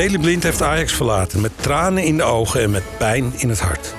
Daley 0.00 0.18
Blind 0.18 0.42
heeft 0.42 0.62
Ajax 0.62 0.92
verlaten 0.92 1.40
met 1.40 1.52
tranen 1.56 2.04
in 2.04 2.16
de 2.16 2.22
ogen 2.22 2.62
en 2.62 2.70
met 2.70 2.98
pijn 2.98 3.32
in 3.36 3.48
het 3.48 3.60
hart. 3.60 3.94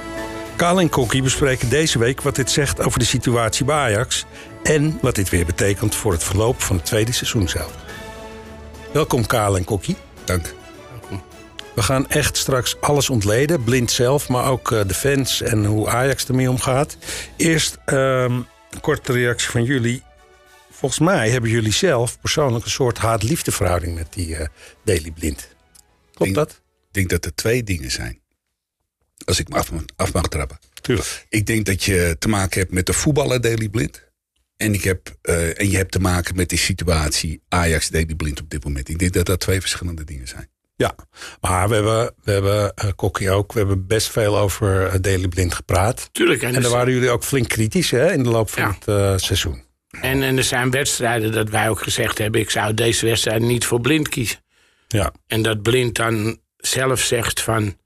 Kaal 0.55 0.79
en 0.79 0.89
Kokkie 0.89 1.21
bespreken 1.21 1.69
deze 1.69 1.99
week 1.99 2.21
wat 2.21 2.35
dit 2.35 2.51
zegt 2.51 2.81
over 2.81 2.99
de 2.99 3.05
situatie 3.05 3.65
bij 3.65 3.75
Ajax... 3.75 4.25
en 4.63 4.97
wat 5.01 5.15
dit 5.15 5.29
weer 5.29 5.45
betekent 5.45 5.95
voor 5.95 6.11
het 6.11 6.23
verloop 6.23 6.61
van 6.61 6.75
het 6.75 6.85
tweede 6.85 7.11
seizoen 7.11 7.49
zelf. 7.49 7.71
Welkom 8.93 9.25
Kaal 9.25 9.57
en 9.57 9.63
Kokkie. 9.63 9.95
Dank. 10.23 10.53
We 11.75 11.81
gaan 11.81 12.09
echt 12.09 12.37
straks 12.37 12.79
alles 12.79 13.09
ontleden. 13.09 13.63
Blind 13.63 13.91
zelf, 13.91 14.29
maar 14.29 14.45
ook 14.45 14.71
eh, 14.71 14.79
de 14.87 14.93
fans 14.93 15.41
en 15.41 15.65
hoe 15.65 15.89
Ajax 15.89 16.27
ermee 16.27 16.49
omgaat. 16.49 16.97
Eerst 17.37 17.77
ehm, 17.85 18.33
een 18.69 18.81
korte 18.81 19.11
reactie 19.11 19.49
van 19.49 19.63
jullie. 19.63 20.03
Volgens 20.71 21.01
mij 21.01 21.29
hebben 21.29 21.49
jullie 21.49 21.73
zelf 21.73 22.19
persoonlijk 22.19 22.65
een 22.65 22.71
soort 22.71 22.97
haat-liefdeverhouding 22.97 23.95
met 23.95 24.07
die 24.13 24.27
uh, 24.27 24.45
Daily 24.83 25.11
Blind. 25.11 25.50
Klopt 26.21 26.35
dat? 26.35 26.61
Ik 26.87 26.93
denk 26.93 27.09
dat 27.09 27.25
er 27.25 27.35
twee 27.35 27.63
dingen 27.63 27.91
zijn. 27.91 28.21
Als 29.25 29.39
ik 29.39 29.49
me 29.49 29.55
af, 29.55 29.71
af 29.95 30.13
mag 30.13 30.27
trappen. 30.27 30.59
Tuurlijk. 30.81 31.25
Ik 31.29 31.45
denk 31.45 31.65
dat 31.65 31.83
je 31.83 32.15
te 32.19 32.29
maken 32.29 32.59
hebt 32.59 32.71
met 32.71 32.85
de 32.85 32.93
voetballer 32.93 33.41
Daily 33.41 33.69
Blind. 33.69 34.09
En, 34.57 34.73
ik 34.73 34.83
heb, 34.83 35.15
uh, 35.23 35.59
en 35.59 35.69
je 35.69 35.77
hebt 35.77 35.91
te 35.91 35.99
maken 35.99 36.35
met 36.35 36.49
de 36.49 36.57
situatie 36.57 37.41
Ajax 37.49 37.89
Daily 37.89 38.15
Blind 38.15 38.41
op 38.41 38.49
dit 38.49 38.63
moment. 38.63 38.89
Ik 38.89 38.99
denk 38.99 39.13
dat 39.13 39.25
dat 39.25 39.39
twee 39.39 39.59
verschillende 39.59 40.03
dingen 40.03 40.27
zijn. 40.27 40.49
Ja, 40.75 40.95
maar 41.41 41.69
we 41.69 41.75
hebben, 41.75 42.13
we 42.23 42.31
hebben 42.31 42.73
uh, 42.85 42.91
Kokkie 42.95 43.31
ook, 43.31 43.53
we 43.53 43.59
hebben 43.59 43.87
best 43.87 44.09
veel 44.09 44.37
over 44.37 44.93
uh, 44.93 44.93
Daily 45.01 45.27
Blind 45.27 45.53
gepraat. 45.53 46.09
Tuurlijk. 46.11 46.41
En, 46.41 46.55
en 46.55 46.61
daar 46.61 46.71
waren 46.71 46.93
jullie 46.93 47.09
ook 47.09 47.23
flink 47.23 47.47
kritisch 47.47 47.91
hè, 47.91 48.11
in 48.11 48.23
de 48.23 48.29
loop 48.29 48.49
van 48.49 48.63
ja. 48.63 48.75
het 48.79 48.87
uh, 48.87 49.17
seizoen. 49.17 49.63
En, 50.01 50.23
en 50.23 50.37
er 50.37 50.43
zijn 50.43 50.71
wedstrijden 50.71 51.31
dat 51.31 51.49
wij 51.49 51.69
ook 51.69 51.81
gezegd 51.81 52.17
hebben... 52.17 52.41
ik 52.41 52.49
zou 52.49 52.73
deze 52.73 53.05
wedstrijd 53.05 53.41
niet 53.41 53.65
voor 53.65 53.81
Blind 53.81 54.09
kiezen. 54.09 54.40
Ja. 54.91 55.13
En 55.27 55.41
dat 55.41 55.61
Blind 55.61 55.95
dan 55.95 56.39
zelf 56.57 56.99
zegt 56.99 57.41
van... 57.41 57.77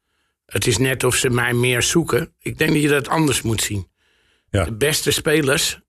het 0.46 0.68
is 0.68 0.78
net 0.78 1.04
of 1.04 1.16
ze 1.16 1.30
mij 1.30 1.54
meer 1.54 1.82
zoeken. 1.82 2.34
Ik 2.40 2.58
denk 2.58 2.72
dat 2.72 2.82
je 2.82 2.88
dat 2.88 3.08
anders 3.08 3.42
moet 3.42 3.62
zien. 3.62 3.88
Ja. 4.50 4.64
De 4.64 4.74
beste 4.74 5.12
spelers, 5.12 5.80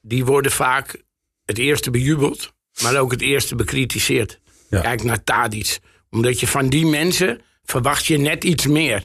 die 0.00 0.24
worden 0.24 0.52
vaak 0.52 1.02
het 1.44 1.58
eerste 1.58 1.90
bejubeld... 1.90 2.52
maar 2.82 3.00
ook 3.00 3.10
het 3.10 3.22
eerste 3.22 3.54
bekritiseerd. 3.54 4.40
Ja. 4.68 4.80
Kijk 4.80 5.02
naar 5.02 5.24
Tadic 5.24 5.78
omdat 6.10 6.40
je 6.40 6.46
van 6.46 6.68
die 6.68 6.86
mensen 6.86 7.40
verwacht 7.64 8.06
je 8.06 8.18
net 8.18 8.44
iets 8.44 8.66
meer. 8.66 9.04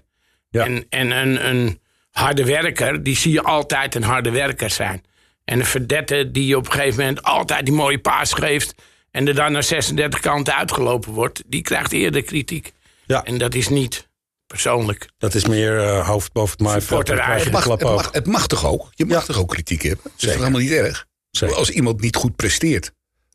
Ja. 0.50 0.66
En, 0.66 0.86
en 0.90 1.12
een, 1.12 1.50
een 1.50 1.80
harde 2.12 2.46
werker, 2.46 3.04
die 3.04 3.16
zie 3.16 3.32
je 3.32 3.42
altijd 3.42 3.96
een 3.96 4.04
harde 4.04 4.30
werker 4.30 4.70
zijn. 4.70 5.04
En 5.44 5.60
een 5.60 5.66
verdette 5.66 6.32
die 6.32 6.58
op 6.58 6.66
een 6.66 6.72
gegeven 6.72 7.00
moment 7.00 7.24
altijd 7.24 7.66
die 7.66 7.74
mooie 7.74 8.00
paas 8.00 8.34
geeft... 8.34 8.76
en 9.16 9.28
er 9.28 9.36
dan 9.36 9.52
naar 9.52 9.64
36 9.64 10.20
kanten 10.20 10.56
uitgelopen 10.56 11.12
wordt... 11.14 11.44
die 11.48 11.62
krijgt 11.62 11.92
eerder 11.92 12.24
kritiek. 12.24 12.74
Ja. 13.06 13.24
En 13.24 13.38
dat 13.38 13.56
is 13.56 13.70
niet 13.70 14.08
persoonlijk. 14.48 15.10
Dat 15.18 15.34
is 15.36 15.46
meer 15.46 15.78
uh, 15.84 16.08
hoofd 16.08 16.32
boven 16.32 16.52
het 16.52 16.62
maaiveld. 16.68 17.08
Het 17.08 17.18
mag, 17.52 17.64
het, 17.64 17.82
mag, 17.82 18.12
het 18.12 18.28
mag 18.28 18.48
toch 18.48 18.66
ook? 18.66 18.90
Je 18.94 19.06
mag 19.06 19.20
Ja. 19.20 19.26
toch 19.26 19.38
ook 19.40 19.50
kritiek 19.50 19.82
hebben? 19.82 20.04
Dat 20.04 20.14
is 20.16 20.20
Zeker. 20.22 20.36
toch 20.38 20.46
helemaal 20.46 20.68
niet 20.70 20.78
erg? 20.86 21.06
Zeker. 21.32 21.56
Als 21.56 21.70
iemand 21.70 22.02
niet 22.02 22.16
goed 22.16 22.36
presteert, 22.36 22.92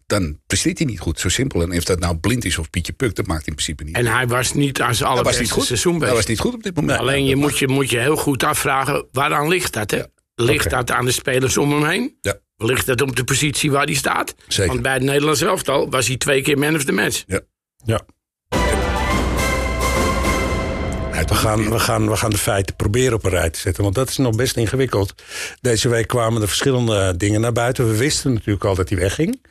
dan 0.06 0.40
presteert 0.46 0.78
hij 0.78 0.86
niet 0.86 1.00
goed. 1.00 1.20
Zo 1.20 1.28
simpel. 1.28 1.62
En 1.62 1.76
of 1.76 1.84
dat 1.84 1.98
nou 1.98 2.16
blind 2.16 2.44
is 2.44 2.58
of 2.58 2.70
Pietje 2.70 2.92
Puk, 2.92 3.14
dat 3.14 3.26
maakt 3.26 3.46
in 3.46 3.52
principe 3.54 3.84
niet 3.84 3.94
En 3.96 4.06
hij 4.06 4.26
was 4.26 4.52
niet 4.54 4.80
aan 4.80 4.94
zijn 4.94 5.08
Hij 5.08 5.16
was 5.16 5.18
allerbeste 5.18 5.42
niet 5.42 5.50
goed. 5.52 5.64
seizoen 5.64 5.92
Hij 5.92 6.00
bezig. 6.00 6.16
was 6.16 6.26
niet 6.26 6.38
goed 6.40 6.54
op 6.54 6.62
dit 6.62 6.76
moment. 6.76 6.98
Alleen 6.98 7.24
je 7.24 7.36
moet, 7.36 7.58
je 7.58 7.68
moet 7.68 7.90
je 7.90 7.98
heel 7.98 8.16
goed 8.16 8.42
afvragen, 8.42 9.06
waaraan 9.12 9.48
ligt 9.48 9.72
dat? 9.72 9.90
Hè? 9.90 10.02
Ligt 10.40 10.70
dat 10.70 10.90
aan 10.90 11.04
de 11.04 11.12
spelers 11.12 11.56
om 11.56 11.72
hem 11.72 11.84
heen? 11.84 12.18
Ja, 12.20 12.34
Ligt 12.56 12.86
dat 12.86 13.00
op 13.00 13.16
de 13.16 13.24
positie 13.24 13.70
waar 13.70 13.84
hij 13.84 13.94
staat? 13.94 14.34
Zeker. 14.48 14.70
Want 14.70 14.82
bij 14.82 14.92
het 14.92 15.02
Nederlands 15.02 15.40
elftal 15.40 15.90
was 15.90 16.06
hij 16.06 16.16
twee 16.16 16.42
keer 16.42 16.58
man 16.58 16.74
of 16.74 16.84
the 16.84 16.92
match. 16.92 17.24
ja. 17.26 17.40
Ja. 17.84 18.00
Hij 21.10 21.24
We 21.24 21.34
gaan, 21.34 21.70
we, 21.70 21.78
gaan, 21.78 22.08
we 22.08 22.16
gaan 22.16 22.30
de 22.30 22.38
feiten 22.38 22.76
proberen 22.76 23.14
op 23.14 23.24
een 23.24 23.30
rij 23.30 23.50
te 23.50 23.58
zetten. 23.58 23.82
Want 23.82 23.94
dat 23.94 24.08
is 24.08 24.16
nog 24.16 24.36
best 24.36 24.56
ingewikkeld. 24.56 25.14
Deze 25.60 25.88
week 25.88 26.06
kwamen 26.06 26.42
er 26.42 26.48
verschillende 26.48 27.16
dingen 27.16 27.40
naar 27.40 27.52
buiten. 27.52 27.88
We 27.88 27.96
wisten 27.96 28.32
natuurlijk 28.32 28.64
al 28.64 28.74
dat 28.74 28.88
hij 28.88 28.98
wegging. 28.98 29.42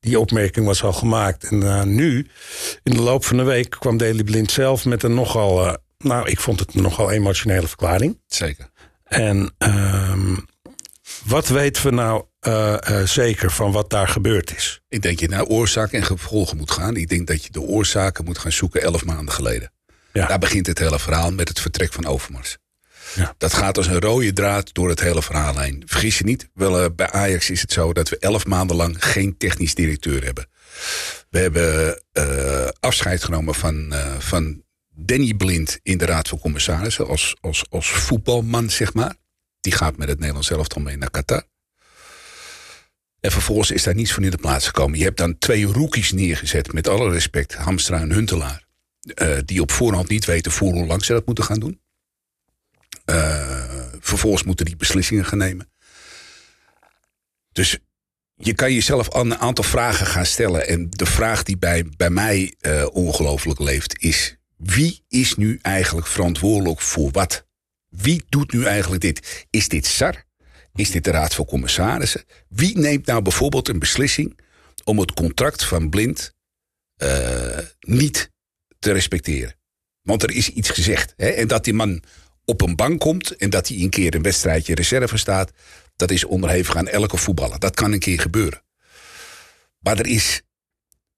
Die 0.00 0.18
opmerking 0.20 0.66
was 0.66 0.82
al 0.82 0.92
gemaakt. 0.92 1.44
En 1.44 1.60
uh, 1.62 1.82
nu, 1.82 2.26
in 2.82 2.92
de 2.92 3.02
loop 3.02 3.24
van 3.24 3.36
de 3.36 3.42
week, 3.42 3.70
kwam 3.70 3.96
Daley 3.96 4.24
Blind 4.24 4.50
zelf 4.50 4.84
met 4.84 5.02
een 5.02 5.14
nogal... 5.14 5.66
Uh, 5.66 5.72
nou, 5.98 6.28
ik 6.28 6.40
vond 6.40 6.60
het 6.60 6.74
een 6.74 6.82
nogal 6.82 7.10
emotionele 7.10 7.66
verklaring. 7.66 8.20
Zeker. 8.26 8.70
En 9.12 9.54
uh, 9.58 10.36
wat 11.24 11.48
weten 11.48 11.82
we 11.82 11.90
nou 11.90 12.24
uh, 12.46 12.76
zeker 13.04 13.50
van 13.50 13.72
wat 13.72 13.90
daar 13.90 14.08
gebeurd 14.08 14.56
is? 14.56 14.80
Ik 14.88 15.02
denk 15.02 15.18
dat 15.18 15.30
je 15.30 15.36
naar 15.36 15.44
oorzaak 15.44 15.92
en 15.92 16.04
gevolgen 16.04 16.56
moet 16.56 16.70
gaan. 16.70 16.96
Ik 16.96 17.08
denk 17.08 17.26
dat 17.26 17.44
je 17.44 17.50
de 17.50 17.60
oorzaken 17.60 18.24
moet 18.24 18.38
gaan 18.38 18.52
zoeken 18.52 18.82
elf 18.82 19.04
maanden 19.04 19.34
geleden. 19.34 19.72
Ja. 20.12 20.26
Daar 20.26 20.38
begint 20.38 20.66
het 20.66 20.78
hele 20.78 20.98
verhaal 20.98 21.32
met 21.32 21.48
het 21.48 21.60
vertrek 21.60 21.92
van 21.92 22.06
Overmars. 22.06 22.56
Ja. 23.14 23.34
Dat 23.38 23.54
gaat 23.54 23.76
als 23.76 23.86
een 23.86 24.00
rode 24.00 24.32
draad 24.32 24.74
door 24.74 24.88
het 24.88 25.00
hele 25.00 25.22
verhaal 25.22 25.58
heen. 25.58 25.82
Vergis 25.86 26.18
je 26.18 26.24
niet, 26.24 26.48
wel, 26.54 26.84
uh, 26.84 26.86
bij 26.96 27.10
Ajax 27.10 27.50
is 27.50 27.60
het 27.60 27.72
zo 27.72 27.92
dat 27.92 28.08
we 28.08 28.18
elf 28.18 28.46
maanden 28.46 28.76
lang 28.76 28.96
geen 28.98 29.36
technisch 29.36 29.74
directeur 29.74 30.24
hebben. 30.24 30.46
We 31.30 31.38
hebben 31.38 32.02
afscheid 32.80 33.24
genomen 33.24 33.54
van, 33.54 33.94
van 34.18 34.62
Danny 35.04 35.34
Blind 35.34 35.78
in 35.82 35.98
de 35.98 36.04
Raad 36.04 36.28
van 36.28 36.38
Commissarissen 36.38 37.06
als, 37.06 37.36
als, 37.40 37.64
als 37.70 37.90
voetbalman, 37.90 38.70
zeg 38.70 38.94
maar. 38.94 39.14
Die 39.60 39.72
gaat 39.72 39.96
met 39.96 40.08
het 40.08 40.18
Nederlands 40.18 40.50
elftal 40.50 40.82
mee 40.82 40.96
naar 40.96 41.10
Qatar. 41.10 41.44
En 43.20 43.30
vervolgens 43.30 43.70
is 43.70 43.82
daar 43.82 43.94
niets 43.94 44.12
van 44.12 44.24
in 44.24 44.30
de 44.30 44.36
plaats 44.36 44.66
gekomen. 44.66 44.98
Je 44.98 45.04
hebt 45.04 45.16
dan 45.18 45.38
twee 45.38 45.64
rookies 45.64 46.12
neergezet, 46.12 46.72
met 46.72 46.88
alle 46.88 47.10
respect, 47.10 47.54
Hamstra 47.54 48.00
en 48.00 48.12
Huntelaar. 48.12 48.64
Uh, 49.14 49.38
die 49.44 49.60
op 49.60 49.70
voorhand 49.70 50.08
niet 50.08 50.24
weten 50.24 50.52
voor 50.52 50.72
hoe 50.72 50.86
lang 50.86 51.04
ze 51.04 51.12
dat 51.12 51.26
moeten 51.26 51.44
gaan 51.44 51.60
doen. 51.60 51.80
Uh, 53.06 53.84
vervolgens 54.00 54.42
moeten 54.42 54.64
die 54.64 54.76
beslissingen 54.76 55.24
gaan 55.24 55.38
nemen. 55.38 55.72
Dus 57.52 57.78
je 58.34 58.54
kan 58.54 58.72
jezelf 58.72 59.14
een 59.14 59.38
aantal 59.38 59.64
vragen 59.64 60.06
gaan 60.06 60.26
stellen. 60.26 60.68
En 60.68 60.90
de 60.90 61.06
vraag 61.06 61.42
die 61.42 61.58
bij, 61.58 61.86
bij 61.96 62.10
mij 62.10 62.54
uh, 62.60 62.86
ongelooflijk 62.92 63.58
leeft 63.58 64.02
is... 64.02 64.36
wie 64.62 65.04
is 65.08 65.34
nu 65.34 65.58
eigenlijk 65.62 66.06
verantwoordelijk 66.06 66.80
voor 66.80 67.10
wat? 67.10 67.46
Wie 67.88 68.24
doet 68.28 68.52
nu 68.52 68.64
eigenlijk 68.64 69.02
dit? 69.02 69.46
Is 69.50 69.68
dit 69.68 69.86
SAR? 69.86 70.24
Is 70.74 70.90
dit 70.90 71.04
de 71.04 71.10
Raad 71.10 71.34
van 71.34 71.44
Commissarissen? 71.44 72.24
Wie 72.48 72.78
neemt 72.78 73.06
nou 73.06 73.22
bijvoorbeeld 73.22 73.68
een 73.68 73.78
beslissing... 73.78 74.38
om 74.84 74.98
het 74.98 75.12
contract 75.12 75.64
van 75.64 75.90
Blind 75.90 76.32
uh, 77.02 77.58
niet 77.80 78.30
te 78.78 78.92
respecteren? 78.92 79.54
Want 80.02 80.22
er 80.22 80.30
is 80.30 80.48
iets 80.48 80.70
gezegd. 80.70 81.12
Hè? 81.16 81.28
En 81.28 81.48
dat 81.48 81.64
die 81.64 81.74
man 81.74 82.02
op 82.44 82.60
een 82.60 82.76
bank 82.76 83.00
komt 83.00 83.36
en 83.36 83.50
dat 83.50 83.68
hij 83.68 83.78
een 83.78 83.90
keer 83.90 84.14
een 84.14 84.22
wedstrijdje 84.22 84.74
reserve 84.74 85.16
staat, 85.16 85.52
dat 85.96 86.10
is 86.10 86.24
onderhevig 86.24 86.76
aan 86.76 86.88
elke 86.88 87.16
voetballer. 87.16 87.58
Dat 87.58 87.74
kan 87.74 87.92
een 87.92 87.98
keer 87.98 88.20
gebeuren. 88.20 88.62
Maar 89.78 89.98
er 89.98 90.06
is 90.06 90.42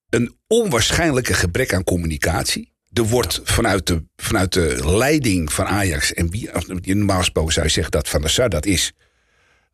een 0.09 0.39
onwaarschijnlijke 0.47 1.35
gebrek 1.35 1.75
aan 1.75 1.85
communicatie. 1.85 2.74
Er 2.95 3.03
wordt 3.03 3.41
vanuit 3.45 3.87
de, 3.87 4.03
vanuit 4.17 4.53
de 4.53 4.97
leiding 4.97 5.53
van 5.53 5.67
Ajax, 5.67 6.13
en 6.13 6.31
wie, 6.31 6.51
normaal 6.95 7.19
gesproken 7.19 7.53
zou 7.53 7.67
je 7.67 7.73
zeggen 7.73 7.93
dat 7.93 8.09
Van 8.09 8.21
der 8.21 8.31
Sar 8.31 8.49
dat 8.49 8.67
is, 8.67 8.93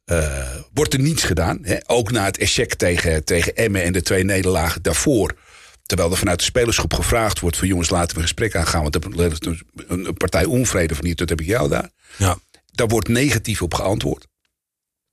uh, 0.07 0.55
wordt 0.73 0.93
er 0.93 1.01
niets 1.01 1.23
gedaan. 1.23 1.59
Hè? 1.63 1.77
Ook 1.87 2.11
na 2.11 2.25
het 2.25 2.39
echec 2.39 2.75
tegen, 2.75 3.25
tegen 3.25 3.57
Emmen 3.57 3.83
en 3.83 3.93
de 3.93 4.03
twee 4.03 4.25
nederlagen 4.25 4.83
daarvoor. 4.83 5.37
Terwijl 5.87 6.11
er 6.11 6.17
vanuit 6.17 6.39
de 6.39 6.45
spelersgroep 6.45 6.95
gevraagd 6.95 7.41
wordt... 7.41 7.57
van 7.57 7.69
jongens, 7.69 7.91
laten 7.91 8.17
we 8.17 8.23
gesprek 8.23 8.57
aangaan... 8.57 8.83
want 8.83 8.95
er 8.95 9.33
is 9.33 9.63
een 9.89 10.15
partij 10.15 10.45
onvrede 10.45 10.95
van 10.95 11.05
hier, 11.05 11.17
dat 11.17 11.29
heb 11.29 11.41
ik 11.41 11.47
jou 11.47 11.69
daar. 11.69 11.91
Ja. 12.17 12.39
Daar 12.73 12.89
wordt 12.89 13.09
negatief 13.09 13.63
op 13.63 13.75
geantwoord. 13.75 14.27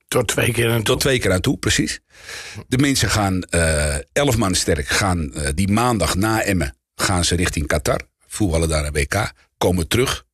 Tot 0.07 0.27
twee 0.27 0.51
keer 0.51 0.69
aan 0.69 0.75
toe. 0.75 0.83
Tot 0.83 0.99
twee 0.99 1.19
keer 1.19 1.31
aan 1.31 1.41
toe, 1.41 1.57
precies. 1.57 1.99
De 2.67 2.77
mensen 2.77 3.09
gaan, 3.09 3.43
uh, 3.49 3.95
elf 4.13 4.37
man 4.37 4.55
sterk, 4.55 4.87
gaan 4.87 5.31
uh, 5.33 5.47
die 5.55 5.67
maandag 5.67 6.15
na 6.15 6.41
Emmen... 6.41 6.75
gaan 7.07 7.25
ze 7.25 7.35
richting 7.35 7.67
Qatar, 7.67 8.01
voetballen 8.27 8.69
daar 8.69 8.85
een 8.85 8.93
WK, 8.93 9.31
komen 9.57 9.87
terug... 9.87 10.25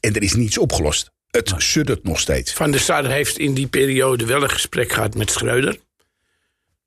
en 0.00 0.14
er 0.14 0.22
is 0.22 0.34
niets 0.34 0.58
opgelost. 0.58 1.10
Het 1.30 1.54
suddert 1.56 2.04
nog 2.04 2.20
steeds. 2.20 2.52
Van 2.52 2.70
der 2.70 2.80
Sar 2.80 3.04
heeft 3.04 3.38
in 3.38 3.54
die 3.54 3.66
periode 3.66 4.26
wel 4.26 4.42
een 4.42 4.50
gesprek 4.50 4.92
gehad 4.92 5.14
met 5.14 5.30
Schreuder... 5.30 5.78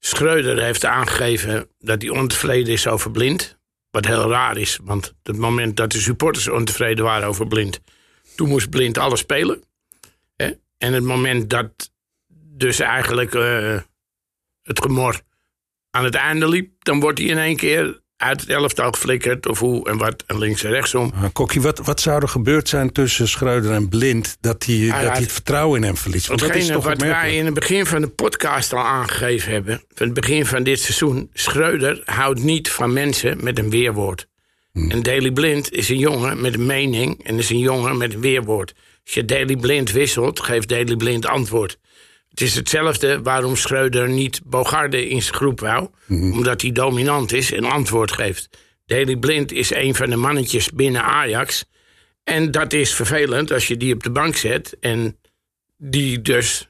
Schreuder 0.03 0.63
heeft 0.63 0.85
aangegeven 0.85 1.69
dat 1.79 2.01
hij 2.01 2.11
ontevreden 2.11 2.73
is 2.73 2.87
over 2.87 3.11
Blind. 3.11 3.57
Wat 3.91 4.05
heel 4.05 4.29
raar 4.29 4.57
is, 4.57 4.79
want 4.83 5.09
op 5.09 5.15
het 5.23 5.37
moment 5.37 5.77
dat 5.77 5.91
de 5.91 5.99
supporters 5.99 6.47
ontevreden 6.47 7.03
waren 7.03 7.27
over 7.27 7.47
Blind... 7.47 7.79
toen 8.35 8.49
moest 8.49 8.69
Blind 8.69 8.97
alles 8.97 9.19
spelen. 9.19 9.63
Hè? 10.35 10.51
En 10.77 10.93
het 10.93 11.03
moment 11.03 11.49
dat 11.49 11.91
dus 12.29 12.79
eigenlijk 12.79 13.33
uh, 13.33 13.79
het 14.61 14.81
gemor 14.81 15.21
aan 15.89 16.03
het 16.03 16.15
einde 16.15 16.47
liep... 16.47 16.83
dan 16.83 16.99
wordt 16.99 17.19
hij 17.19 17.27
in 17.27 17.37
één 17.37 17.55
keer 17.55 18.00
uit 18.21 18.41
het 18.41 18.49
elftal 18.49 18.91
geflikkerd 18.91 19.47
of 19.47 19.59
hoe 19.59 19.89
en 19.89 19.97
wat 19.97 20.23
en 20.27 20.37
links 20.37 20.63
en 20.63 20.71
rechtsom. 20.71 21.13
Kokkie, 21.33 21.61
wat, 21.61 21.79
wat 21.79 22.01
zou 22.01 22.21
er 22.21 22.27
gebeurd 22.27 22.69
zijn 22.69 22.91
tussen 22.91 23.27
Schreuder 23.27 23.71
en 23.71 23.89
Blind... 23.89 24.37
dat 24.41 24.63
hij, 24.65 24.89
Ah, 24.91 25.01
dat 25.01 25.11
hij 25.11 25.21
het 25.21 25.31
vertrouwen 25.31 25.79
in 25.79 25.85
hem 25.85 25.97
verliest? 25.97 26.27
Want 26.27 26.39
dat 26.39 26.55
is 26.55 26.67
toch 26.67 26.83
wat 26.83 27.01
wij 27.01 27.35
in 27.35 27.45
het 27.45 27.53
begin 27.53 27.85
van 27.85 28.01
de 28.01 28.07
podcast 28.07 28.73
al 28.73 28.83
aangegeven 28.83 29.51
hebben... 29.51 29.83
van 29.93 30.05
het 30.05 30.15
begin 30.15 30.45
van 30.45 30.63
dit 30.63 30.79
seizoen... 30.79 31.29
Schreuder 31.33 32.01
houdt 32.05 32.43
niet 32.43 32.69
van 32.69 32.93
mensen 32.93 33.43
met 33.43 33.59
een 33.59 33.69
weerwoord. 33.69 34.27
En 34.73 35.01
Daley 35.03 35.31
Blind 35.31 35.71
is 35.71 35.89
een 35.89 35.97
jongen 35.97 36.41
met 36.41 36.53
een 36.53 36.65
mening 36.65 37.23
en 37.23 37.37
is 37.37 37.49
een 37.49 37.59
jongen 37.59 37.97
met 37.97 38.13
een 38.13 38.21
weerwoord. 38.21 38.73
Als 39.03 39.13
je 39.13 39.25
Daley 39.25 39.55
Blind 39.55 39.91
wisselt, 39.91 40.39
geeft 40.39 40.69
Daley 40.69 40.95
Blind 40.95 41.25
antwoord. 41.25 41.79
Het 42.31 42.41
is 42.41 42.55
hetzelfde 42.55 43.21
waarom 43.21 43.55
Schreuder 43.55 44.09
niet 44.09 44.41
Bogarde 44.45 45.07
in 45.07 45.21
zijn 45.21 45.35
groep 45.35 45.59
wou. 45.59 45.89
Omdat 46.09 46.61
hij 46.61 46.71
dominant 46.71 47.33
is 47.33 47.51
en 47.51 47.63
antwoord 47.63 48.11
geeft. 48.11 48.49
Daley 48.85 49.17
Blind 49.17 49.51
is 49.51 49.73
een 49.73 49.95
van 49.95 50.09
de 50.09 50.15
mannetjes 50.15 50.71
binnen 50.71 51.03
Ajax. 51.03 51.65
En 52.23 52.51
dat 52.51 52.73
is 52.73 52.93
vervelend 52.93 53.51
als 53.51 53.67
je 53.67 53.77
die 53.77 53.93
op 53.93 54.03
de 54.03 54.11
bank 54.11 54.35
zet. 54.35 54.77
En 54.79 55.17
die 55.77 56.21
dus 56.21 56.69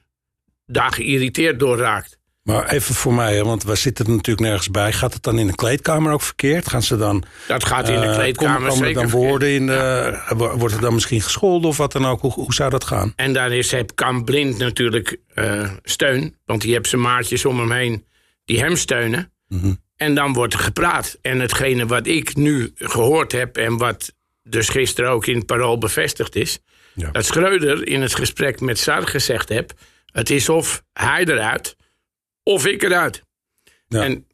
daar 0.66 0.92
geïrriteerd 0.92 1.58
door 1.58 1.78
raakt. 1.78 2.18
Maar 2.42 2.68
even 2.68 2.94
voor 2.94 3.14
mij, 3.14 3.44
want 3.44 3.62
we 3.62 3.74
zitten 3.74 4.04
er 4.04 4.10
natuurlijk 4.10 4.46
nergens 4.46 4.70
bij. 4.70 4.92
Gaat 4.92 5.12
het 5.12 5.22
dan 5.22 5.38
in 5.38 5.46
de 5.46 5.54
kleedkamer 5.54 6.12
ook 6.12 6.22
verkeerd? 6.22 6.68
Gaan 6.68 6.82
ze 6.82 6.96
dan... 6.96 7.24
Dat 7.46 7.64
gaat 7.64 7.88
in 7.88 8.00
de 8.00 8.06
eh, 8.06 8.14
kleedkamer 8.14 8.54
komen 8.68 8.70
er 8.70 8.76
zeker 8.76 9.02
dan 9.02 9.10
woorden 9.10 9.50
in 9.50 9.66
de, 9.66 10.18
wo- 10.36 10.56
Wordt 10.56 10.74
er 10.74 10.80
dan 10.80 10.94
misschien 10.94 11.20
gescholden 11.20 11.68
of 11.68 11.76
wat 11.76 11.92
dan 11.92 12.06
ook? 12.06 12.20
Hoe, 12.20 12.32
hoe 12.32 12.54
zou 12.54 12.70
dat 12.70 12.84
gaan? 12.84 13.12
En 13.16 13.32
daar 13.32 13.52
is, 13.52 13.70
heb 13.70 13.94
Kamp 13.94 14.24
Blind 14.24 14.58
natuurlijk 14.58 15.16
eh, 15.34 15.70
steun. 15.82 16.36
Want 16.44 16.62
die 16.62 16.72
heeft 16.72 16.88
zijn 16.88 17.00
maatjes 17.00 17.44
om 17.44 17.58
hem 17.58 17.72
heen 17.72 18.04
die 18.44 18.58
hem 18.60 18.76
steunen. 18.76 19.32
Mhm. 19.48 19.74
En 19.96 20.14
dan 20.14 20.32
wordt 20.32 20.52
er 20.54 20.60
gepraat. 20.60 21.18
En 21.20 21.40
hetgene 21.40 21.86
wat 21.86 22.06
ik 22.06 22.36
nu 22.36 22.72
gehoord 22.74 23.32
heb... 23.32 23.56
en 23.56 23.76
wat 23.76 24.12
dus 24.42 24.68
gisteren 24.68 25.10
ook 25.10 25.26
in 25.26 25.36
het 25.36 25.46
parool 25.46 25.78
bevestigd 25.78 26.36
is... 26.36 26.58
Ja. 26.94 27.10
dat 27.10 27.24
Schreuder 27.24 27.86
in 27.86 28.02
het 28.02 28.14
gesprek 28.14 28.60
met 28.60 28.78
Sar 28.78 29.06
gezegd 29.06 29.48
heb... 29.48 29.72
het 30.12 30.30
is 30.30 30.48
of 30.48 30.82
hij 30.92 31.24
eruit 31.24 31.76
of 32.42 32.66
ik 32.66 32.82
eruit. 32.82 33.22
Ja. 33.88 34.02
En 34.04 34.26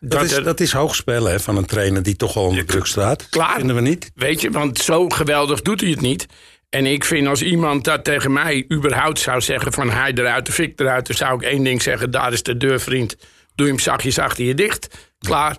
Dat, 0.00 0.22
is, 0.22 0.32
er- 0.32 0.42
dat 0.44 0.60
is 0.60 0.72
hoog 0.72 0.94
spelen 0.94 1.32
hè, 1.32 1.40
van 1.40 1.56
een 1.56 1.66
trainer 1.66 2.02
die 2.02 2.16
toch 2.16 2.36
al 2.36 2.44
onder 2.46 2.66
druk 2.66 2.86
staat. 2.86 3.28
Klaar. 3.28 3.56
Vinden 3.56 3.76
we 3.76 3.82
niet? 3.82 4.10
Weet 4.14 4.40
je, 4.40 4.50
want 4.50 4.78
zo 4.78 5.08
geweldig 5.08 5.62
doet 5.62 5.80
hij 5.80 5.90
het 5.90 6.00
niet. 6.00 6.26
En 6.68 6.86
ik 6.86 7.04
vind 7.04 7.26
als 7.26 7.42
iemand 7.42 7.84
dat 7.84 8.04
tegen 8.04 8.32
mij 8.32 8.64
überhaupt 8.72 9.18
zou 9.18 9.40
zeggen... 9.40 9.72
van 9.72 9.90
hij 9.90 10.12
eruit 10.12 10.48
of 10.48 10.58
ik 10.58 10.80
eruit... 10.80 11.06
dan 11.06 11.16
zou 11.16 11.34
ik 11.34 11.42
één 11.42 11.64
ding 11.64 11.82
zeggen, 11.82 12.10
daar 12.10 12.32
is 12.32 12.42
de 12.42 12.56
deur, 12.56 12.80
vriend. 12.80 13.16
Doe 13.54 13.66
hem 13.66 13.78
zachtjes 13.78 14.18
achter 14.18 14.44
je 14.44 14.54
dicht. 14.54 15.12
Klaar. 15.18 15.56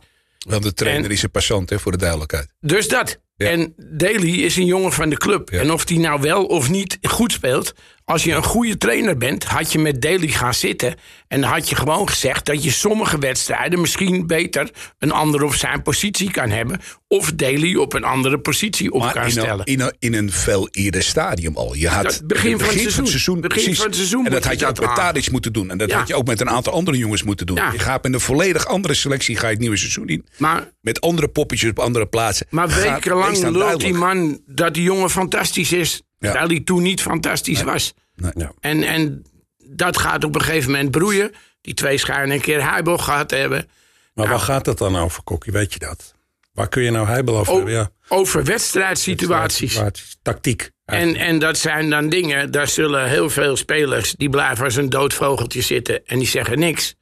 Want 0.48 0.64
de 0.64 0.74
trainer 0.74 1.06
En- 1.06 1.12
is 1.12 1.24
een 1.24 1.32
passant, 1.32 1.70
hè, 1.70 1.80
voor 1.80 1.92
de 1.92 1.98
duidelijkheid. 1.98 2.54
Dus 2.60 2.88
dat. 2.88 3.20
Ja. 3.36 3.50
En 3.50 3.74
Daly 3.78 4.42
is 4.44 4.56
een 4.56 4.66
jongen 4.66 4.92
van 4.92 5.10
de 5.10 5.18
club. 5.18 5.50
Ja. 5.50 5.60
En 5.60 5.72
of 5.72 5.86
die 5.86 6.00
nou 6.00 6.22
wel 6.22 6.46
of 6.46 6.70
niet 6.70 6.98
goed 7.02 7.32
speelt... 7.32 7.74
als 8.06 8.24
je 8.24 8.32
een 8.34 8.44
goede 8.44 8.78
trainer 8.78 9.18
bent, 9.18 9.44
had 9.44 9.72
je 9.72 9.80
met 9.80 10.02
Daly 10.02 10.28
gaan 10.28 10.54
zitten... 10.54 10.96
en 11.28 11.44
had 11.44 11.70
je 11.70 11.76
gewoon 11.76 12.10
gezegd 12.10 12.46
dat 12.46 12.64
je 12.64 12.72
sommige 12.72 13.18
wedstrijden... 13.20 13.82
misschien 13.82 14.28
beter 14.28 14.70
een 15.00 15.12
ander 15.12 15.44
op 15.44 15.54
zijn 15.54 15.82
positie 15.82 16.32
kan 16.32 16.50
hebben... 16.50 16.80
of 17.08 17.34
Daly 17.34 17.76
op 17.76 17.94
een 17.94 18.04
andere 18.04 18.40
positie 18.40 18.92
op 18.92 19.12
kan 19.12 19.24
in 19.24 19.32
stellen. 19.32 19.60
een, 19.60 19.66
in, 19.66 19.80
een, 19.80 19.94
in 20.00 20.14
een 20.14 20.32
veel 20.32 20.68
eerder 20.72 21.04
stadium 21.04 21.56
al. 21.58 21.74
Je 21.76 21.88
had 21.88 22.04
Dat 22.04 22.28
begin 22.28 22.60
van 22.60 22.68
het 22.78 22.92
seizoen. 22.92 23.42
Begin 23.42 23.50
precies. 23.64 23.78
van 23.78 23.86
het 23.86 23.96
seizoen 23.96 24.26
en 24.26 24.32
dat 24.32 24.46
had 24.46 24.60
je 24.60 24.68
ook 24.68 24.80
met. 24.80 24.96
Tadic 24.96 25.32
moeten 25.32 25.54
doen. 25.54 25.70
En 25.72 25.78
dat 25.78 25.90
Ja. 25.90 25.98
had 25.98 26.08
je 26.08 26.16
ook 26.16 26.28
met 26.28 26.42
een 26.42 26.50
aantal 26.50 26.74
andere 26.74 26.98
jongens 26.98 27.24
moeten 27.24 27.46
doen. 27.46 27.56
Ja. 27.56 27.72
Je 27.72 27.80
gaat 27.80 28.04
met 28.04 28.14
een 28.14 28.20
volledig 28.20 28.68
andere 28.68 28.94
selectie 28.94 29.36
ga 29.38 29.46
je 29.46 29.52
het 29.52 29.62
nieuwe 29.62 29.78
seizoen 29.78 30.08
in. 30.08 30.26
Maar 30.38 30.72
Met 30.82 31.02
andere 31.02 31.28
poppetjes 31.28 31.70
op 31.70 31.80
andere 31.80 32.06
plaatsen. 32.06 32.48
Maar 32.50 32.68
wekenlang 32.68 33.38
lult 33.38 33.54
duidelijk. 33.54 33.80
die 33.80 33.94
man 33.94 34.42
dat 34.46 34.74
die 34.74 34.84
jongen 34.84 35.10
fantastisch 35.10 35.72
is. 35.72 36.02
Ja. 36.26 36.32
Terwijl 36.32 36.50
hij 36.52 36.60
toen 36.66 36.82
niet 36.84 37.02
fantastisch 37.02 37.64
was. 37.64 37.94
Nee. 38.16 38.32
Ja. 38.36 38.52
En, 38.60 38.84
en 38.84 39.26
dat 39.64 39.98
gaat 39.98 40.24
op 40.24 40.36
een 40.36 40.42
gegeven 40.42 40.72
moment 40.72 40.92
broeien. 40.92 41.32
Die 41.62 41.74
twee 41.74 41.98
schijnen 41.98 42.36
een 42.36 42.42
keer 42.42 42.70
Heibel 42.70 42.98
gehad 42.98 43.32
hebben. 43.32 43.70
Maar 44.14 44.28
waar 44.28 44.40
gaat 44.40 44.66
het 44.66 44.78
dan 44.78 44.96
over, 44.98 45.24
Kokkie? 45.24 45.52
Weet 45.54 45.74
je 45.74 45.80
dat? 45.80 46.14
Waar 46.54 46.70
kun 46.70 46.84
je 46.84 46.92
nou 46.92 47.08
heibel 47.08 47.38
over 47.38 47.54
hebben? 47.54 47.74
Ja, 47.74 47.90
Over 48.08 48.44
wedstrijdsituaties. 48.44 49.72
situaties, 49.72 50.18
Tactiek. 50.22 50.70
En, 50.86 51.16
en 51.16 51.40
dat 51.40 51.58
zijn 51.58 51.90
dan 51.90 52.10
dingen, 52.10 52.52
daar 52.52 52.68
zullen 52.68 53.10
heel 53.10 53.30
veel 53.30 53.56
spelers... 53.58 54.14
die 54.14 54.30
blijven 54.30 54.66
als 54.66 54.76
een 54.76 54.90
dood 54.90 55.14
vogeltje 55.14 55.62
zitten 55.62 56.06
en 56.06 56.18
die 56.20 56.28
zeggen 56.28 56.60
niks. 56.60 56.96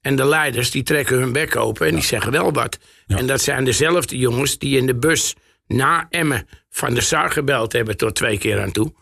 En 0.00 0.16
de 0.16 0.24
leiders 0.26 0.70
die 0.70 0.82
trekken 0.82 1.18
hun 1.18 1.32
bek 1.32 1.56
open 1.56 1.86
en 1.86 1.94
die 1.94 2.04
zeggen 2.04 2.32
wel 2.32 2.52
wat. 2.52 2.78
En 3.06 3.26
dat 3.26 3.40
zijn 3.40 3.64
dezelfde 3.64 4.18
jongens 4.18 4.58
die 4.58 4.76
in 4.78 4.86
de 4.86 4.94
bus 4.94 5.34
na 5.66 6.06
Emmen... 6.10 6.46
van 6.70 6.94
de 6.94 7.00
Sar 7.00 7.30
gebeld 7.30 7.72
hebben 7.72 7.96
tot 7.96 8.14
twee 8.14 8.38
keer 8.38 8.60
aan 8.60 8.72
toe. 8.72 8.94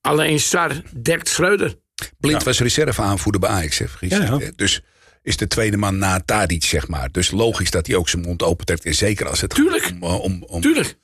Alleen 0.00 0.40
Sar 0.40 0.82
dekt 1.02 1.28
Schreuder. 1.28 1.74
Blind 2.18 2.42
was 2.42 2.60
reserve 2.60 3.02
aanvoerder 3.02 3.40
bij 3.40 3.50
Ajax, 3.50 3.78
hè, 3.78 3.86
Ja, 4.00 4.22
ja. 4.22 4.50
Dus 4.56 4.80
is 5.22 5.36
de 5.36 5.46
tweede 5.46 5.76
man 5.76 5.98
na 5.98 6.20
Tadic, 6.24 6.64
zeg 6.64 6.88
maar. 6.88 7.08
Dus 7.12 7.30
logisch 7.30 7.70
dat 7.70 7.86
hij 7.86 7.96
ook 7.96 8.08
zijn 8.08 8.22
mond 8.22 8.42
opent. 8.42 8.84
En 8.84 8.94
zeker 8.94 9.28
als 9.28 9.40
het 9.40 9.50
Tuurlijk. 9.50 9.82
gaat 9.82 9.92
om, 9.92 10.02
eh, 10.02 10.20
om, 10.20 10.42
om- 10.46 10.60
Tuurlijk. 10.60 10.98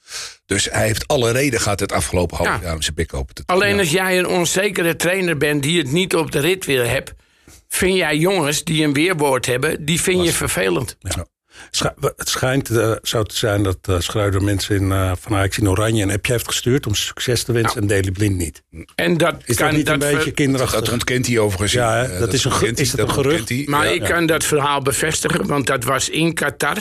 Dus 0.47 0.65
hij 0.71 0.87
heeft 0.87 1.07
alle 1.09 1.31
reden 1.33 1.61
gehad 1.61 1.81
het 1.81 1.93
afgelopen 1.93 2.37
half 2.37 2.49
Ja. 2.49 2.61
jaar 2.63 2.75
om 2.75 2.83
zijn 2.83 2.95
bek 2.95 3.15
open 3.15 3.35
te. 3.35 3.43
Alleen 3.47 3.79
als 3.79 3.91
jij 3.91 4.19
een 4.19 4.27
onzekere 4.27 4.97
trainer 4.97 5.37
bent 5.37 5.63
die 5.63 5.79
het 5.79 5.93
niet 5.93 6.15
op 6.15 6.31
de 6.33 6.39
rit 6.39 6.65
wil 6.65 6.85
hebben... 6.87 7.17
vind 7.69 7.97
jij 7.97 8.17
jongens 8.17 8.65
die 8.65 8.85
een 8.85 8.93
weerwoord 8.93 9.47
hebben, 9.47 9.85
die 9.85 10.01
vind 10.01 10.25
je 10.25 10.33
vervelend. 10.33 10.97
Ja. 10.99 11.27
Scha- 11.71 11.95
Het 12.17 12.29
schijnt 12.29 12.71
eh, 12.71 12.93
zo 13.03 13.23
te 13.23 13.37
zijn 13.37 13.63
dat 13.63 13.79
Schreuder 13.99 14.43
mensen 14.43 14.77
in, 14.77 14.93
eh, 14.93 15.13
van 15.21 15.35
Ajax 15.37 15.59
in 15.59 15.69
Oranje 15.69 16.03
een 16.03 16.11
appje 16.11 16.33
heeft 16.33 16.47
gestuurd 16.47 16.87
om 16.87 16.95
succes 16.95 17.43
te 17.43 17.53
wensen 17.53 17.81
en 17.81 17.87
Daily 17.87 18.11
Blind 18.11 18.37
niet. 18.37 18.63
En 18.95 19.17
dat 19.17 19.35
Is 19.45 19.57
kan 19.57 19.67
dat 19.67 19.77
niet 19.77 19.89
een 19.89 20.01
ver- 20.01 20.15
beetje 20.17 20.31
kinderachtig? 20.31 20.81
Dat 20.81 20.93
ontkent 20.93 21.27
hij 21.27 21.39
overigens. 21.39 21.73
Ja, 21.73 21.95
hè, 21.97 22.19
dat 22.19 22.33
is 22.33 22.45
een 22.45 22.53
hij, 22.53 22.69
is 22.69 22.91
het 22.91 23.01
een 23.01 23.07
dat 23.07 23.15
gerucht? 23.15 23.49
hij. 23.49 23.65
Maar 23.67 23.85
Ja. 23.87 23.91
ik 23.93 24.03
kan 24.03 24.27
dat 24.27 24.45
verhaal 24.45 24.81
bevestigen, 24.83 25.47
want 25.47 25.67
dat 25.67 25.85
was 25.85 26.09
in 26.09 26.35
Qatar. 26.35 26.77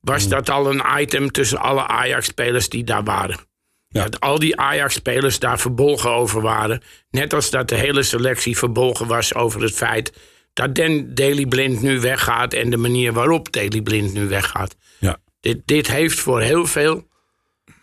Was 0.00 0.20
Hmm. 0.20 0.30
dat 0.30 0.50
al 0.50 0.70
een 0.70 0.82
item 1.00 1.30
tussen 1.32 1.58
alle 1.58 1.86
Ajax-spelers 1.86 2.68
die 2.68 2.84
daar 2.84 3.04
waren. 3.04 3.38
Ja. 3.88 4.02
Dat 4.02 4.20
al 4.20 4.38
die 4.38 4.56
Ajax-spelers 4.60 5.38
daar 5.38 5.58
verbolgen 5.58 6.10
over 6.10 6.40
waren. 6.40 6.82
Net 7.10 7.34
als 7.34 7.50
dat 7.50 7.68
de 7.68 7.74
hele 7.74 8.02
selectie 8.02 8.58
verbolgen 8.58 9.06
was 9.06 9.34
over 9.34 9.62
het 9.62 9.74
feit... 9.74 10.12
dat 10.58 10.74
Den 10.74 11.14
Daily 11.14 11.46
Blind 11.46 11.82
nu 11.82 12.00
weggaat 12.00 12.54
en 12.54 12.70
de 12.70 12.76
manier 12.76 13.12
waarop 13.12 13.52
Daily 13.52 13.80
Blind 13.80 14.12
nu 14.12 14.28
weggaat. 14.28 14.76
Ja. 14.98 15.18
Dit, 15.40 15.60
dit 15.64 15.86
heeft 15.86 16.20
voor 16.20 16.40
heel 16.40 16.66
veel 16.66 17.08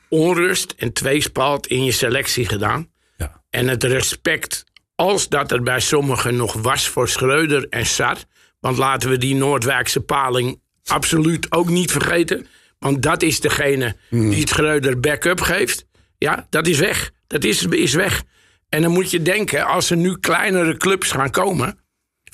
onrust 0.10 0.74
en 0.78 0.94
tweespalt 0.94 1.68
in 1.68 1.84
je 1.84 1.92
selectie 1.92 2.48
gedaan. 2.48 2.90
Ja. 3.18 3.42
En 3.50 3.68
het 3.68 3.84
respect, 3.84 4.64
als 4.96 5.30
dat 5.30 5.52
er 5.52 5.64
bij 5.64 5.80
sommigen 5.80 6.36
nog 6.36 6.54
was 6.54 6.88
voor 6.88 7.10
Schreuder 7.10 7.68
en 7.70 7.86
Sar. 7.86 8.18
Want 8.60 8.78
laten 8.78 9.10
we 9.10 9.18
die 9.18 9.36
Noordwijkse 9.36 10.02
paling 10.02 10.62
absoluut 10.86 11.52
ook 11.52 11.70
niet 11.70 11.92
vergeten. 11.92 12.48
Want 12.80 13.02
dat 13.02 13.22
is 13.22 13.40
degene 13.40 13.96
die 14.10 14.40
het 14.40 14.50
Schreuder 14.50 15.00
backup 15.00 15.42
geeft. 15.42 15.86
Ja, 16.18 16.48
dat 16.50 16.68
is 16.68 16.80
weg. 16.80 17.12
Dat 17.28 17.44
is, 17.44 17.66
is 17.66 17.94
weg. 17.94 18.24
En 18.70 18.82
dan 18.82 18.92
moet 18.92 19.12
je 19.12 19.22
denken, 19.22 19.66
als 19.66 19.90
er 19.90 19.98
nu 19.98 20.18
kleinere 20.20 20.78
clubs 20.78 21.12
gaan 21.12 21.32
komen 21.32 21.84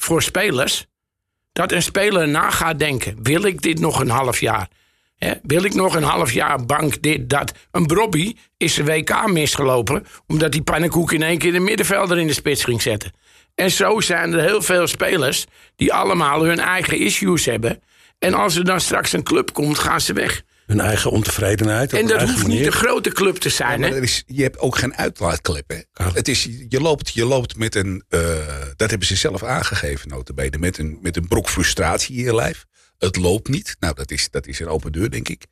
voor 0.02 0.24
spelers. 0.24 0.86
Dat 1.52 1.72
een 1.72 1.84
speler 1.84 2.28
na 2.28 2.50
gaat 2.50 2.80
denken: 2.80 3.18
wil 3.24 3.44
ik 3.44 3.62
dit 3.62 3.80
nog 3.80 4.00
een 4.00 4.10
half 4.10 4.40
jaar? 4.40 4.68
Wil 5.44 5.64
ik 5.64 5.74
nog 5.74 5.96
een 5.96 6.04
half 6.04 6.32
jaar 6.32 6.66
bank 6.66 7.02
dit, 7.02 7.30
dat? 7.30 7.52
Een 7.72 7.86
Brobby 7.86 8.36
is 8.58 8.74
zijn 8.74 8.88
WK 8.88 9.28
misgelopen... 9.28 10.06
omdat 10.28 10.52
die 10.52 10.62
pannenkoek 10.62 11.12
in 11.12 11.24
één 11.24 11.38
keer 11.38 11.52
de 11.52 11.60
middenvelder 11.60 12.18
in 12.18 12.28
de 12.28 12.34
spits 12.34 12.64
ging 12.64 12.82
zetten. 12.82 13.12
En 13.56 13.72
zo 13.72 14.00
zijn 14.00 14.34
er 14.34 14.42
heel 14.42 14.62
veel 14.62 14.88
spelers 14.88 15.46
die 15.76 15.94
allemaal 15.94 16.44
hun 16.44 16.60
eigen 16.60 16.98
issues 16.98 17.46
hebben. 17.46 17.82
En 18.20 18.34
als 18.34 18.56
er 18.56 18.66
dan 18.66 18.82
straks 18.82 19.14
een 19.14 19.24
club 19.24 19.54
komt, 19.54 19.80
gaan 19.80 20.02
ze 20.02 20.14
weg. 20.14 20.42
Hun 20.72 20.80
eigen 20.80 21.12
ontevredenheid. 21.12 21.94
op 21.94 22.00
En 22.00 22.08
dat 22.08 22.22
hoeft 22.22 22.48
niet 22.48 22.66
een 22.66 22.72
grote 22.72 23.12
club 23.12 23.36
te 23.36 23.50
zijn, 23.50 23.80
Maar 23.80 23.90
hè? 23.90 23.96
er 23.96 24.04
is, 24.04 24.24
je 24.26 24.42
hebt 24.42 24.60
ook 24.60 24.78
geen 24.78 24.96
uitlaatklep. 24.96 25.70
Hè? 25.70 26.04
Het 26.14 26.28
is, 26.28 26.50
je, 26.70 26.82
loopt, 26.82 27.14
je 27.14 27.26
loopt 27.26 27.58
met 27.58 27.76
een, 27.76 28.04
eh, 28.10 28.20
dat 28.76 28.90
hebben 28.90 29.08
ze 29.08 29.16
zelf 29.16 29.44
aangegeven 29.44 30.10
notabene, 30.10 30.58
met 30.58 30.78
een, 30.78 31.00
met 31.02 31.18
een 31.18 31.28
brok 31.28 31.50
frustratie 31.50 32.18
in 32.18 32.24
je 32.24 32.36
lijf. 32.36 32.66
Het 32.98 33.16
loopt 33.16 33.50
niet. 33.50 33.76
Nou, 33.80 33.94
dat 33.96 34.12
is, 34.12 34.30
dat 34.30 34.48
is 34.48 34.60
een 34.60 34.68
open 34.68 34.92
deur, 34.92 35.10
denk 35.10 35.30
ik. 35.30 35.46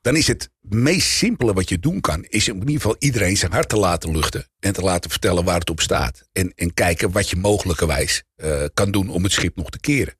Dan 0.00 0.16
is 0.16 0.26
het 0.26 0.50
meest 0.60 1.08
simpele 1.08 1.52
wat 1.52 1.68
je 1.68 1.78
doen 1.78 2.00
kan, 2.00 2.24
is 2.24 2.48
in 2.48 2.58
ieder 2.58 2.74
geval 2.74 2.96
iedereen 2.98 3.36
zijn 3.36 3.52
hart 3.52 3.68
te 3.68 3.76
laten 3.76 4.10
luchten. 4.10 4.48
En 4.60 4.72
te 4.72 4.82
laten 4.82 5.10
vertellen 5.10 5.44
waar 5.44 5.58
het 5.58 5.70
op 5.70 5.80
staat. 5.80 6.22
En, 6.32 6.52
en 6.54 6.74
kijken 6.74 7.12
wat 7.12 7.30
je 7.30 7.36
mogelijkerwijs 7.36 8.22
eh, 8.36 8.64
kan 8.74 8.90
doen 8.90 9.08
om 9.08 9.22
het 9.22 9.32
schip 9.32 9.56
nog 9.56 9.70
te 9.70 9.80
keren. 9.80 10.17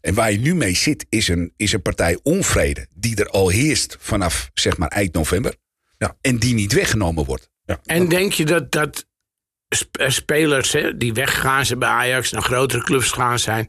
En 0.00 0.14
waar 0.14 0.32
je 0.32 0.38
nu 0.38 0.54
mee 0.54 0.74
zit, 0.76 1.06
is 1.08 1.28
een, 1.28 1.52
is 1.56 1.72
een 1.72 1.82
partij 1.82 2.18
onvrede 2.22 2.86
die 2.94 3.16
er 3.16 3.28
al 3.28 3.48
heerst 3.48 3.96
vanaf 4.00 4.50
zeg 4.54 4.76
maar 4.76 4.88
eind 4.88 5.12
november. 5.14 5.54
Ja. 5.98 6.16
En 6.20 6.38
die 6.38 6.54
niet 6.54 6.72
weggenomen 6.72 7.24
wordt. 7.24 7.50
En 7.84 8.08
denk 8.08 8.32
je 8.32 8.44
dat, 8.44 8.72
dat 8.72 9.06
eh, 9.68 10.08
spelers 10.08 10.72
hè, 10.72 10.96
die 10.96 11.12
weggegaan 11.12 11.66
zijn 11.66 11.78
bij 11.78 11.88
Ajax... 11.88 12.30
naar 12.30 12.42
grotere 12.42 12.82
clubs 12.82 13.10
gaan 13.10 13.38
zijn... 13.38 13.68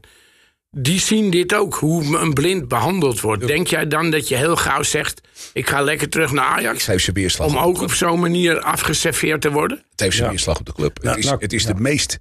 die 0.70 1.00
zien 1.00 1.30
dit 1.30 1.54
ook, 1.54 1.74
hoe 1.74 2.18
een 2.18 2.32
blind 2.32 2.68
behandeld 2.68 3.20
wordt. 3.20 3.46
Denk 3.46 3.66
jij 3.66 3.86
dan 3.86 4.10
dat 4.10 4.28
je 4.28 4.36
heel 4.36 4.56
gauw 4.56 4.82
zegt... 4.82 5.20
ik 5.52 5.68
ga 5.68 5.82
lekker 5.82 6.08
terug 6.08 6.32
naar 6.32 6.44
Ajax... 6.44 6.78
Het 6.78 6.86
heeft 6.86 7.04
zijn 7.04 7.16
weerslag, 7.16 7.46
om 7.46 7.56
op, 7.56 7.64
ook 7.64 7.80
op 7.80 7.92
zo'n 7.92 8.20
manier 8.20 8.60
afgeserveerd 8.60 9.40
te 9.40 9.50
worden? 9.50 9.84
Het 9.90 10.00
heeft 10.00 10.12
zijn 10.12 10.24
Ja. 10.26 10.30
weerslag 10.30 10.58
op 10.58 10.66
de 10.66 10.72
club. 10.72 10.98
Ja, 11.02 11.08
het 11.08 11.18
is, 11.18 11.24
nou, 11.24 11.38
het, 11.40 11.52
is 11.52 11.62
ja. 11.62 11.72
de 11.72 11.80
meest, 11.80 12.18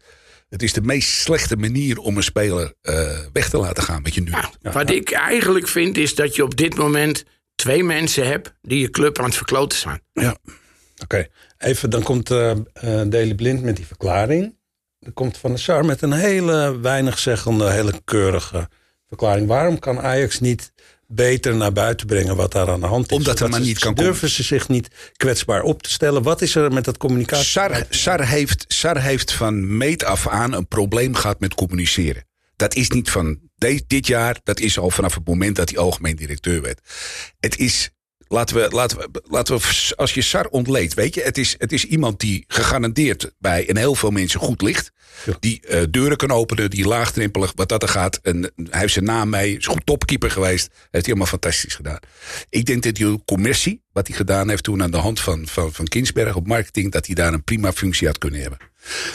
het 0.50 0.64
is 0.64 0.74
de 0.74 0.82
meest 0.82 1.10
slechte 1.10 1.56
manier 1.56 1.98
om 1.98 2.18
een 2.18 2.24
speler 2.24 2.74
eh, 2.82 3.18
weg 3.34 3.50
te 3.50 3.58
laten 3.58 3.84
gaan. 3.84 4.04
Wat 4.04 4.14
je 4.14 4.22
nu 4.22 4.30
Nou, 4.30 4.46
wat 4.62 4.90
ik 4.90 5.12
eigenlijk 5.12 5.68
vind 5.68 5.98
is 5.98 6.16
dat 6.16 6.36
je 6.36 6.44
op 6.44 6.58
dit 6.58 6.76
moment 6.76 7.24
twee 7.56 7.84
mensen 7.84 8.28
hebt 8.28 8.54
die 8.62 8.80
je 8.80 8.90
club 8.90 9.20
aan 9.20 9.26
het 9.26 9.36
verkloten 9.36 9.78
zijn. 9.78 10.02
Ja. 10.14 10.38
Oké, 11.04 11.28
even 11.58 11.90
dan 11.90 12.04
komt 12.04 12.30
uh, 12.32 12.52
Daley 12.82 13.36
Blind 13.36 13.64
met 13.64 13.76
die 13.76 13.86
verklaring. 13.86 14.58
Dan 15.00 15.14
komt 15.14 15.38
Van 15.38 15.50
der 15.50 15.60
Sar 15.60 15.86
met 15.86 16.02
een 16.02 16.12
hele 16.12 16.80
weinig 16.80 17.20
zeggende, 17.20 17.72
hele 17.72 18.02
keurige 18.06 18.70
verklaring. 19.08 19.48
Waarom 19.48 19.80
kan 19.80 20.00
Ajax 20.00 20.40
niet 20.40 20.72
beter 21.12 21.56
naar 21.56 21.72
buiten 21.72 22.08
brengen 22.08 22.36
wat 22.36 22.52
daar 22.52 22.70
aan 22.70 22.80
de 22.80 22.86
hand 22.86 23.12
is? 23.12 23.18
Omdat 23.18 23.40
er 23.40 23.50
maar 23.50 23.60
niet 23.60 23.80
kan 23.80 23.94
Durven 23.94 24.30
ze 24.30 24.44
zich 24.44 24.68
niet 24.68 24.88
kwetsbaar 25.18 25.62
op 25.62 25.84
te 25.84 25.90
stellen? 25.90 26.24
Wat 26.24 26.42
is 26.42 26.56
er 26.56 26.74
met 26.74 26.86
dat 26.86 26.98
communicatie? 26.98 27.46
Sar, 27.46 27.86
Sar, 27.90 28.28
heeft, 28.28 28.66
Sar 28.68 29.02
heeft 29.02 29.34
van 29.34 29.78
meet 29.78 30.04
af 30.04 30.28
aan 30.28 30.54
een 30.54 30.68
probleem 30.68 31.16
gehad 31.16 31.40
met 31.40 31.54
communiceren. 31.54 32.28
Dat 32.56 32.76
is 32.76 32.90
niet 32.90 33.10
van 33.10 33.40
dit 33.88 34.08
jaar, 34.08 34.40
dat 34.44 34.60
is 34.60 34.80
al 34.80 34.90
vanaf 34.90 35.14
het 35.14 35.28
moment 35.28 35.56
dat 35.56 35.70
hij 35.70 35.78
algemeen 35.78 36.16
directeur 36.16 36.62
werd. 36.62 36.80
Het 37.40 37.58
is 37.58 37.90
laten 38.30 38.56
we, 38.56 38.68
laten 38.70 38.98
we, 38.98 39.22
laten 39.24 39.58
we 39.58 39.94
als 39.96 40.14
je 40.14 40.22
SAR 40.22 40.46
ontleedt, 40.46 40.94
weet 40.94 41.16
je, 41.16 41.22
het 41.22 41.38
is, 41.38 41.56
het 41.58 41.72
is 41.72 41.86
iemand 41.86 42.20
die 42.20 42.44
gegarandeerd 42.48 43.32
bij 43.40 43.70
een 43.70 43.78
heel 43.78 43.96
veel 43.96 44.12
mensen 44.12 44.40
goed 44.40 44.62
ligt. 44.62 44.92
Die 45.40 45.62
uh, 45.70 45.82
deuren 45.90 46.18
kan 46.18 46.32
openen, 46.32 46.70
die 46.70 46.88
laagdrempelig, 46.88 47.52
wat 47.56 47.70
dat 47.70 47.84
er 47.84 47.90
gaat. 47.90 48.20
En 48.22 48.52
hij 48.56 48.80
heeft 48.80 48.94
zijn 48.94 49.06
naam 49.06 49.30
mee, 49.30 49.58
is 49.58 49.66
goed 49.66 49.86
topkeeper 49.86 50.32
geweest. 50.32 50.68
Heeft 50.68 50.90
hij 50.92 51.02
helemaal 51.02 51.26
fantastisch 51.26 51.76
gedaan. 51.76 52.00
Ik 52.50 52.66
denk 52.66 52.84
dat 52.84 52.96
die 52.96 53.24
commercie, 53.26 53.84
wat 53.92 54.08
hij 54.08 54.16
gedaan 54.16 54.50
heeft 54.50 54.64
toen 54.64 54.84
aan 54.84 54.92
de 54.92 54.98
hand 54.98 55.20
van, 55.20 55.48
van, 55.48 55.74
van 55.74 55.88
Kinsberg 55.88 56.36
op 56.36 56.48
marketing, 56.48 56.92
dat 56.92 57.06
hij 57.06 57.16
daar 57.16 57.34
een 57.34 57.44
prima 57.44 57.74
functie 57.74 58.08
had 58.08 58.18
kunnen 58.18 58.42
hebben. 58.42 58.60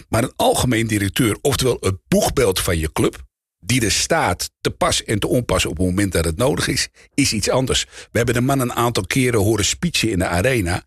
Maar 0.09 0.23
een 0.23 0.33
algemeen 0.37 0.87
directeur, 0.87 1.39
oftewel 1.41 1.77
het 1.81 1.97
boegbeeld 2.09 2.61
van 2.61 2.79
je 2.79 2.93
club, 2.93 3.23
die 3.67 3.85
er 3.85 3.93
staat 3.93 4.51
te 4.61 4.71
pas 4.71 5.05
en 5.05 5.19
te 5.19 5.27
onpas 5.27 5.67
op 5.67 5.77
het 5.77 5.87
moment 5.87 6.13
dat 6.13 6.25
het 6.25 6.37
nodig 6.37 6.69
is, 6.69 6.89
is 7.15 7.33
iets 7.33 7.51
anders. 7.51 7.85
We 7.85 8.17
hebben 8.17 8.35
de 8.35 8.41
man 8.41 8.61
een 8.61 8.73
aantal 8.73 9.07
keren 9.07 9.41
horen 9.41 9.65
speechen 9.65 10.11
in 10.11 10.19
de 10.19 10.27
arena. 10.27 10.83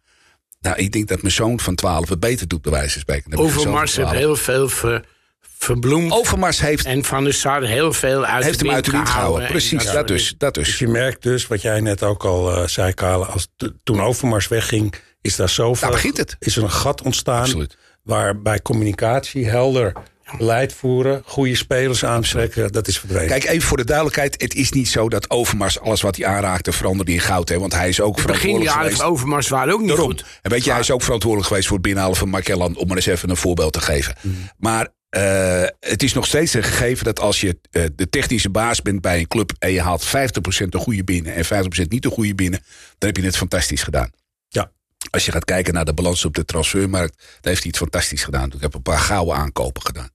Nou, 0.60 0.78
ik 0.78 0.92
denk 0.92 1.08
dat 1.08 1.22
mijn 1.22 1.34
zoon 1.34 1.60
van 1.60 1.76
12 1.76 2.10
het 2.10 2.20
beter 2.20 2.48
doet, 2.48 2.62
bij 2.62 2.72
wijze 2.72 2.92
van 2.92 3.02
spreken. 3.02 3.38
Overmars 3.38 3.96
heeft 3.96 4.10
heel 4.10 4.36
veel 4.36 4.70
ver, 4.70 5.06
verbloemd. 5.40 6.12
Overmars 6.12 6.60
heeft... 6.60 6.86
En 6.86 7.04
Van 7.04 7.24
der 7.24 7.34
Sar 7.34 7.64
heel 7.64 7.94
veel 7.94 8.26
uit 8.26 8.44
heeft 8.44 8.60
hem 8.60 8.72
uit 8.72 8.86
de 8.86 8.92
wind 8.92 9.10
gehouden. 9.10 9.48
Precies, 9.48 9.92
dat, 9.92 10.08
dus, 10.08 10.34
dat 10.38 10.54
dus. 10.54 10.68
dus. 10.68 10.80
je 10.80 10.88
merkt 10.88 11.24
dus, 11.24 11.48
wat 11.48 11.62
jij 11.62 11.82
net 11.82 12.04
ook 12.04 12.26
al 12.26 12.58
uh, 12.58 12.68
zei, 12.68 12.94
Kale, 12.94 13.26
als 13.26 13.48
toen 13.84 14.02
Overmars 14.02 14.48
wegging, 14.48 14.94
is 15.22 15.36
daar 15.36 15.50
zoveel... 15.50 15.88
Daar 15.88 15.98
begint 15.98 16.18
het. 16.18 16.36
Is 16.40 16.58
er 16.58 16.64
een 16.64 16.72
gat 16.72 17.02
ontstaan 17.02 17.42
Absoluut. 17.42 17.78
waar 18.04 18.42
bij 18.42 18.62
communicatie 18.62 19.50
helder 19.50 19.94
beleid 20.38 20.74
voeren, 20.74 21.22
goede 21.26 21.56
spelers 21.56 22.06
aantrekken, 22.06 22.72
dat 22.72 22.88
is 22.88 23.00
verdwenen. 23.00 23.28
Kijk, 23.28 23.44
even 23.46 23.68
voor 23.68 23.78
de 23.78 23.86
duidelijkheid. 23.86 24.42
Het 24.42 24.56
is 24.56 24.72
niet 24.72 24.88
zo 24.88 25.10
dat 25.10 25.30
Overmars 25.30 25.80
alles 25.80 26.02
wat 26.02 26.16
hij 26.16 26.26
aanraakte 26.26 26.72
veranderde 26.72 27.12
in 27.12 27.20
goud. 27.20 27.50
Hè, 27.50 27.60
want 27.60 27.74
hij 27.74 27.90
is 27.90 28.02
ook 28.02 28.20
verantwoordelijk 28.20 28.72
geweest. 28.72 28.98
Begin 28.98 29.12
Overmars 29.12 29.48
waren 29.48 29.74
ook 29.74 29.80
niet 29.80 29.90
Daarom. 29.90 30.08
goed. 30.08 30.26
En 30.42 30.52
weet 30.52 30.64
je, 30.64 30.72
hij 30.72 30.80
is 30.80 30.92
ook 30.92 31.04
verantwoordelijk 31.04 31.50
geweest 31.50 31.68
voor 31.68 31.78
het 31.78 31.86
binnenhalen 31.86 32.18
van 32.18 32.30
Markellan. 32.30 32.76
Om 32.76 32.88
maar 32.88 32.96
eens 32.96 33.06
even 33.06 33.30
een 33.30 33.38
voorbeeld 33.38 33.74
te 33.74 33.82
geven. 33.82 34.16
Mm. 34.22 34.50
Maar 34.58 34.88
uh, 35.18 35.64
het 35.80 36.04
is 36.04 36.14
nog 36.14 36.26
steeds 36.26 36.54
een 36.54 36.64
gegeven 36.64 37.06
dat 37.06 37.20
als 37.20 37.42
je 37.42 37.60
uh, 37.72 37.84
de 37.96 38.10
technische 38.10 38.50
baas 38.50 38.82
bent 38.82 39.02
bij 39.02 39.20
een 39.20 39.28
club... 39.28 39.54
en 39.60 39.72
je 39.72 39.82
haalt 39.82 40.08
50% 40.08 40.10
de 40.70 40.78
goede 40.78 41.04
binnen 41.04 41.34
en 41.34 41.46
50% 41.46 41.48
niet 41.88 42.04
de 42.04 42.10
goede 42.10 42.36
binnen... 42.36 42.60
dan 42.98 43.10
heb 43.10 43.18
je 43.18 43.24
het 43.24 43.38
fantastisch 43.38 43.84
gedaan. 43.84 44.10
Ja. 44.48 44.72
Als 45.10 45.26
je 45.26 45.32
gaat 45.32 45.46
kijken 45.46 45.74
naar 45.74 45.86
de 45.86 45.94
balans 45.94 46.26
op 46.26 46.36
de 46.36 46.46
transfermarkt... 46.46 47.18
dan 47.18 47.28
heeft 47.42 47.62
hij 47.62 47.68
het 47.70 47.78
fantastisch 47.78 48.24
gedaan. 48.24 48.52
Ik 48.54 48.62
heb 48.62 48.74
een 48.74 48.82
paar 48.82 49.00
gouden 49.00 49.36
aankopen 49.36 49.82
gedaan 49.82 50.10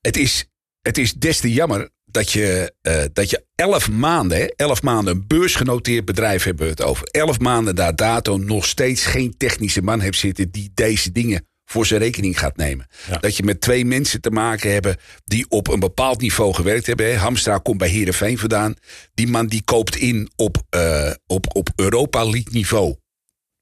het 0.00 0.16
is, 0.16 0.46
het 0.80 0.98
is 0.98 1.12
des 1.12 1.40
te 1.40 1.52
jammer 1.52 1.90
dat 2.04 2.32
je, 2.32 2.74
uh, 2.82 3.02
dat 3.12 3.30
je 3.30 3.44
elf 3.54 3.90
maanden, 3.90 4.48
elf 4.56 4.82
maanden 4.82 5.14
een 5.14 5.26
beursgenoteerd 5.26 6.04
bedrijf 6.04 6.44
hebben 6.44 6.64
we 6.64 6.70
het 6.70 6.82
over. 6.82 7.06
Elf 7.06 7.38
maanden 7.38 7.74
daar 7.74 7.96
dato 7.96 8.36
nog 8.36 8.66
steeds 8.66 9.04
geen 9.04 9.36
technische 9.36 9.82
man 9.82 10.00
heeft 10.00 10.18
zitten 10.18 10.50
die 10.50 10.70
deze 10.74 11.12
dingen 11.12 11.46
voor 11.64 11.86
zijn 11.86 12.00
rekening 12.00 12.38
gaat 12.38 12.56
nemen. 12.56 12.86
Dat 13.20 13.36
je 13.36 13.42
met 13.42 13.60
twee 13.60 13.84
mensen 13.84 14.20
te 14.20 14.30
maken 14.30 14.72
hebben 14.72 14.96
die 15.24 15.46
op 15.48 15.68
een 15.68 15.80
bepaald 15.80 16.20
niveau 16.20 16.54
gewerkt 16.54 16.86
hebben. 16.86 17.18
Hamstra 17.18 17.58
komt 17.58 17.78
bij 17.78 17.88
Herenveen 17.88 18.38
vandaan. 18.38 18.74
Die 19.14 19.26
man 19.26 19.46
die 19.46 19.62
koopt 19.64 19.96
in 19.96 20.30
op, 20.36 20.62
uh, 20.76 21.10
op, 21.26 21.56
op 21.56 21.68
Europa 21.76 22.24
League 22.24 22.52
niveau. 22.52 22.96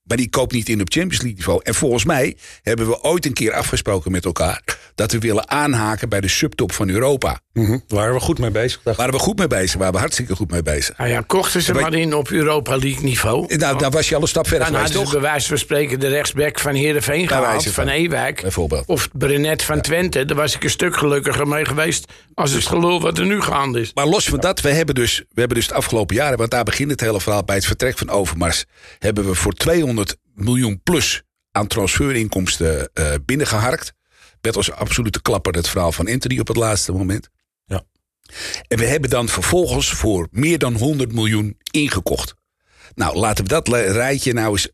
Maar 0.07 0.17
die 0.17 0.31
koopt 0.31 0.53
niet 0.53 0.69
in 0.69 0.81
op 0.81 0.93
Champions 0.93 1.23
League 1.23 1.39
niveau. 1.39 1.61
En 1.63 1.75
volgens 1.75 2.05
mij 2.05 2.37
hebben 2.63 2.87
we 2.87 3.03
ooit 3.03 3.27
een 3.27 3.33
keer 3.33 3.53
afgesproken 3.53 4.11
met 4.11 4.25
elkaar. 4.25 4.63
dat 4.95 5.13
we 5.13 5.19
willen 5.19 5.51
aanhaken 5.51 6.09
bij 6.09 6.21
de 6.21 6.29
subtop 6.29 6.73
van 6.73 6.89
Europa. 6.89 7.41
Mm 7.53 7.67
-hmm. 7.67 7.83
Waren 7.89 8.15
we 8.15 8.21
goed 8.21 8.39
mee 8.39 8.51
bezig? 8.51 8.81
Dacht 8.83 8.97
waren 8.97 9.13
we 9.13 9.19
goed 9.19 9.39
mee 9.39 9.47
bezig? 9.47 9.79
Waren 9.79 9.93
we 9.93 9.99
hartstikke 9.99 10.37
goed 10.37 10.51
mee 10.51 10.63
bezig? 10.63 10.99
Nou 10.99 11.11
ja, 11.11 11.21
kochten 11.27 11.63
ze 11.63 11.75
maar 11.75 11.95
in 11.95 12.15
op 12.15 12.31
Europa 12.31 12.77
League 12.77 13.03
niveau. 13.03 13.57
Nou, 13.57 13.79
dan 13.79 13.91
was 13.91 14.09
je 14.09 14.15
al 14.15 14.23
een 14.23 14.29
stap 14.29 14.49
verder 14.49 14.67
geweest, 14.67 14.93
toch? 14.93 15.13
bij 15.13 15.21
wijze 15.21 15.49
van 15.49 15.59
spreken 15.59 16.01
de 16.01 16.09
rechtsback 16.09 16.59
van 16.59 16.75
Heerenveen 16.75 17.29
gehaald. 17.29 17.63
Van, 17.63 17.73
van 17.73 17.89
Ewijk. 17.89 18.43
Bijvoorbeeld. 18.43 18.87
Of 18.87 19.09
Brenet 19.13 19.63
van 19.63 19.77
ja. 19.77 19.83
Twente. 19.83 20.25
Daar 20.25 20.37
was 20.37 20.55
ik 20.55 20.65
een 20.65 20.71
stuk 20.71 20.97
gelukkiger 20.97 21.49
mee 21.49 21.65
geweest. 21.65 22.13
als 22.35 22.53
het 22.53 22.67
gelul 22.67 23.01
wat 23.01 23.19
er 23.19 23.27
nu 23.27 23.41
gaande 23.41 23.81
is. 23.81 23.91
Maar 23.95 24.07
los 24.07 24.29
van 24.29 24.41
dat, 24.41 24.61
we 24.61 24.71
hebben, 24.71 24.95
dus, 24.95 25.19
we 25.19 25.41
hebben 25.41 25.57
dus 25.57 25.67
het 25.67 25.77
afgelopen 25.77 26.17
jaren. 26.17 26.39
want 26.39 26.51
daar 26.51 26.65
begint 26.65 26.91
het 26.91 27.01
hele 27.01 27.21
verhaal 27.21 27.45
bij 27.45 27.57
het 27.57 27.67
vertrek 27.67 27.99
van 27.99 28.11
Overmars. 28.11 28.65
hebben 28.99 29.27
we 29.27 29.35
voor 29.35 29.53
200 29.53 29.96
miljoen 30.37 30.81
plus 30.83 31.23
aan 31.51 31.67
transferinkomsten 31.67 32.91
uh, 32.95 33.15
binnengeharkt. 33.25 33.95
Met 34.41 34.57
als 34.57 34.73
absolute 34.73 35.23
klapper 35.23 35.55
het 35.55 35.69
verhaal 35.69 35.93
van 35.93 36.09
Anthony 36.09 36.39
op 36.39 36.49
het 36.49 36.57
laatste 36.57 36.93
moment. 36.93 37.29
Ja. 37.65 37.85
En 38.69 38.79
we 38.79 38.85
hebben 38.87 39.11
dan 39.11 39.29
vervolgens 39.29 39.93
voor 39.93 40.29
meer 40.31 40.59
dan 40.59 40.75
100 40.75 41.13
miljoen 41.13 41.59
ingekocht. 41.71 42.35
Nou, 42.95 43.17
laten 43.17 43.45
we 43.45 43.51
dat 43.51 43.69
rijtje 43.69 44.33
nou 44.33 44.53
eens 44.53 44.71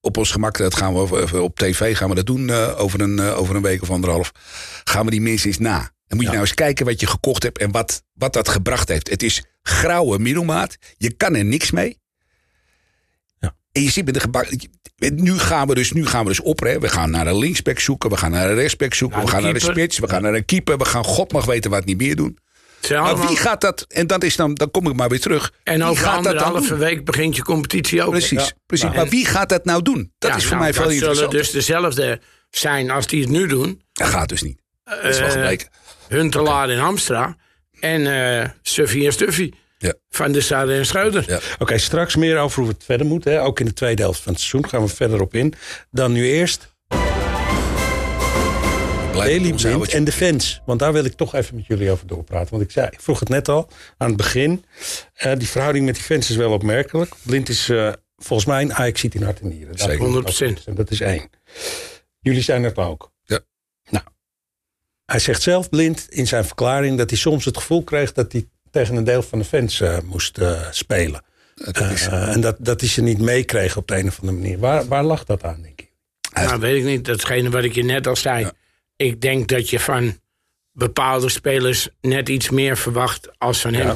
op 0.00 0.16
ons 0.16 0.30
gemak, 0.30 0.58
dat 0.58 0.74
gaan 0.74 0.94
we 0.94 1.42
op 1.42 1.58
tv 1.58 1.96
gaan 1.96 2.08
we 2.08 2.14
dat 2.14 2.26
doen 2.26 2.48
uh, 2.48 2.80
over, 2.80 3.00
een, 3.00 3.18
uh, 3.18 3.38
over 3.38 3.56
een 3.56 3.62
week 3.62 3.82
of 3.82 3.90
anderhalf. 3.90 4.32
Gaan 4.84 5.04
we 5.04 5.10
die 5.10 5.20
mensen 5.20 5.48
eens 5.48 5.58
na. 5.58 5.78
Dan 5.78 6.16
moet 6.16 6.20
je 6.20 6.24
ja. 6.24 6.30
nou 6.30 6.40
eens 6.40 6.54
kijken 6.54 6.86
wat 6.86 7.00
je 7.00 7.06
gekocht 7.06 7.42
hebt 7.42 7.58
en 7.58 7.70
wat, 7.70 8.02
wat 8.12 8.32
dat 8.32 8.48
gebracht 8.48 8.88
heeft. 8.88 9.10
Het 9.10 9.22
is 9.22 9.44
grauwe 9.62 10.18
middelmaat. 10.18 10.76
Je 10.96 11.12
kan 11.12 11.34
er 11.34 11.44
niks 11.44 11.70
mee. 11.70 12.00
En 13.72 13.82
je 13.82 13.90
ziet 13.90 14.04
met 14.04 14.14
de 14.14 14.20
gebouw. 14.20 14.42
Nu 14.96 15.38
gaan 15.38 15.68
we 15.68 15.74
dus, 15.74 15.92
nu 15.92 16.06
gaan 16.06 16.22
we 16.22 16.28
dus 16.28 16.40
op. 16.40 16.60
Hè. 16.60 16.78
We 16.78 16.88
gaan 16.88 17.10
naar 17.10 17.26
een 17.26 17.38
linksback 17.38 17.78
zoeken. 17.78 18.10
We 18.10 18.16
gaan 18.16 18.30
naar 18.30 18.48
een 18.50 18.54
rechtsback 18.54 18.94
zoeken. 18.94 19.20
We 19.20 19.26
gaan 19.28 19.40
keeper. 19.42 19.60
naar 19.60 19.74
de 19.74 19.80
spits. 19.80 19.98
We 19.98 20.08
gaan 20.08 20.22
naar 20.22 20.34
een 20.34 20.44
keeper. 20.44 20.78
We 20.78 20.84
gaan 20.84 21.04
God 21.04 21.32
mag 21.32 21.44
weten 21.44 21.70
wat 21.70 21.84
niet 21.84 21.98
meer 21.98 22.16
doen. 22.16 22.38
Maar 22.90 23.26
wie 23.26 23.36
gaat 23.36 23.60
dat? 23.60 23.84
En 23.88 24.06
dat 24.06 24.24
is 24.24 24.36
dan, 24.36 24.54
dan 24.54 24.70
kom 24.70 24.88
ik 24.88 24.94
maar 24.96 25.08
weer 25.08 25.20
terug. 25.20 25.52
En 25.64 25.82
over 25.84 26.04
gaat 26.04 26.14
dat 26.14 26.24
dan 26.24 26.32
anderhalve 26.42 26.68
doen? 26.68 26.78
week 26.78 27.04
begint 27.04 27.36
je 27.36 27.42
competitie 27.42 28.02
ook. 28.02 28.10
Precies, 28.10 28.44
Ja. 28.44 28.50
precies. 28.66 28.94
Maar 28.94 29.08
wie 29.08 29.26
gaat 29.26 29.48
dat 29.48 29.64
nou 29.64 29.82
doen? 29.82 30.12
Dat 30.18 30.30
Ja, 30.30 30.36
is 30.36 30.42
voor 30.42 30.50
nou, 30.56 30.62
mij 30.62 30.72
veel 30.72 31.06
dat 31.06 31.16
zullen 31.16 31.30
dus 31.30 31.50
dezelfde 31.50 32.20
zijn 32.50 32.90
als 32.90 33.06
die 33.06 33.20
het 33.20 33.30
nu 33.30 33.46
doen. 33.46 33.82
Dat 33.92 34.08
gaat 34.08 34.28
dus 34.28 34.42
niet. 34.42 34.60
Dat 34.84 35.04
is 35.04 35.18
wel 35.18 35.26
Eh, 35.26 35.32
gebleken. 35.32 35.68
Huntelaar 36.08 36.68
en 36.68 36.78
Hamstra. 36.78 37.36
En 37.80 38.06
eh 38.40 38.48
Suffy 38.62 39.06
en 39.06 39.12
Stuffy. 39.12 39.52
Ja. 39.82 39.94
Van 40.08 40.32
de 40.32 40.40
Sade 40.40 40.74
en 40.74 40.86
Schreuder. 40.86 41.24
Ja. 41.26 41.40
Oké, 41.58 41.78
straks 41.78 42.16
meer 42.16 42.38
over 42.38 42.60
hoe 42.60 42.70
het 42.70 42.84
verder 42.84 43.06
moet. 43.06 43.24
Hè. 43.24 43.42
Ook 43.42 43.60
in 43.60 43.66
de 43.66 43.72
tweede 43.72 44.02
helft 44.02 44.20
van 44.20 44.32
het 44.32 44.40
seizoen 44.40 44.70
gaan 44.70 44.82
we 44.82 44.88
verder 44.88 45.20
op 45.20 45.34
in. 45.34 45.54
Dan 45.90 46.12
nu 46.12 46.26
eerst 46.26 46.74
Daily 49.12 49.52
Blind 49.52 49.88
en 49.88 50.04
de 50.04 50.12
fans. 50.12 50.60
Want 50.66 50.80
daar 50.80 50.92
wil 50.92 51.04
ik 51.04 51.12
toch 51.12 51.34
even 51.34 51.54
met 51.54 51.66
jullie 51.66 51.90
over 51.90 52.06
doorpraten. 52.06 52.50
Want 52.50 52.62
ik, 52.62 52.70
zei, 52.70 52.88
ik 52.90 53.00
vroeg 53.00 53.20
het 53.20 53.28
net 53.28 53.48
al 53.48 53.68
aan 53.96 54.08
het 54.08 54.16
begin. 54.16 54.64
Eh, 55.14 55.32
die 55.36 55.48
verhouding 55.48 55.84
met 55.84 55.94
die 55.94 56.04
fans 56.04 56.30
is 56.30 56.36
wel 56.36 56.52
opmerkelijk. 56.52 57.14
Blind 57.22 57.48
is 57.48 57.68
eh, 57.68 57.92
volgens 58.16 58.48
mij 58.48 58.62
een 58.62 58.74
Ajax 58.74 59.04
in 59.04 59.22
hart 59.22 59.40
en 59.40 59.48
nieren. 59.48 59.76
Daar 59.76 59.88
Zeker. 59.88 59.98
komt 59.98 60.14
het 60.14 60.42
100%. 60.42 60.60
op. 60.60 60.66
En 60.66 60.74
dat 60.74 60.90
is 60.90 61.00
één. 61.00 61.30
Jullie 62.20 62.42
zijn 62.42 62.62
het 62.62 62.76
ook. 62.76 63.12
Ja. 63.24 63.40
Nou, 63.90 64.04
hij 65.04 65.18
zegt 65.18 65.42
zelf 65.42 65.68
blind 65.68 66.06
in 66.08 66.26
zijn 66.26 66.44
verklaring 66.44 66.98
dat 66.98 67.10
hij 67.10 67.18
soms 67.18 67.44
het 67.44 67.56
gevoel 67.56 67.84
kreeg 67.84 68.12
dat 68.12 68.32
hij 68.32 68.48
tegen 68.72 68.96
een 68.96 69.04
deel 69.04 69.22
van 69.22 69.38
de 69.38 69.44
fans 69.44 69.80
eh, 69.80 69.98
moest 70.04 70.38
eh, 70.38 70.60
spelen. 70.70 71.22
Dat 71.54 71.80
is- 71.90 72.06
Eh, 72.06 72.32
en 72.34 72.40
dat, 72.40 72.56
dat 72.58 72.80
hij 72.80 72.88
ze 72.88 73.02
niet 73.02 73.18
meekreeg 73.18 73.76
op 73.76 73.88
de 73.88 73.96
een 73.98 74.08
of 74.08 74.20
andere 74.20 74.38
manier. 74.38 74.58
Waar, 74.58 74.86
waar 74.88 75.02
lag 75.04 75.24
dat 75.24 75.44
aan, 75.44 75.62
denk 75.62 75.80
ik? 75.80 75.90
Nou, 76.32 76.60
weet 76.60 76.76
ik 76.78 76.84
niet. 76.84 77.04
Datgene 77.04 77.50
wat 77.50 77.64
ik 77.64 77.74
je 77.74 77.84
net 77.84 78.06
al 78.06 78.16
zei. 78.16 78.50
Ik 78.96 79.20
denk 79.20 79.48
dat 79.48 79.70
je 79.70 79.80
van 79.80 80.18
bepaalde 80.72 81.28
spelers 81.28 81.88
net 82.00 82.28
iets 82.28 82.50
meer 82.50 82.76
verwacht 82.76 83.28
als 83.38 83.60
van 83.60 83.74
hem. 83.74 83.86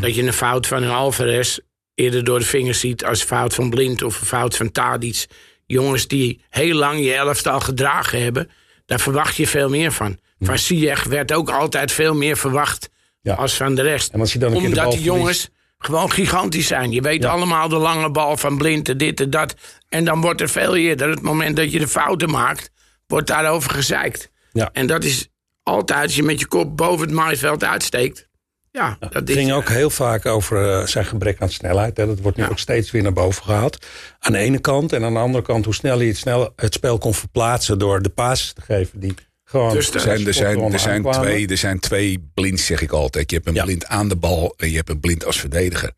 Dat 0.00 0.14
je 0.14 0.22
een 0.22 0.32
fout 0.32 0.66
van 0.66 0.82
een 0.82 0.90
Alvarez 0.90 1.58
eerder 1.94 2.24
door 2.24 2.38
de 2.38 2.44
vingers 2.44 2.80
ziet 2.80 3.04
als 3.04 3.20
een 3.20 3.26
fout 3.26 3.54
van 3.54 3.70
Blind 3.70 4.02
of 4.02 4.20
een 4.20 4.26
fout 4.26 4.56
van 4.56 4.72
Tadic. 4.72 5.26
Jongens 5.66 6.06
die 6.06 6.40
heel 6.48 6.74
lang 6.74 7.04
je 7.04 7.14
elftal 7.14 7.60
gedragen 7.60 8.22
hebben, 8.22 8.50
daar 8.86 9.00
verwacht 9.00 9.36
je 9.36 9.46
veel 9.46 9.68
meer 9.68 9.92
van. 9.92 10.18
Van 10.40 10.58
Ziyech 10.58 11.04
werd 11.04 11.32
ook 11.32 11.50
altijd 11.50 11.92
veel 11.92 12.14
meer 12.14 12.36
verwacht 12.36 12.88
Ja. 13.22 13.34
als 13.34 13.56
van 13.56 13.74
de 13.74 13.82
rest. 13.82 14.12
En 14.12 14.20
als 14.20 14.32
je 14.32 14.38
dan 14.38 14.52
een 14.52 14.58
keer 14.60 14.74
de 14.74 14.80
Omdat 14.80 14.92
die 14.92 15.02
jongens 15.02 15.48
gewoon 15.78 16.10
gigantisch 16.10 16.66
zijn. 16.66 16.90
Je 16.90 17.00
weet 17.00 17.22
Ja. 17.22 17.28
allemaal 17.28 17.68
de 17.68 17.76
lange 17.76 18.10
bal 18.10 18.36
van 18.36 18.58
Blind 18.58 18.88
en 18.88 18.98
dit 18.98 19.20
en 19.20 19.30
dat. 19.30 19.54
En 19.88 20.04
dan 20.04 20.20
wordt 20.20 20.40
er 20.40 20.48
veel 20.48 20.76
eerder, 20.76 21.08
het 21.08 21.22
moment 21.22 21.56
dat 21.56 21.72
je 21.72 21.78
de 21.78 21.88
fouten 21.88 22.30
maakt, 22.30 22.70
wordt 23.06 23.26
daarover 23.26 23.70
gezeikt. 23.70 24.30
Ja. 24.52 24.70
En 24.72 24.86
dat 24.86 25.04
is 25.04 25.28
altijd, 25.62 26.02
als 26.02 26.16
je 26.16 26.22
met 26.22 26.40
je 26.40 26.46
kop 26.46 26.76
boven 26.76 27.06
het 27.06 27.14
maaiveld 27.16 27.64
uitsteekt, 27.64 28.28
Ja, 28.72 28.96
dat 29.00 29.12
Het 29.14 29.28
is, 29.30 29.36
ging 29.36 29.52
ook 29.52 29.68
heel 29.68 29.90
vaak 29.90 30.26
over 30.26 30.70
eh, 30.80 30.86
zijn 30.86 31.04
gebrek 31.04 31.40
aan 31.40 31.50
snelheid. 31.50 31.96
Hè. 31.96 32.06
Dat 32.06 32.20
wordt 32.20 32.36
nu 32.36 32.44
ook 32.48 32.58
steeds 32.58 32.90
weer 32.90 33.02
naar 33.02 33.12
boven 33.12 33.42
gehaald. 33.42 33.86
Aan 34.18 34.32
de 34.32 34.38
ene 34.38 34.58
kant. 34.58 34.92
En 34.92 35.04
aan 35.04 35.12
de 35.12 35.18
andere 35.18 35.44
kant 35.44 35.64
hoe 35.64 35.74
snel 35.74 35.98
hij 35.98 36.06
het, 36.06 36.16
snel, 36.16 36.52
het 36.56 36.74
spel 36.74 36.98
kon 36.98 37.14
verplaatsen... 37.14 37.78
door 37.78 38.02
de 38.02 38.08
passes 38.08 38.52
te 38.52 38.60
geven 38.60 39.00
die 39.00 39.14
gewoon... 39.50 39.72
Dus 39.72 39.90
er 39.94 40.00
zijn, 40.00 40.26
er, 40.26 40.34
zijn, 40.34 40.72
er, 40.72 40.78
zijn 40.78 41.02
twee, 41.02 41.46
er 41.48 41.56
zijn 41.56 41.80
twee 41.80 42.30
blinds, 42.34 42.66
zeg 42.66 42.80
ik 42.80 42.90
altijd. 42.92 43.30
Je 43.30 43.36
hebt 43.36 43.48
een 43.48 43.54
Ja. 43.54 43.64
blind 43.64 43.86
aan 43.86 44.08
de 44.08 44.16
bal 44.16 44.54
en 44.56 44.70
je 44.70 44.76
hebt 44.76 44.88
een 44.88 45.00
blind 45.00 45.24
als 45.24 45.40
verdediger. 45.40 45.92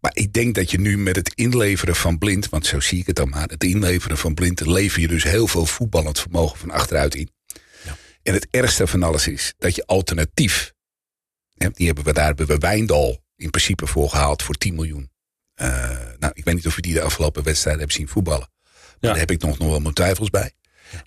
Maar 0.00 0.10
ik 0.14 0.32
denk 0.32 0.54
dat 0.54 0.70
je 0.70 0.80
nu 0.80 0.98
met 0.98 1.16
het 1.16 1.32
inleveren 1.34 1.96
van 1.96 2.18
blind, 2.18 2.48
want 2.48 2.66
zo 2.66 2.80
zie 2.80 2.98
ik 2.98 3.06
het 3.06 3.16
dan 3.16 3.28
maar, 3.28 3.48
het 3.48 3.64
inleveren 3.64 4.18
van 4.18 4.34
blind, 4.34 4.60
lever 4.66 5.00
je 5.00 5.08
dus 5.08 5.22
heel 5.22 5.46
veel 5.46 5.66
voetballend 5.66 6.20
vermogen 6.20 6.58
van 6.58 6.70
achteruit 6.70 7.14
in. 7.14 7.30
En 8.22 8.34
het 8.34 8.46
ergste 8.50 8.86
van 8.86 9.02
alles 9.02 9.26
is 9.28 9.54
dat 9.58 9.74
je 9.74 9.86
alternatief, 9.86 10.72
hè, 11.56 11.68
die 11.70 11.86
hebben 11.86 12.04
we 12.04 12.12
daar 12.12 12.26
hebben 12.26 12.46
we 12.46 12.58
Wijndal 12.58 13.24
in 13.36 13.50
principe 13.50 13.86
voor 13.86 14.08
gehaald 14.10 14.42
voor 14.42 14.54
10 14.54 14.74
miljoen. 14.74 15.10
Eh, 15.54 15.68
nou, 16.18 16.32
ik 16.34 16.44
weet 16.44 16.54
niet 16.54 16.66
of 16.66 16.74
je 16.76 16.82
die 16.82 16.92
de 16.94 17.00
afgelopen 17.02 17.42
wedstrijden 17.42 17.82
hebt 17.82 17.94
zien 17.94 18.08
voetballen. 18.08 18.48
Maar 18.62 18.96
Ja. 19.00 19.08
daar 19.08 19.18
heb 19.18 19.30
ik 19.30 19.42
nog, 19.42 19.58
nog 19.58 19.68
wel 19.68 19.80
mijn 19.80 19.94
twijfels 19.94 20.30
bij. 20.30 20.52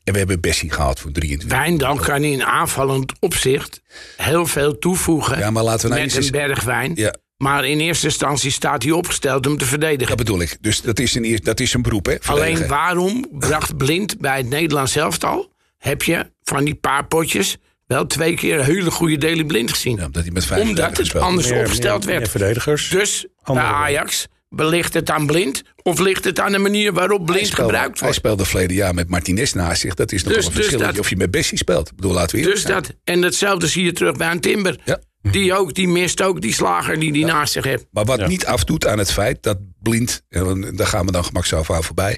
En 0.03 0.13
we 0.13 0.19
hebben 0.19 0.39
Bessie 0.41 0.71
gehaald 0.71 0.99
voor 0.99 1.11
23 1.11 1.57
Wijndal 1.59 1.95
kan 1.95 2.23
in 2.23 2.43
aanvallend 2.43 3.13
opzicht 3.19 3.81
heel 4.17 4.45
veel 4.45 4.77
toevoegen 4.79 5.37
Ja, 5.39 5.51
maar 5.51 5.63
laten 5.63 5.81
we 5.89 5.95
nou 5.95 6.05
met 6.05 6.15
eens 6.15 6.25
een 6.25 6.31
berg 6.31 6.63
wijn. 6.63 6.91
Ja, 6.95 7.15
Maar 7.37 7.65
in 7.65 7.79
eerste 7.79 8.05
instantie 8.05 8.51
staat 8.51 8.83
hij 8.83 8.91
opgesteld 8.91 9.47
om 9.47 9.57
te 9.57 9.65
verdedigen. 9.65 10.07
dat 10.07 10.17
bedoel 10.25 10.41
ik. 10.41 10.57
Dus 10.61 10.81
dat 10.81 10.99
is 10.99 11.15
een, 11.15 11.39
dat 11.43 11.59
is 11.59 11.73
een 11.73 11.81
beroep, 11.81 12.05
hè? 12.05 12.15
Alleen 12.25 12.67
waarom 12.67 13.25
bracht 13.31 13.77
Blind 13.77 14.17
bij 14.19 14.37
het 14.37 14.49
Nederlands 14.49 14.95
elftal... 14.95 15.51
heb 15.77 16.03
je 16.03 16.31
van 16.43 16.63
die 16.63 16.75
paar 16.75 17.05
potjes 17.07 17.57
wel 17.87 18.07
twee 18.07 18.35
keer 18.35 18.59
een 18.59 18.65
hele 18.65 18.91
goede 18.91 19.17
Daily 19.17 19.43
Blind 19.43 19.71
gezien. 19.71 19.95
Ja, 19.97 20.05
omdat 20.05 20.23
hij 20.23 20.31
met 20.31 20.45
vijf 20.45 20.61
Omdat 20.61 20.97
het 20.97 21.15
anders 21.15 21.49
Meer- 21.49 21.59
opgesteld 21.59 21.99
meer- 21.99 22.09
meer 22.09 22.17
werd. 22.19 22.29
verdedigers. 22.31 22.89
Dus 22.89 23.25
bij 23.43 23.55
Ajax, 23.63 24.27
ligt 24.49 24.93
het 24.93 25.09
aan 25.09 25.25
Blind... 25.27 25.61
of 25.83 25.99
ligt 25.99 26.23
het 26.23 26.39
aan 26.39 26.51
de 26.51 26.57
manier 26.57 26.93
waarop 26.93 27.17
Hij 27.17 27.25
Blind 27.25 27.47
speelde- 27.47 27.63
gebruikt 27.63 27.93
Hij 27.93 28.01
wordt? 28.01 28.15
speelde 28.15 28.45
verleden 28.45 28.75
jaar 28.75 28.93
met 28.93 29.09
Martinez 29.09 29.51
naast 29.53 29.81
zich. 29.81 29.93
Dat 29.93 30.11
is 30.11 30.23
nog 30.23 30.33
Dus- 30.33 30.45
een 30.45 30.51
dus 30.51 30.59
verschil. 30.65 30.79
dat- 30.87 30.99
Of 30.99 31.09
je 31.09 31.15
met 31.15 31.31
Bessie 31.31 31.57
speelt. 31.57 31.89
Ik 31.89 31.95
bedoel, 31.95 32.13
laten 32.13 32.31
we 32.35 32.37
eerlijk 32.41 32.55
Dus 32.55 32.65
zijn. 32.65 32.81
dat, 32.81 32.93
en 33.03 33.21
hetzelfde 33.21 33.67
zie 33.67 33.83
je 33.83 33.91
terug 33.91 34.15
bij 34.17 34.31
een 34.31 34.39
Timber. 34.39 34.79
Ja. 34.85 34.99
Die 35.21 35.53
ook, 35.53 35.73
die 35.73 35.87
mist 35.87 36.21
ook 36.21 36.41
die 36.41 36.53
slager 36.53 36.99
die 36.99 37.11
die 37.11 37.25
naast 37.25 37.53
zich 37.53 37.63
heeft. 37.63 37.85
Maar 37.91 38.05
wat 38.05 38.19
Ja. 38.19 38.27
niet 38.27 38.45
afdoet 38.45 38.87
aan 38.87 38.97
het 38.97 39.11
feit 39.11 39.43
dat 39.43 39.57
Blind, 39.81 40.21
en 40.29 40.75
daar 40.75 40.87
gaan 40.87 41.05
we 41.05 41.11
dan 41.11 41.25
gemakshalve 41.25 41.73
aan 41.73 41.83
voorbij, 41.83 42.17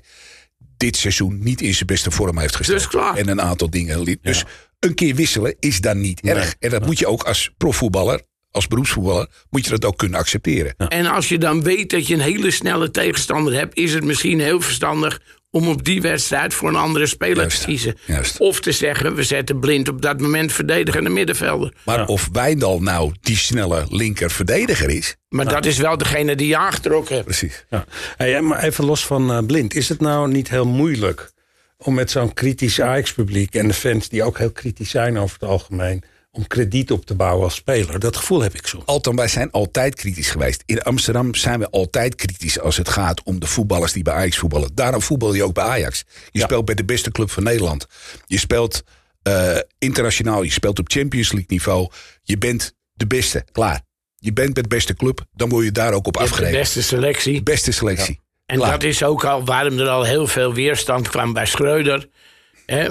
dit 0.78 0.96
seizoen 0.96 1.40
niet 1.44 1.62
in 1.62 1.74
zijn 1.74 1.86
beste 1.86 2.12
vorm 2.12 2.38
heeft 2.40 2.56
gesteld. 2.56 2.78
Dus 2.78 2.88
klaar. 2.88 3.16
En 3.18 3.28
een 3.28 3.42
aantal 3.42 3.70
dingen 3.70 4.02
liet. 4.04 4.20
Dus 4.24 4.44
een 4.80 4.94
keer 4.94 5.16
wisselen 5.16 5.56
is 5.60 5.82
dan 5.82 6.02
niet 6.02 6.22
Nee. 6.24 6.34
erg. 6.34 6.56
En 6.60 6.70
dat 6.70 6.86
moet 6.86 7.00
je 7.00 7.08
ook 7.08 7.24
als 7.24 7.52
profvoetballer, 7.58 8.22
als 8.51 8.67
beroepsvoetballer, 8.67 9.27
moet 9.50 9.63
je 9.63 9.70
dat 9.70 9.86
ook 9.86 9.98
kunnen 9.98 10.20
accepteren. 10.20 10.74
En 10.77 11.05
als 11.05 11.29
je 11.29 11.38
dan 11.38 11.63
weet 11.63 11.89
dat 11.89 12.08
je 12.08 12.13
een 12.13 12.20
hele 12.20 12.51
snelle 12.51 12.91
tegenstander 12.91 13.53
hebt, 13.53 13.77
is 13.77 13.93
het 13.93 14.03
misschien 14.03 14.39
heel 14.39 14.62
verstandig 14.62 15.20
om 15.50 15.67
op 15.67 15.84
die 15.86 16.01
wedstrijd 16.01 16.53
voor 16.53 16.70
een 16.70 16.75
andere 16.75 17.05
speler 17.05 17.38
Juist, 17.38 17.60
te 17.60 17.65
kiezen. 17.65 17.98
juist. 18.05 18.38
Of 18.39 18.60
te 18.60 18.72
zeggen, 18.72 19.15
we 19.15 19.24
zetten 19.24 19.60
blind 19.60 19.89
op 19.89 20.01
dat 20.01 20.20
moment 20.20 20.51
verdedigende 20.51 21.10
middenvelder. 21.10 21.74
Maar 21.86 22.08
of 22.08 22.29
Wijndal 22.31 22.81
nou 22.81 23.13
die 23.22 23.38
snelle 23.38 23.86
linker 23.89 24.31
verdediger 24.31 24.89
is, 24.89 25.15
Maar 25.29 25.46
dat 25.46 25.65
is 25.65 25.77
wel 25.77 25.98
degene 25.98 26.36
die 26.36 26.48
je 26.48 26.58
aangetrokken 26.58 27.13
hebt. 27.13 27.25
precies. 27.27 27.65
Ja. 27.70 27.86
Hey, 28.17 28.41
maar 28.41 28.63
even 28.63 28.86
los 28.86 29.05
van 29.05 29.31
eh, 29.31 29.46
blind. 29.46 29.74
Is 29.75 29.89
het 29.89 30.01
nou 30.01 30.31
niet 30.31 30.50
heel 30.50 30.65
moeilijk 30.67 31.31
om 31.77 31.93
met 31.93 32.12
zo'n 32.12 32.34
kritisch 32.34 32.81
Ajax-publiek... 32.81 33.55
en 33.55 33.67
de 33.67 33.74
fans 33.74 34.10
die 34.10 34.24
ook 34.24 34.38
heel 34.38 34.51
kritisch 34.51 34.89
zijn 34.89 35.17
over 35.17 35.38
het 35.39 35.50
algemeen... 35.50 36.03
om 36.32 36.48
krediet 36.48 36.91
op 36.91 37.06
te 37.06 37.15
bouwen 37.15 37.44
als 37.44 37.56
speler? 37.56 38.00
Dat 38.00 38.15
gevoel 38.17 38.41
heb 38.41 38.54
ik 38.54 38.67
soms. 38.67 38.86
Althans, 38.86 39.15
wij 39.17 39.28
zijn 39.28 39.52
altijd 39.52 39.96
kritisch 39.96 40.30
geweest. 40.30 40.63
In 40.65 40.82
Amsterdam 40.82 41.36
zijn 41.36 41.60
we 41.60 41.70
altijd 41.70 42.15
kritisch 42.15 42.60
als 42.60 42.78
het 42.78 42.89
gaat 42.89 43.24
om 43.24 43.39
de 43.39 43.48
voetballers 43.48 43.91
die 43.91 44.04
bij 44.04 44.13
Ajax 44.13 44.38
voetballen. 44.38 44.70
Daarom 44.74 45.02
voetbal 45.02 45.34
je 45.34 45.44
ook 45.44 45.54
bij 45.54 45.63
Ajax. 45.63 46.04
Je 46.32 46.39
Ja. 46.39 46.46
speelt 46.46 46.65
bij 46.65 46.76
de 46.76 46.86
beste 46.86 47.12
club 47.12 47.32
van 47.32 47.44
Nederland. 47.44 47.88
Je 48.26 48.39
speelt 48.39 48.84
eh, 49.22 49.58
internationaal, 49.78 50.41
je 50.44 50.52
speelt 50.52 50.80
op 50.80 50.89
Champions 50.91 51.28
League 51.32 51.50
niveau. 51.50 51.89
Je 52.24 52.38
bent 52.38 52.74
de 52.94 53.08
beste, 53.08 53.46
klaar. 53.52 53.82
Je 54.15 54.34
bent 54.34 54.54
bij 54.54 54.63
de 54.63 54.70
beste 54.70 54.94
club, 54.96 55.26
dan 55.34 55.50
word 55.50 55.65
je 55.65 55.72
daar 55.72 55.94
ook 55.94 56.08
op 56.08 56.17
afgerekend. 56.17 56.58
beste 56.58 56.84
selectie. 56.84 57.44
Beste 57.44 57.72
selectie. 57.72 58.20
En 58.46 58.58
Klaar. 58.58 58.72
dat 58.72 58.84
is 58.84 59.04
ook 59.04 59.26
al 59.26 59.46
waarom 59.46 59.80
er 59.80 59.88
al 59.88 60.04
heel 60.04 60.28
veel 60.28 60.54
weerstand 60.54 61.08
kwam 61.10 61.34
bij 61.34 61.46
Schreuder. 61.46 62.10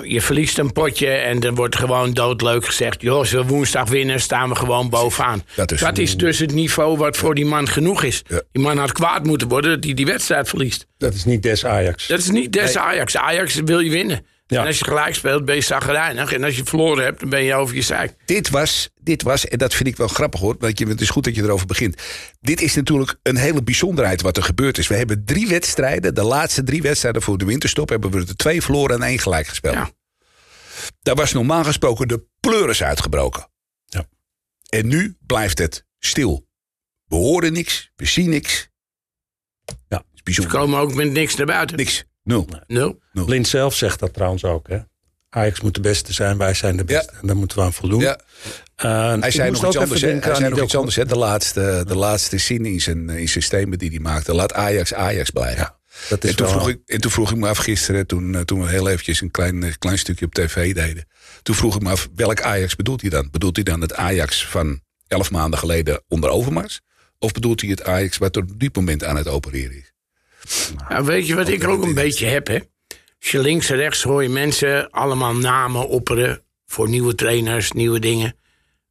Je 0.02 0.20
verliest 0.20 0.59
een 0.59 0.72
potje 0.72 1.06
en 1.09 1.40
er 1.40 1.54
wordt 1.54 1.76
gewoon 1.76 2.12
doodleuk 2.12 2.64
gezegd... 2.64 3.02
joh, 3.02 3.16
als 3.18 3.30
we 3.30 3.44
woensdag 3.44 3.88
winnen, 3.88 4.20
staan 4.20 4.48
we 4.48 4.54
gewoon 4.54 4.88
bovenaan. 4.88 5.42
Dat 5.54 5.72
is- 5.72 5.80
dat 5.80 5.98
is 5.98 6.16
dus 6.16 6.38
het 6.38 6.52
niveau 6.52 6.96
wat 6.96 7.16
voor 7.16 7.35
die 7.35 7.44
man 7.46 7.68
genoeg 7.68 8.02
is. 8.02 8.22
Ja. 8.28 8.42
Die 8.52 8.62
man 8.62 8.78
had 8.78 8.92
kwaad 8.92 9.24
moeten 9.26 9.48
worden 9.48 9.70
dat 9.70 9.85
hij 9.85 9.94
die 9.94 10.06
wedstrijd 10.06 10.48
verliest. 10.48 10.87
Dat 10.98 11.14
is 11.14 11.24
niet 11.24 11.42
des 11.42 11.64
Ajax. 11.64 12.06
Dat 12.06 12.18
is 12.18 12.30
niet 12.30 12.52
des 12.52 12.76
Ajax. 12.76 13.16
Ajax 13.16 13.54
wil 13.64 13.78
je 13.80 13.90
winnen. 13.90 14.24
Ja. 14.50 14.60
En 14.60 14.66
als 14.66 14.78
je 14.78 14.84
gelijk 14.84 15.14
speelt, 15.14 15.44
ben 15.44 15.54
je 15.54 15.60
zagrijnig. 15.60 16.32
En 16.32 16.44
als 16.44 16.56
je 16.56 16.64
verloren 16.64 17.04
hebt, 17.04 17.20
dan 17.20 17.28
ben 17.28 17.42
je 17.42 17.54
over 17.54 17.74
je 17.74 17.82
zeik. 17.82 18.14
Dit 18.24 18.50
was, 18.50 18.90
dit 19.00 19.22
was, 19.22 19.48
en 19.48 19.58
dat 19.58 19.74
vind 19.74 19.88
ik 19.88 19.96
wel 19.96 20.08
grappig 20.08 20.40
hoor, 20.40 20.56
want 20.58 20.78
je, 20.78 20.86
het 20.86 21.00
is 21.00 21.10
goed 21.10 21.24
dat 21.24 21.34
je 21.34 21.42
erover 21.42 21.66
begint. 21.66 22.02
Dit 22.40 22.60
is 22.60 22.74
natuurlijk 22.74 23.18
een 23.22 23.36
hele 23.36 23.62
bijzonderheid 23.62 24.22
wat 24.22 24.36
er 24.36 24.42
gebeurd 24.42 24.78
is. 24.78 24.86
We 24.86 24.94
hebben 24.94 25.24
drie 25.24 25.48
wedstrijden, 25.48 26.14
de 26.14 26.22
laatste 26.22 26.62
drie 26.62 26.82
wedstrijden 26.82 27.22
voor 27.22 27.38
de 27.38 27.44
winterstop, 27.44 27.88
hebben 27.88 28.10
we 28.10 28.18
er 28.18 28.36
twee 28.36 28.62
verloren 28.62 28.96
en 28.96 29.02
één 29.02 29.18
gelijk 29.18 29.46
gespeeld. 29.46 29.74
Ja. 29.74 29.90
Daar 31.02 31.14
was 31.14 31.32
normaal 31.32 31.64
gesproken 31.64 32.08
de 32.08 32.26
pleuris 32.40 32.82
uitgebroken. 32.82 33.50
Ja. 33.84 34.06
En 34.68 34.86
nu 34.86 35.16
blijft 35.26 35.58
het 35.58 35.86
stil. 35.98 36.46
We 37.04 37.16
horen 37.16 37.52
niks, 37.52 37.90
we 37.96 38.06
zien 38.06 38.30
niks. 38.30 38.68
Ja. 39.64 39.96
Het 39.96 40.06
is 40.14 40.22
bijzonder. 40.22 40.52
Ze 40.52 40.58
komen 40.58 40.78
ook 40.78 40.94
met 40.94 41.12
niks 41.12 41.34
naar 41.34 41.46
buiten. 41.46 41.76
Niks, 41.76 42.04
nul. 42.22 42.48
Nul. 42.66 42.98
Blind 43.12 43.48
zelf 43.48 43.74
zegt 43.74 43.98
dat 44.00 44.12
trouwens 44.14 44.44
ook. 44.44 44.68
Hè? 44.68 44.78
Ajax 45.28 45.61
moet 45.61 45.74
de 45.74 45.80
beste 45.80 46.12
zijn, 46.12 46.38
wij 46.38 46.54
zijn 46.54 46.76
de 46.76 46.85
beste. 46.85 47.12
En 47.20 47.26
daar 47.26 47.37
moeten 47.37 47.59
we 47.59 47.62
aan 47.64 47.72
voldoen. 47.72 48.00
Ja. 48.00 48.18
Eh, 48.76 49.14
Hij 49.20 49.30
zei 49.30 49.50
nog 49.50 49.66
iets 49.66 49.76
anders. 49.76 50.00
Hij 50.00 50.35
zei 50.35 50.48
nog 50.48 50.62
iets 50.62 50.76
anders. 50.76 50.96
Hè? 50.96 51.04
De, 51.06 51.16
laatste, 51.16 51.85
de 51.87 51.96
laatste 51.96 52.38
zin 52.38 52.64
in 52.66 52.80
zijn, 52.80 53.09
in 53.11 53.28
zijn 53.28 53.44
statement 53.44 53.80
die 53.80 53.90
hij 53.90 53.98
maakte. 53.98 54.35
Laat 54.35 54.52
Ajax 54.52 54.94
Ajax 54.94 55.30
blijven. 55.30 55.74
Dat 56.09 56.24
is 56.24 56.30
En 56.30 56.37
toen, 56.37 56.46
wel- 56.46 56.54
vroeg 56.54 56.68
ik, 56.68 56.80
en 56.87 57.00
toen 57.00 57.11
vroeg 57.11 57.30
ik 57.30 57.37
me 57.37 57.48
af 57.48 57.59
gisteren, 57.59 58.06
toen, 58.06 58.35
eh, 58.35 58.40
toen 58.40 58.61
we 58.62 58.68
heel 58.68 58.88
eventjes 58.88 59.20
een 59.20 59.30
klein, 59.30 59.62
eh, 59.62 59.72
klein 59.78 59.98
stukje 59.98 60.24
op 60.26 60.35
tv 60.35 60.74
deden. 60.74 61.04
Toen 61.42 61.54
vroeg 61.54 61.76
ik 61.76 61.83
me 61.83 61.90
af, 61.90 62.09
welk 62.14 62.42
Ajax 62.42 62.76
bedoelt 62.76 63.00
hij 63.00 63.11
dan? 63.11 63.28
Bedoelt 63.30 63.54
hij 63.56 63.64
dan 63.64 63.80
het 63.80 63.94
Ajax 63.94 64.46
van 64.46 64.80
elf 65.09 65.30
maanden 65.30 65.59
geleden 65.59 66.02
onder 66.09 66.30
Overmars? 66.30 66.80
Of 67.18 67.33
bedoelt 67.33 67.61
hij 67.61 67.70
het 67.70 67.85
Ajax 67.85 68.18
wat 68.18 68.37
er 68.37 68.42
op 68.42 68.61
dit 68.61 68.76
moment 68.76 69.04
aan 69.04 69.16
het 69.16 69.28
opereren 69.28 69.76
is? 69.76 69.92
Nou, 70.88 71.05
weet 71.05 71.26
je 71.26 71.35
wat 71.35 71.48
ik 71.48 71.68
ook 71.68 71.83
een 71.83 71.94
beetje 71.94 72.26
heb, 72.26 72.46
hè? 72.46 72.59
Als 73.20 73.31
je 73.31 73.38
links 73.38 73.70
en 73.70 73.76
rechts 73.76 74.03
hoor 74.03 74.22
je 74.22 74.29
mensen 74.29 74.90
allemaal 74.90 75.35
namen 75.35 75.88
opperen... 75.88 76.42
voor 76.66 76.88
nieuwe 76.88 77.14
trainers, 77.14 77.72
nieuwe 77.72 77.98
dingen. 77.98 78.37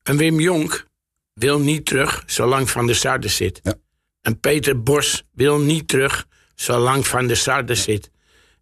En 0.03 0.17
Wim 0.17 0.39
Jonk 0.39 0.85
wil 1.33 1.59
niet 1.59 1.85
terug 1.85 2.23
zolang 2.25 2.69
Van 2.69 2.85
der 2.85 2.95
Sar 2.95 3.19
er 3.19 3.29
zit. 3.29 3.59
Ja. 3.63 3.73
En 4.21 4.39
Peter 4.39 4.83
Bos 4.83 5.23
wil 5.31 5.59
niet 5.59 5.87
terug 5.87 6.27
zolang 6.55 7.07
Van 7.07 7.27
der 7.27 7.37
Sar 7.37 7.65
er 7.65 7.75
zit. 7.75 8.09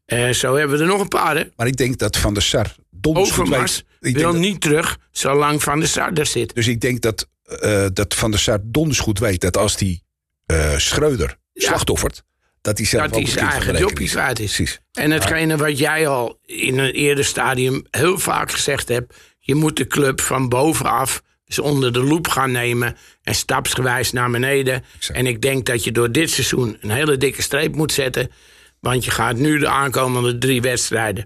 Eh, 0.06 0.30
zo 0.30 0.56
hebben 0.56 0.78
we 0.78 0.84
er 0.84 0.89
nog 0.89 1.02
een 1.02 1.08
paar, 1.08 1.36
hè? 1.38 1.43
Maar 1.56 1.67
ik 1.67 1.78
denk 1.78 1.97
dat 1.97 2.17
Van 2.17 2.34
der 2.34 2.43
Sar 2.43 2.76
donders 2.91 3.30
Overmars 3.32 3.84
weet- 4.00 4.13
wil 4.15 4.32
dat- 4.32 4.41
niet 4.41 4.62
terug 4.62 4.97
zolang 5.12 5.63
Van 5.63 5.80
der 5.80 5.88
Sar 5.89 6.13
er 6.13 6.26
zit. 6.26 6.56
Dus 6.56 6.67
ik 6.67 6.82
denk 6.82 7.02
dat, 7.02 7.28
eh, 7.43 7.86
dat 7.93 8.13
Van 8.13 8.32
der 8.32 8.39
Sar 8.39 8.60
donders 8.63 9.00
goed 9.00 9.19
weet 9.19 9.41
dat 9.41 9.58
als 9.58 9.78
die 9.78 10.04
eh, 10.45 10.78
Schreuder 10.78 11.38
slachtoffert, 11.54 12.23
dat 12.67 12.77
hij 12.77 12.88
zelf 12.88 13.10
Dat 13.10 13.19
ook 13.19 13.27
zijn 13.27 13.49
eigen 13.49 13.77
joppie 13.77 14.10
kwijt 14.10 14.39
is. 14.39 14.56
Precies. 14.56 14.80
En 14.91 15.12
hetgene 15.12 15.58
wat 15.58 15.77
jij 15.77 16.08
al 16.08 16.39
in 16.45 16.77
een 16.77 16.91
eerder 16.91 17.25
stadium 17.25 17.86
heel 17.91 18.19
vaak 18.19 18.51
gezegd 18.51 18.88
hebt... 18.88 19.15
je 19.39 19.56
moet 19.56 19.77
de 19.77 19.88
club 19.88 20.21
van 20.21 20.49
bovenaf 20.49 21.23
dus 21.45 21.60
onder 21.60 21.93
de 21.93 22.03
loep 22.03 22.27
gaan 22.27 22.51
nemen... 22.51 22.97
en 23.23 23.36
stapsgewijs 23.36 24.12
naar 24.12 24.32
beneden. 24.32 24.84
Exact. 24.95 25.19
En 25.19 25.25
ik 25.25 25.41
denk 25.41 25.65
dat 25.65 25.84
je 25.84 25.91
door 25.91 26.12
dit 26.12 26.30
seizoen 26.30 26.77
een 26.82 26.89
hele 26.89 27.17
dikke 27.17 27.41
streep 27.41 27.75
moet 27.75 27.91
zetten... 27.91 28.32
want 28.80 29.06
je 29.06 29.12
gaat 29.12 29.38
nu 29.38 29.60
de 29.60 29.67
aankomende 29.67 30.38
drie 30.38 30.62
wedstrijden... 30.62 31.25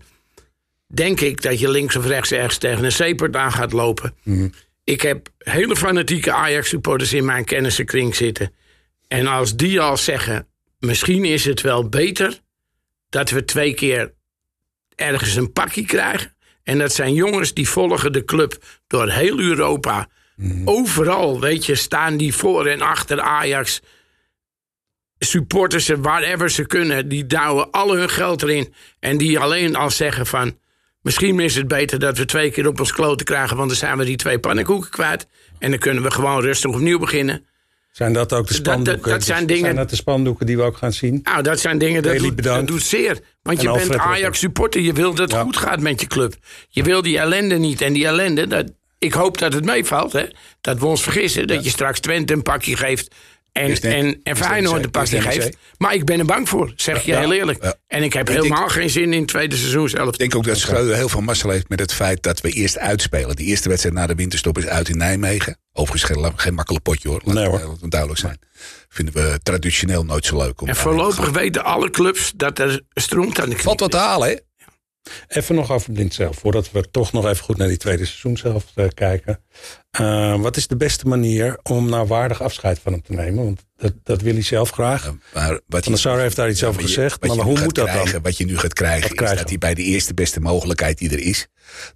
denk 0.87 1.19
ik 1.19 1.41
dat 1.41 1.59
je 1.59 1.69
links 1.69 1.95
of 1.95 2.05
rechts 2.05 2.31
ergens 2.31 2.57
tegen 2.57 2.83
een 2.83 2.91
zeepert 2.91 3.35
aan 3.35 3.51
gaat 3.51 3.71
lopen. 3.71 4.15
Ik 4.83 5.01
heb 5.01 5.29
hele 5.37 5.75
fanatieke 5.75 6.31
Ajax-supporters 6.31 7.13
in 7.13 7.25
mijn 7.25 7.45
kennissenkring 7.45 8.15
zitten... 8.15 8.53
En 9.11 9.27
als 9.27 9.55
die 9.55 9.81
al 9.81 9.97
zeggen, 9.97 10.47
misschien 10.81 11.25
is 11.25 11.45
het 11.45 11.61
wel 11.61 11.89
beter 11.89 12.39
dat 13.09 13.29
we 13.29 13.45
twee 13.45 13.73
keer 13.73 14.13
ergens 14.95 15.35
een 15.35 15.51
pakje 15.51 15.85
krijgen. 15.85 16.35
En 16.63 16.77
dat 16.77 16.93
zijn 16.93 17.13
jongens 17.13 17.53
die 17.53 17.69
volgen 17.69 18.11
de 18.11 18.25
club 18.25 18.63
door 18.87 19.09
heel 19.09 19.39
Europa. 19.39 20.09
Overal, 20.65 21.39
weet 21.39 21.65
je, 21.65 21.75
staan 21.75 22.17
die 22.17 22.35
voor 22.35 22.65
en 22.65 22.81
achter 22.81 23.21
Ajax. 23.21 23.81
Supporters 25.19 25.85
ze 25.85 26.01
wherever 26.01 26.49
ze 26.49 26.65
kunnen, 26.65 27.07
die 27.07 27.25
douwen 27.25 27.71
al 27.71 27.95
hun 27.95 28.09
geld 28.09 28.41
erin. 28.41 28.73
En 28.99 29.17
die 29.17 29.39
alleen 29.39 29.75
al 29.75 29.89
zeggen 29.89 30.25
van, 30.25 30.59
Misschien 31.01 31.39
is 31.39 31.55
het 31.55 31.67
beter 31.67 31.99
dat 31.99 32.17
we 32.17 32.25
twee 32.25 32.51
keer 32.51 32.67
op 32.67 32.79
ons 32.79 32.91
kloten 32.91 33.25
krijgen, 33.25 33.57
want 33.57 33.69
dan 33.69 33.77
zijn 33.77 33.97
we 33.97 34.05
die 34.05 34.15
twee 34.15 34.39
pannenkoeken 34.39 34.89
kwijt. 34.89 35.27
En 35.59 35.69
dan 35.69 35.79
kunnen 35.79 36.03
we 36.03 36.11
gewoon 36.11 36.41
rustig 36.41 36.71
opnieuw 36.71 36.99
beginnen. 36.99 37.45
Zijn 37.91 38.13
dat 38.13 38.33
ook 38.33 38.47
de 38.47 38.53
Dat- 38.53 38.63
dat- 38.63 38.73
spandoeken? 38.73 39.11
dat 39.11 39.23
zijn 39.23 39.45
dingen- 39.45 39.63
Zijn 39.63 39.75
dat 39.75 39.89
de 39.89 39.95
spandoeken 39.95 40.45
die 40.45 40.57
we 40.57 40.63
ook 40.63 40.77
gaan 40.77 40.93
zien? 40.93 41.19
Nou, 41.23 41.43
dat 41.43 41.59
zijn 41.59 41.77
dingen 41.77 42.03
dat, 42.03 42.17
doet, 42.17 42.43
dat 42.43 42.67
doet 42.67 42.81
zeer. 42.83 43.19
Want 43.43 43.57
En 43.57 43.63
je 43.63 43.69
bent 43.71 43.81
Alfred 43.81 43.93
ook. 43.93 44.05
Ajax 44.05 44.39
supporter. 44.39 44.81
Je 44.81 44.93
wil 44.93 45.09
dat 45.13 45.19
het 45.27 45.31
Ja. 45.31 45.43
goed 45.43 45.57
gaat 45.57 45.79
met 45.79 46.01
je 46.01 46.07
club. 46.07 46.35
Je 46.69 46.83
wil 46.83 47.01
die 47.01 47.17
ellende 47.19 47.55
niet. 47.57 47.81
En 47.81 47.93
die 47.93 48.05
ellende, 48.05 48.47
dat, 48.47 48.71
ik 48.99 49.13
hoop 49.13 49.37
dat 49.37 49.53
het 49.53 49.65
meevalt. 49.65 50.13
Hè? 50.13 50.25
Dat 50.61 50.79
we 50.79 50.85
ons 50.85 51.03
vergissen. 51.03 51.47
Dat 51.47 51.63
je 51.63 51.69
straks 51.69 51.99
Twente 51.99 52.33
een 52.33 52.41
pakje 52.41 52.75
geeft. 52.77 53.15
En, 53.51 53.69
Is 53.69 53.79
net- 53.79 53.93
en, 53.93 54.19
en 54.23 54.37
Feyenoord 54.37 54.97
is 54.97 55.09
net 55.09 55.23
NEC. 55.23 55.33
geeft. 55.33 55.57
Maar 55.77 55.93
ik 55.93 56.05
ben 56.05 56.19
er 56.19 56.25
bang 56.25 56.49
voor, 56.49 56.73
zeg 56.75 57.01
je 57.03 57.11
Ja. 57.11 57.19
heel 57.19 57.33
eerlijk. 57.33 57.63
Ja. 57.63 57.75
En 57.87 58.03
ik 58.03 58.13
heb 58.13 58.21
Ik 58.29 58.33
denk- 58.35 58.43
helemaal 58.47 58.69
geen 58.69 58.89
zin 58.89 59.13
in 59.13 59.19
het 59.19 59.27
tweede 59.27 59.55
seizoen 59.55 59.89
zelf. 59.89 60.07
Ik 60.09 60.17
denk 60.17 60.35
ook 60.35 60.43
dat 60.43 60.57
Schreuder 60.57 60.95
heel 60.95 61.09
veel 61.09 61.21
massa 61.21 61.49
heeft 61.49 61.69
met 61.69 61.79
het 61.79 61.93
feit 61.93 62.23
dat 62.23 62.41
we 62.41 62.49
eerst 62.51 62.77
uitspelen. 62.77 63.35
De 63.35 63.43
eerste 63.43 63.69
wedstrijd 63.69 63.95
na 63.95 64.07
de 64.07 64.15
winterstop 64.15 64.57
is 64.57 64.65
uit 64.65 64.89
in 64.89 64.97
Nijmegen. 64.97 65.57
Overigens 65.73 66.11
geen, 66.11 66.31
geen 66.35 66.53
makkelijk 66.53 66.83
potje 66.83 67.09
hoor. 67.09 67.21
Laat, 67.23 67.35
Nee, 67.35 67.45
hoor. 67.45 67.59
laat 67.59 67.81
het 67.81 67.91
duidelijk 67.91 68.19
zijn. 68.19 68.39
Vinden 68.89 69.13
we 69.13 69.39
traditioneel 69.43 70.03
nooit 70.05 70.25
zo 70.25 70.37
leuk. 70.37 70.61
Om 70.61 70.67
En 70.67 70.73
te 70.73 70.79
voorlopig 70.79 71.29
weten 71.29 71.63
alle 71.63 71.89
clubs 71.89 72.31
dat 72.35 72.59
er 72.59 72.81
stroomt 72.93 73.39
aan 73.39 73.45
de 73.49 73.51
knie. 73.55 73.63
Valt 73.65 73.79
wat 73.79 73.91
te 73.91 73.97
halen 73.97 74.29
hè? 74.29 74.35
Even 75.27 75.55
nog 75.55 75.71
over 75.71 75.91
Blind 75.93 76.13
zelf, 76.13 76.37
voordat 76.37 76.71
we 76.71 76.91
toch 76.91 77.11
nog 77.11 77.25
even 77.25 77.43
goed 77.43 77.57
naar 77.57 77.67
die 77.67 77.77
tweede 77.77 78.05
seizoen 78.05 78.37
zelf 78.37 78.65
eh, 78.75 78.85
kijken. 78.93 79.43
Eh, 79.91 80.35
wat 80.41 80.57
is 80.57 80.67
de 80.67 80.77
beste 80.77 81.07
manier 81.07 81.57
om 81.63 81.89
nou 81.89 82.07
waardig 82.07 82.41
afscheid 82.41 82.79
van 82.83 82.91
hem 82.91 83.01
te 83.01 83.13
nemen? 83.13 83.43
Want 83.43 83.65
dat, 83.77 83.93
dat 84.03 84.21
wil 84.21 84.33
hij 84.33 84.41
zelf 84.43 84.69
graag. 84.69 85.03
Ja, 85.05 85.13
Maar 85.33 85.59
wat 85.67 85.83
Van 85.83 85.91
der 85.91 86.01
Sar 86.01 86.19
heeft 86.19 86.35
daar 86.35 86.49
iets 86.49 86.63
over 86.63 86.81
je- 86.81 86.87
gezegd, 86.87 87.27
maar 87.27 87.35
hoe 87.37 87.59
moet 87.59 87.75
dat 87.75 87.87
dan? 87.87 88.21
Wat 88.21 88.37
je 88.37 88.45
nu 88.45 88.57
gaat 88.57 88.73
krijgen 88.73 89.01
Wat 89.01 89.09
is 89.11 89.15
krijgen 89.17 89.37
dat 89.37 89.49
hij 89.49 89.57
bij 89.57 89.73
de 89.73 89.83
eerste 89.83 90.13
beste 90.13 90.39
mogelijkheid 90.39 90.97
die 90.97 91.09
er 91.11 91.19
is. 91.19 91.47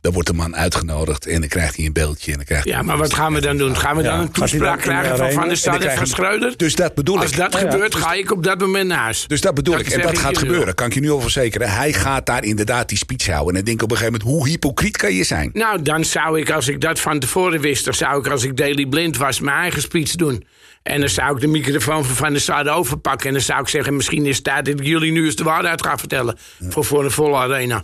Dan 0.01 0.13
wordt 0.13 0.27
de 0.27 0.33
man 0.33 0.55
uitgenodigd 0.55 1.27
en 1.27 1.39
dan 1.39 1.49
krijgt 1.49 1.75
hij 1.75 1.85
een 1.85 1.93
beeldje. 1.93 2.31
En 2.31 2.37
dan 2.37 2.45
krijgt 2.45 2.65
Ja, 2.67 2.81
maar 2.81 2.97
wat 2.97 3.13
gaan 3.13 3.33
we 3.33 3.41
dan 3.41 3.57
doen? 3.57 3.77
Gaan 3.77 3.95
we 3.95 4.03
Ja. 4.03 4.11
dan 4.11 4.19
een 4.19 4.31
toespraak 4.31 4.61
dan 4.61 4.77
krijgen 4.77 5.17
van? 5.17 5.31
Van 5.31 5.41
der 5.41 5.51
En 5.51 5.57
Sar 5.57 5.95
van 5.97 6.07
Schreuder? 6.07 6.53
Dus 6.57 6.75
dat 6.75 6.93
bedoel 6.95 7.19
Als 7.19 7.31
ik. 7.31 7.37
dat 7.37 7.53
Ja, 7.53 7.59
ja. 7.59 7.71
gebeurt, 7.71 7.95
ga 7.95 8.13
ik 8.13 8.31
op 8.31 8.43
dat 8.43 8.59
moment 8.59 8.87
naar 8.87 8.97
huis. 8.99 9.27
Dus 9.27 9.41
dat 9.41 9.53
bedoel 9.53 9.73
Dat 9.77 9.85
ik. 9.85 9.91
En 9.91 10.01
dat 10.01 10.17
gaat 10.17 10.37
gebeuren. 10.37 10.75
Kan 10.75 10.87
ik 10.87 10.93
je 10.93 10.99
nu 10.99 11.09
al 11.09 11.19
verzekeren. 11.21 11.69
Hij 11.71 11.93
gaat 11.93 12.25
daar 12.25 12.43
inderdaad 12.43 12.89
die 12.89 12.97
speech 12.97 13.25
houden. 13.27 13.47
En 13.47 13.53
dan 13.55 13.63
denk 13.63 13.77
ik 13.77 13.83
op 13.83 13.91
een 13.91 13.97
gegeven 13.97 14.19
moment, 14.19 14.37
hoe 14.37 14.47
hypocriet 14.49 14.97
kan 14.97 15.13
je 15.13 15.23
zijn? 15.23 15.49
Nou, 15.53 15.81
dan 15.81 16.05
zou 16.05 16.39
ik, 16.39 16.51
als 16.51 16.67
ik 16.67 16.81
dat 16.81 16.99
van 16.99 17.19
tevoren 17.19 17.61
wist... 17.61 17.84
dan 17.85 17.93
zou 17.93 18.19
ik, 18.19 18.27
als 18.27 18.43
ik 18.43 18.57
Daily 18.57 18.85
Blind 18.85 19.17
was, 19.17 19.39
mijn 19.39 19.57
eigen 19.57 19.81
speech 19.81 20.11
doen. 20.11 20.45
En 20.83 20.99
dan 20.99 21.09
zou 21.09 21.35
ik 21.35 21.41
de 21.41 21.47
microfoon 21.47 22.05
van 22.05 22.15
Van 22.15 22.31
der 22.31 22.41
Sar 22.41 22.67
overpakken... 22.67 23.27
en 23.27 23.33
dan 23.33 23.41
zou 23.41 23.61
ik 23.61 23.67
zeggen, 23.67 23.95
misschien 23.95 24.25
is 24.25 24.35
het 24.35 24.43
tijd 24.43 24.65
dat 24.65 24.79
ik 24.79 24.85
jullie 24.85 25.11
nu 25.11 25.25
eens 25.25 25.35
de 25.35 25.43
waarheid 25.43 25.85
ga 25.85 25.97
vertellen... 25.97 26.37
Voor, 26.59 26.85
voor 26.85 27.03
een 27.03 27.11
volle 27.11 27.35
arena. 27.35 27.83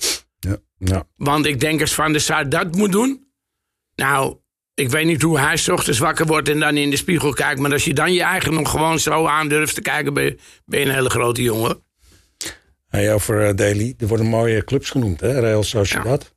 Ja. 0.78 1.04
Want 1.16 1.46
ik 1.46 1.60
denk 1.60 1.82
als 1.82 1.94
Van 1.94 2.12
der 2.12 2.22
Sar 2.22 2.50
dat 2.50 2.76
moet 2.76 2.92
doen... 2.92 3.28
nou, 3.96 4.38
ik 4.74 4.90
weet 4.90 5.06
niet 5.06 5.22
hoe 5.22 5.40
hij 5.40 5.60
ochtends 5.72 6.00
wakker 6.00 6.26
wordt... 6.26 6.50
en 6.50 6.60
dan 6.60 6.78
in 6.78 6.90
de 6.90 6.98
spiegel 6.98 7.34
kijkt... 7.34 7.60
maar 7.60 7.72
als 7.72 7.86
je 7.86 7.94
dan 7.94 8.14
je 8.14 8.24
eigen 8.24 8.54
nog 8.54 8.70
gewoon 8.70 9.00
zo 9.00 9.26
aan 9.26 9.48
durft 9.48 9.76
te 9.76 9.82
kijken... 9.82 10.14
ben 10.14 10.24
je, 10.24 10.38
ben 10.66 10.80
je 10.80 10.86
een 10.86 10.94
hele 10.94 11.10
grote 11.10 11.42
jongen. 11.42 11.84
Hey, 12.88 13.14
over 13.14 13.48
eh, 13.48 13.56
Daly, 13.56 13.94
er 13.98 14.08
worden 14.08 14.26
mooie 14.26 14.64
clubs 14.64 14.90
genoemd, 14.90 15.20
hè? 15.20 15.40
Real 15.40 15.64
Sociedad. 15.64 16.36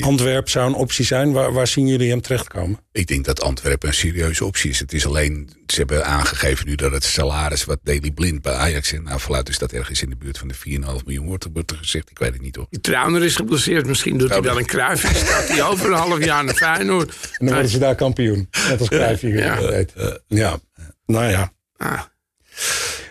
Antwerp 0.00 0.48
zou 0.48 0.66
een 0.68 0.74
optie 0.74 1.04
zijn. 1.04 1.32
Waar, 1.32 1.52
waar 1.52 1.66
zien 1.66 1.86
jullie 1.86 2.10
hem 2.10 2.20
terechtkomen? 2.20 2.78
Ik 2.92 3.06
denk 3.06 3.24
dat 3.24 3.40
Antwerpen 3.42 3.88
een 3.88 3.94
serieuze 3.94 4.44
optie 4.44 4.70
is. 4.70 4.78
Het 4.78 4.92
is 4.92 5.06
alleen, 5.06 5.50
ze 5.66 5.78
hebben 5.78 6.04
aangegeven 6.06 6.66
nu 6.66 6.74
dat 6.74 6.92
het 6.92 7.04
salaris 7.04 7.64
wat 7.64 7.78
Daily 7.82 8.10
Blind 8.10 8.42
bij 8.42 8.52
Ajax 8.54 8.92
in 8.92 9.08
afluit, 9.08 9.48
is 9.48 9.58
dat 9.58 9.72
ergens 9.72 10.02
in 10.02 10.10
de 10.10 10.16
buurt 10.16 10.38
van 10.38 10.48
de 10.48 10.54
4,5 10.54 10.60
miljoen 11.04 11.26
wordt, 11.26 11.46
wordt 11.52 11.70
er 11.70 11.76
gezegd. 11.76 12.10
Ik 12.10 12.18
weet 12.18 12.32
het 12.32 12.42
niet 12.42 12.56
hoor. 12.56 12.66
Die 12.70 12.80
Trauner 12.80 13.24
is 13.24 13.36
geblesseerd. 13.36 13.86
Misschien 13.86 14.18
doet 14.18 14.28
hij 14.30 14.40
wel 14.42 14.58
een 14.58 14.66
kruifje. 14.66 15.14
Staat 15.14 15.48
hij 15.48 15.62
over 15.62 15.86
een 15.86 15.98
half 15.98 16.24
jaar 16.24 16.44
naar 16.44 16.54
Feyenoord. 16.54 17.08
En 17.38 17.46
dan 17.46 17.54
worden 17.54 17.70
ze 17.70 17.78
daar 17.78 17.94
kampioen. 17.94 18.48
Net 18.68 18.80
als 18.80 19.20
hier 19.20 19.36
Ja. 19.36 19.84
Ja, 20.28 20.58
nou 21.06 21.30
ja. 21.30 21.52
Ah, 21.76 22.00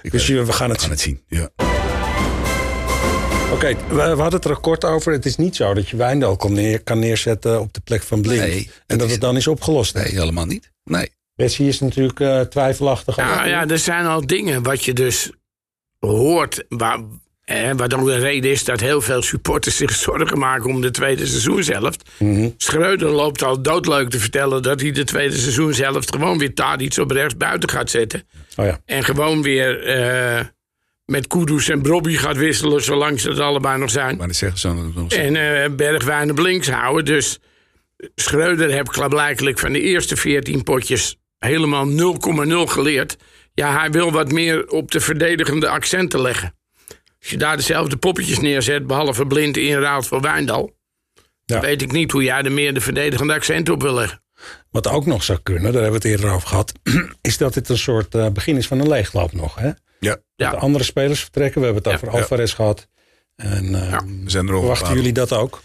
Ik 0.02 0.12
Dus 0.12 0.28
weet- 0.28 0.38
je- 0.38 0.46
we 0.46 0.52
gaan 0.54 0.70
het 0.70 0.78
we 0.78 0.82
gaan 0.84 0.92
het 0.92 1.00
zien. 1.02 1.22
Ja. 1.28 1.69
Oké, 3.54 3.76
we, 3.88 3.96
we 3.96 4.02
hadden 4.02 4.32
het 4.40 4.46
er 4.46 4.58
kort 4.58 4.86
over. 4.86 5.12
Het 5.12 5.26
is 5.26 5.36
niet 5.36 5.56
zo 5.56 5.74
dat 5.74 5.90
je 5.90 5.98
Wijndal 5.98 6.36
kan, 6.36 6.54
neer, 6.54 6.84
kan 6.84 7.00
neerzetten 7.00 7.60
op 7.62 7.74
de 7.74 7.82
plek 7.82 8.04
van 8.04 8.22
Blind. 8.22 8.40
Nee, 8.42 8.70
en 8.88 8.98
dat 8.98 9.08
is- 9.08 9.12
het 9.14 9.22
dan 9.22 9.36
is 9.38 9.48
opgelost. 9.48 9.94
Nee, 9.96 10.04
helemaal 10.06 10.46
niet. 10.46 10.72
Nee. 10.84 11.10
Bessie 11.36 11.68
is 11.68 11.80
natuurlijk 11.80 12.20
eh, 12.20 12.40
twijfelachtig. 12.42 13.16
nou 13.18 13.48
ja, 13.48 13.68
er 13.68 13.80
zijn 13.80 14.06
al 14.06 14.26
dingen 14.28 14.64
wat 14.64 14.86
je 14.86 14.94
dus 14.94 15.32
hoort. 16.00 16.64
Waar, 16.70 17.00
eh, 17.44 17.72
wat 17.76 17.94
ook 17.94 18.08
een 18.08 18.20
reden 18.20 18.52
is 18.52 18.64
dat 18.64 18.80
heel 18.80 19.02
veel 19.02 19.22
supporters 19.22 19.78
zich 19.78 19.92
zorgen 20.08 20.40
maken 20.40 20.70
om 20.70 20.82
de 20.82 20.92
tweede 20.92 21.26
seizoenshelft. 21.26 22.10
Mhm. 22.20 22.50
Schreuder 22.58 23.10
loopt 23.10 23.44
al 23.44 23.62
doodleuk 23.62 24.10
te 24.10 24.20
vertellen 24.20 24.62
dat 24.64 24.82
hij 24.82 24.92
de 24.92 25.04
tweede 25.04 25.38
seizoenshelft 25.38 26.12
gewoon 26.16 26.38
weer 26.38 26.56
daar 26.56 26.82
iets 26.82 26.98
op 27.00 27.12
rechts 27.12 27.38
buiten 27.38 27.70
gaat 27.70 27.90
zetten. 27.90 28.24
Oh 28.56 28.66
ja. 28.66 28.80
En 28.86 29.04
gewoon 29.04 29.42
weer 29.42 29.84
eh, 29.86 30.46
met 31.10 31.28
Kudus 31.28 31.70
en 31.70 31.82
Brobby 31.82 32.16
gaat 32.16 32.38
wisselen 32.38 32.84
zolang 32.84 33.20
ze 33.20 33.30
het 33.30 33.40
allebei 33.40 33.80
nog 33.80 33.90
zijn. 33.90 34.18
Maar 34.18 34.28
dat 34.28 34.36
zeggen 34.36 34.60
ze 34.60 34.68
dan 34.68 34.92
nog. 34.96 35.12
En 35.12 35.36
eh 35.36 35.70
Bergwijn 35.76 36.32
op 36.32 36.38
links 36.38 36.70
houden. 36.70 37.06
Dus 37.06 37.40
Schreuder 38.16 38.74
heb 38.74 38.88
klaarblijkelijk 38.88 39.60
van 39.60 39.74
de 39.74 39.82
eerste 39.82 40.16
14 40.16 40.64
potjes 40.64 41.18
helemaal 41.38 41.88
0,0 41.88 42.72
geleerd. 42.72 43.18
Ja, 43.54 43.80
hij 43.80 43.92
wil 43.92 44.12
wat 44.12 44.32
meer 44.32 44.68
op 44.68 44.92
de 44.92 45.00
verdedigende 45.00 45.70
accenten 45.70 46.22
leggen. 46.22 46.56
Als 47.20 47.30
je 47.30 47.38
daar 47.38 47.58
dezelfde 47.58 47.98
poppetjes 47.98 48.40
neerzet, 48.40 48.88
behalve 48.88 49.26
blind 49.26 49.58
inraalt 49.58 50.08
voor 50.08 50.22
Wijndal. 50.22 50.78
Ja. 51.46 51.60
Weet 51.60 51.82
ik 51.82 51.92
niet 51.92 52.12
hoe 52.12 52.24
jij 52.24 52.42
er 52.42 52.52
meer 52.52 52.74
de 52.74 52.82
verdedigende 52.82 53.34
accenten 53.34 53.74
op 53.74 53.82
wil 53.82 53.94
leggen. 53.94 54.22
Wat 54.72 54.88
ook 54.88 55.06
nog 55.06 55.24
zou 55.24 55.40
kunnen, 55.44 55.72
daar 55.74 55.82
hebben 55.82 56.02
we 56.02 56.08
het 56.08 56.18
eerder 56.18 56.36
over 56.36 56.48
gehad, 56.48 56.72
is 57.22 57.38
dat 57.38 57.54
dit 57.54 57.70
een 57.70 57.78
soort 57.78 58.16
eh, 58.16 58.30
begin 58.30 58.58
is 58.58 58.68
van 58.68 58.80
een 58.80 58.88
leegloop 58.88 59.34
nog. 59.34 59.56
Hè? 59.56 59.72
Ja, 60.00 60.18
Dat 60.36 60.52
de 60.52 60.58
andere 60.58 60.84
spelers 60.84 61.20
vertrekken. 61.20 61.60
We 61.62 61.66
hebben 61.66 61.84
het 61.92 62.02
Ja. 62.02 62.08
over 62.08 62.20
Alvarez 62.20 62.56
gehad. 62.56 62.88
En 63.36 63.72
we 64.24 64.30
zijn 64.30 64.46
over. 64.50 64.60
verwachten 64.60 64.96
jullie 64.96 65.12
dat 65.14 65.34
ook? 65.34 65.62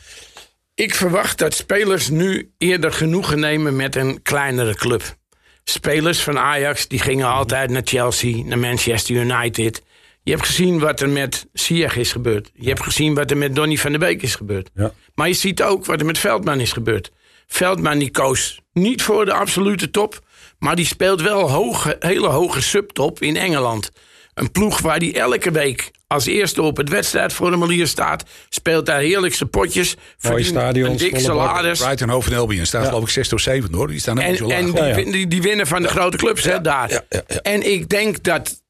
Ik 0.75 0.95
verwacht 0.95 1.39
dat 1.39 1.55
spelers 1.55 2.09
nu 2.09 2.53
eerder 2.59 2.93
genoegen 2.93 3.41
nemen 3.41 3.77
met 3.77 3.97
een 3.97 4.23
kleinere 4.23 4.75
club. 4.75 5.17
Spelers 5.65 6.21
van 6.23 6.39
Ajax 6.39 6.89
die 6.89 6.99
gingen 6.99 7.27
altijd 7.27 7.71
naar 7.71 7.83
Chelsea, 7.85 8.45
naar 8.45 8.59
Manchester 8.59 9.15
United. 9.17 9.83
Je 10.23 10.31
hebt 10.31 10.47
gezien 10.47 10.79
wat 10.79 11.01
er 11.01 11.09
met 11.09 11.47
Ziyech 11.53 11.97
is 11.97 12.13
gebeurd. 12.13 12.51
Je 12.55 12.69
hebt 12.69 12.83
gezien 12.83 13.15
wat 13.15 13.31
er 13.31 13.37
met 13.37 13.55
Donny 13.55 13.77
van 13.77 13.91
der 13.91 14.01
Beek 14.01 14.23
is 14.23 14.35
gebeurd. 14.35 14.71
Ja. 14.75 14.93
Maar 15.15 15.29
je 15.29 15.35
ziet 15.35 15.63
ook 15.63 15.85
wat 15.85 16.01
er 16.01 16.07
met 16.07 16.19
Veldman 16.19 16.61
is 16.61 16.73
gebeurd. 16.73 17.11
Veldman 17.47 17.99
die 17.99 18.11
koos 18.11 18.61
niet 18.73 19.03
voor 19.03 19.25
de 19.25 19.33
absolute 19.33 19.91
top, 19.91 20.21
maar 20.59 20.77
die 20.77 20.87
speelt 20.87 21.21
wel 21.23 21.51
hoge, 21.51 21.97
hele 21.99 22.29
hoge 22.29 22.63
subtop 22.63 23.21
in 23.23 23.37
Engeland. 23.37 23.91
Een 24.35 24.51
ploeg 24.51 24.81
waar 24.81 24.99
die 24.99 25.13
elke 25.13 25.51
week 25.51 25.91
als 26.07 26.27
eerste 26.27 26.63
op 26.63 26.77
het 26.77 26.89
wedstrijdformulier 26.89 27.87
staat, 27.87 28.25
speelt 28.49 28.87
daar 28.87 29.01
heerlijkste 29.01 29.47
potjes, 29.47 29.97
verdient 30.19 30.47
stadions, 30.47 31.03
een 31.03 31.11
dik 31.11 31.19
salaris. 31.21 31.81
Brighton, 31.81 32.09
Hove 32.09 32.31
en 32.31 32.37
Albion 32.37 32.67
staat 32.67 32.87
geloof 32.87 33.03
ik 33.03 33.09
6 33.09 33.33
of 33.33 33.41
7 33.41 33.75
hoor. 33.75 33.89
Die 33.89 34.01
staan 34.01 34.17
niet 34.17 34.37
zo 34.37 34.49
En, 34.49 34.49
laag. 34.49 34.59
en 34.59 34.65
die, 34.65 34.75
Ja, 34.83 34.87
ja. 34.87 35.11
die, 35.13 35.29
die 35.29 35.43
winnen 35.43 35.67
van 35.67 35.83
de 35.83 35.89
grote 35.89 36.17
clubs 36.17 36.45
hè, 36.45 36.61
daar. 36.61 36.91
ja, 36.91 37.05
ja, 37.09 37.23
ja. 37.27 37.37
En 37.37 37.73
ik 37.73 37.89
denk 37.89 38.23
dat 38.23 38.63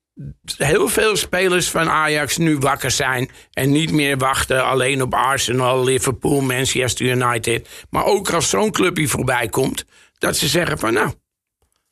heel 0.56 0.88
veel 0.88 1.16
spelers 1.16 1.68
van 1.68 1.88
Ajax 1.88 2.36
nu 2.36 2.58
wakker 2.58 2.90
zijn. 2.90 3.30
En 3.52 3.70
niet 3.72 3.92
meer 3.92 4.16
wachten 4.16 4.64
alleen 4.64 5.02
op 5.02 5.14
Arsenal, 5.14 5.84
Liverpool, 5.84 6.40
Manchester 6.40 7.06
United. 7.06 7.68
Maar 7.90 8.04
ook 8.04 8.30
als 8.30 8.48
zo'n 8.48 8.70
clubje 8.70 9.08
voorbij 9.08 9.48
komt. 9.48 9.84
Dat 10.18 10.36
ze 10.36 10.48
zeggen 10.48 10.78
van 10.78 10.92
nou, 10.92 11.10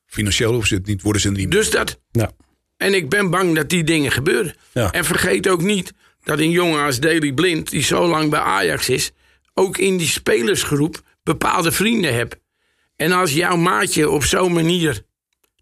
Financieel 0.07 0.51
hoeven 0.51 0.69
ze 0.69 0.75
het 0.75 0.87
niet, 0.87 1.03
worden 1.03 1.23
ze 1.23 1.29
er 1.29 1.35
niet 1.35 1.51
dus 1.51 1.71
dat. 1.71 2.01
Ja. 2.11 2.31
En 2.83 2.95
ik 2.95 3.09
ben 3.09 3.31
bang 3.31 3.55
dat 3.55 3.69
die 3.69 3.85
dingen 3.85 4.11
gebeuren. 4.13 4.55
Ja. 4.73 4.93
En 4.93 5.05
vergeet 5.05 5.49
ook 5.49 5.63
niet 5.63 5.93
dat 6.25 6.39
een 6.39 6.51
jongen 6.51 6.85
als 6.85 7.01
Daley 7.01 7.33
Blind, 7.33 7.71
die 7.71 7.83
zo 7.83 8.07
lang 8.09 8.31
bij 8.31 8.41
Ajax 8.41 8.89
is, 8.89 9.11
ook 9.55 9.79
in 9.79 9.97
die 9.97 10.09
spelersgroep 10.09 11.01
bepaalde 11.23 11.73
vrienden 11.73 12.15
hebt. 12.15 12.37
En 12.97 13.13
als 13.13 13.33
jouw 13.33 13.57
maatje 13.57 14.11
op 14.11 14.25
zo'n 14.25 14.53
manier 14.53 15.03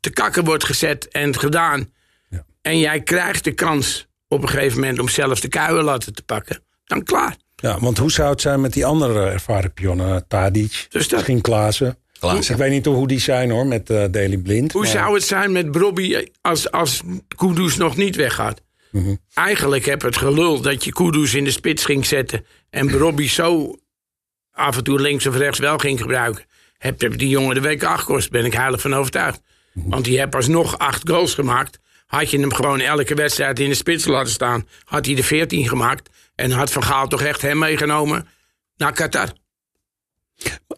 te 0.00 0.11
kakken 0.11 0.44
wordt 0.44 0.64
gezet 0.64 1.09
en 1.09 1.38
gedaan, 1.38 1.92
Ja. 2.28 2.44
en 2.62 2.78
jij 2.78 3.00
krijgt 3.02 3.44
de 3.44 3.52
kans 3.52 4.06
op 4.28 4.42
een 4.42 4.48
gegeven 4.48 4.80
moment 4.80 4.98
om 4.98 5.09
zelf 5.09 5.40
de 5.40 5.48
kuienlatten 5.48 6.14
te 6.14 6.22
pakken, 6.22 6.62
dan 6.85 7.02
klaar. 7.02 7.37
Ja, 7.56 7.78
want 7.80 7.98
hoe 7.98 8.11
zou 8.11 8.30
het 8.30 8.40
zijn 8.40 8.61
met 8.61 8.72
die 8.72 8.85
andere 8.87 9.30
ervaren 9.30 9.72
pionnen? 9.72 10.24
Tadic, 10.28 10.87
Dus 10.88 11.02
dat- 11.02 11.12
misschien 11.12 11.40
Klaassen. 11.40 11.98
Klaassen. 12.20 12.54
Ik 12.54 12.61
weet 12.61 12.70
niet 12.70 12.85
hoe 12.85 13.06
die 13.09 13.20
zijn 13.20 13.50
hoor, 13.50 13.66
met 13.66 13.90
eh 13.90 14.04
Daily 14.11 14.37
Blind. 14.37 14.72
Hoe 14.72 14.83
maar- 14.83 14.90
zou 14.90 15.14
het 15.14 15.24
zijn 15.24 15.52
met 15.52 15.70
Brobby 15.70 16.26
als, 16.40 16.70
als 16.70 17.02
Kudus 17.37 17.76
nog 17.76 17.96
niet 17.96 18.16
weggaat? 18.16 18.61
Mhm. 18.90 19.14
Eigenlijk 19.35 19.85
heb 19.85 20.02
het 20.02 20.16
gelul 20.16 20.61
dat 20.61 20.85
je 20.85 20.92
Kudus 20.92 21.35
in 21.35 21.44
de 21.44 21.50
spits 21.50 21.85
ging 21.85 22.06
zetten... 22.06 22.44
en 22.70 22.87
Brobby 22.87 23.28
zo 23.28 23.76
af 24.52 24.76
en 24.76 24.85
toe 24.85 25.00
links 25.00 25.26
of 25.26 25.37
rechts 25.37 25.59
wel 25.59 25.78
ging 25.78 26.00
gebruiken. 26.00 26.44
Heb, 26.78 27.00
heb 27.00 27.18
die 27.18 27.28
jongen 27.28 27.54
de 27.54 27.61
week 27.61 27.83
acht 27.83 28.04
kost, 28.04 28.30
ben 28.30 28.44
ik 28.44 28.54
heilig 28.54 28.80
van 28.80 28.94
overtuigd. 28.94 29.40
Mhm. 29.72 29.88
Want 29.88 30.04
die 30.04 30.18
heeft 30.18 30.35
alsnog 30.35 30.78
acht 30.78 31.09
goals 31.09 31.35
gemaakt. 31.35 31.78
Had 32.06 32.30
je 32.30 32.40
hem 32.40 32.52
gewoon 32.52 32.80
elke 32.80 33.14
wedstrijd 33.14 33.61
in 33.61 33.68
de 33.68 33.74
spits 33.74 34.04
laten 34.04 34.33
staan... 34.33 34.68
had 34.85 35.06
hij 35.06 35.14
de 35.14 35.22
veertien 35.22 35.68
gemaakt. 35.68 36.11
En 36.35 36.50
had 36.50 36.72
Van 36.72 36.85
Gaal 36.85 37.06
toch 37.06 37.22
echt 37.22 37.42
hem 37.42 37.59
meegenomen... 37.59 38.28
naar 38.76 38.92
Qatar. 38.92 39.33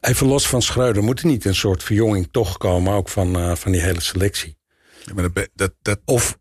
Even 0.00 0.26
los 0.26 0.46
van 0.48 0.62
Schreuder, 0.62 1.02
moet 1.02 1.20
er 1.20 1.26
niet 1.26 1.44
een 1.44 1.54
soort 1.54 1.82
verjonging 1.82 2.28
toch 2.30 2.56
komen, 2.58 2.92
ook 2.94 3.08
van, 3.08 3.36
eh, 3.36 3.54
van 3.54 3.72
die 3.72 3.80
hele 3.80 4.00
selectie? 4.00 4.56
Ja, 5.04 5.12
maar 5.14 5.32
dat, 5.32 5.48
dat, 5.54 5.72
dat, 5.82 5.98
Of, 6.04 6.38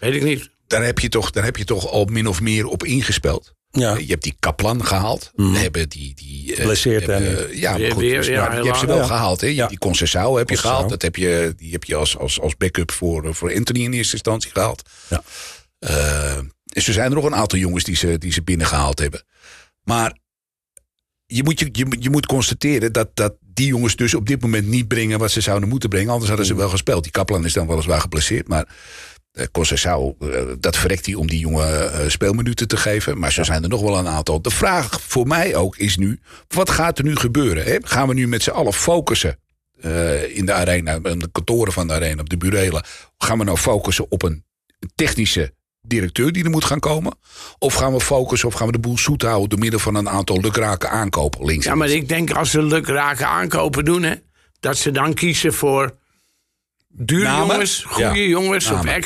Weet 0.00 0.14
ik 0.14 0.22
niet. 0.22 0.50
daar, 0.66 0.84
heb 0.84 0.98
je 0.98 1.08
toch, 1.08 1.30
daar 1.30 1.44
heb 1.44 1.56
je 1.56 1.64
toch 1.64 1.86
al 1.90 2.04
min 2.04 2.26
of 2.26 2.40
meer 2.40 2.66
op 2.66 2.84
ingespeeld. 2.84 3.54
ja, 3.70 3.96
Je 3.96 4.06
hebt 4.06 4.22
die 4.22 4.36
Kaplan 4.38 4.84
gehaald. 4.86 5.30
Mhm. 5.34 5.52
We 5.52 5.58
hebben 5.58 5.88
die... 5.88 6.14
die 6.14 6.54
eh, 6.56 6.86
en- 7.08 7.08
eh, 7.48 7.54
ja, 7.60 7.76
Weer- 7.76 7.92
goed, 7.92 8.00
weer, 8.00 8.16
dus, 8.16 8.26
ja, 8.26 8.48
maar 8.48 8.58
je 8.58 8.64
hebt 8.64 8.78
ze 8.78 8.86
wel 8.86 8.96
Ja. 8.96 9.04
gehaald. 9.06 9.40
Hè? 9.40 9.46
Ja. 9.46 9.66
Die 9.66 9.78
Concessao 9.78 10.36
heb 10.36 10.50
je 10.50 10.56
gehaald. 10.56 10.88
Dat 10.88 11.02
heb 11.02 11.16
je, 11.16 11.52
die 11.56 11.72
heb 11.72 11.84
je 11.84 11.94
als, 11.94 12.16
als, 12.18 12.40
als 12.40 12.56
backup 12.56 12.90
voor, 12.90 13.24
eh, 13.26 13.32
voor 13.32 13.54
Anthony 13.54 13.84
in 13.84 13.92
eerste 13.92 14.12
instantie 14.12 14.50
gehaald. 14.50 14.82
Ja. 15.08 15.22
Eh, 15.78 16.36
en 16.68 16.82
zo 16.82 16.92
zijn 16.92 17.08
er 17.08 17.14
nog 17.14 17.24
een 17.24 17.34
aantal 17.34 17.58
jongens 17.58 17.84
die 17.84 17.96
ze, 17.96 18.18
die 18.18 18.32
ze 18.32 18.42
binnengehaald 18.42 18.98
hebben. 18.98 19.24
Maar 19.82 20.16
je 21.30 21.42
moet, 21.42 21.58
je, 21.58 21.68
je, 21.72 21.86
je 21.98 22.10
moet 22.10 22.26
constateren 22.26 22.92
dat, 22.92 23.08
dat 23.14 23.34
die 23.40 23.66
jongens 23.66 23.96
dus 23.96 24.14
op 24.14 24.26
dit 24.26 24.42
moment 24.42 24.66
niet 24.66 24.88
brengen 24.88 25.18
wat 25.18 25.30
ze 25.30 25.40
zouden 25.40 25.68
moeten 25.68 25.88
brengen. 25.88 26.10
Anders 26.10 26.28
hadden 26.28 26.46
ze 26.46 26.54
wel 26.54 26.68
gespeeld. 26.68 27.02
Die 27.02 27.12
Kaplan 27.12 27.44
is 27.44 27.52
dan 27.52 27.66
weliswaar 27.66 28.00
geblesseerd. 28.00 28.48
Maar 28.48 28.68
uh, 29.32 29.44
dat 30.60 30.76
verrekt 30.76 31.06
hij 31.06 31.14
om 31.14 31.26
die 31.26 31.38
jongen 31.38 31.92
eh, 31.92 32.08
speelminuten 32.08 32.68
te 32.68 32.76
geven. 32.76 33.18
Maar 33.18 33.32
zo 33.32 33.42
zijn 33.42 33.62
er 33.62 33.68
nog 33.68 33.80
wel 33.80 33.98
een 33.98 34.08
aantal. 34.08 34.42
De 34.42 34.50
vraag 34.50 35.00
voor 35.00 35.26
mij 35.26 35.56
ook 35.56 35.76
is 35.76 35.96
nu, 35.96 36.20
wat 36.48 36.70
gaat 36.70 36.98
er 36.98 37.04
nu 37.04 37.16
gebeuren? 37.16 37.64
Hè? 37.64 37.76
Gaan 37.80 38.08
we 38.08 38.14
nu 38.14 38.28
met 38.28 38.42
z'n 38.42 38.50
allen 38.50 38.72
focussen 38.72 39.38
in 40.28 40.46
de 40.46 40.52
arena, 40.52 40.98
in 41.02 41.18
de 41.18 41.28
kantoren 41.32 41.72
van 41.72 41.86
de 41.86 41.92
arena, 41.92 42.20
op 42.20 42.28
de 42.28 42.36
burelen? 42.36 42.84
Gaan 43.18 43.38
we 43.38 43.44
nou 43.44 43.56
focussen 43.56 44.10
op 44.10 44.22
een 44.22 44.44
technische 44.94 45.52
directeur 45.88 46.32
die 46.32 46.44
er 46.44 46.50
moet 46.50 46.64
gaan 46.64 46.80
komen? 46.80 47.14
Of 47.58 47.74
gaan 47.74 47.92
we 47.92 48.00
focussen 48.00 48.48
of 48.48 48.54
gaan 48.54 48.66
we 48.66 48.72
de 48.72 48.78
boel 48.78 48.98
zoet 48.98 49.22
houden 49.22 49.48
door 49.48 49.58
middel 49.58 49.78
van 49.78 49.94
een 49.94 50.08
aantal 50.08 50.40
lukrake 50.40 50.88
aankopen 50.88 51.44
links 51.44 51.64
Ja, 51.64 51.74
maar 51.74 51.88
ik 51.88 52.08
denk 52.08 52.30
als 52.30 52.50
ze 52.50 52.62
lukrake 52.62 53.24
aankopen 53.26 53.84
doen, 53.84 54.02
hè, 54.02 54.14
dat 54.60 54.76
ze 54.78 54.90
dan 54.90 55.14
kiezen 55.14 55.52
voor 55.54 55.96
dure 56.88 57.22
Namen? 57.24 57.46
jongens, 57.48 57.82
goede 57.86 58.08
Ja, 58.08 58.14
jongens 58.28 58.70
of 58.70 58.82
namen. 58.84 59.02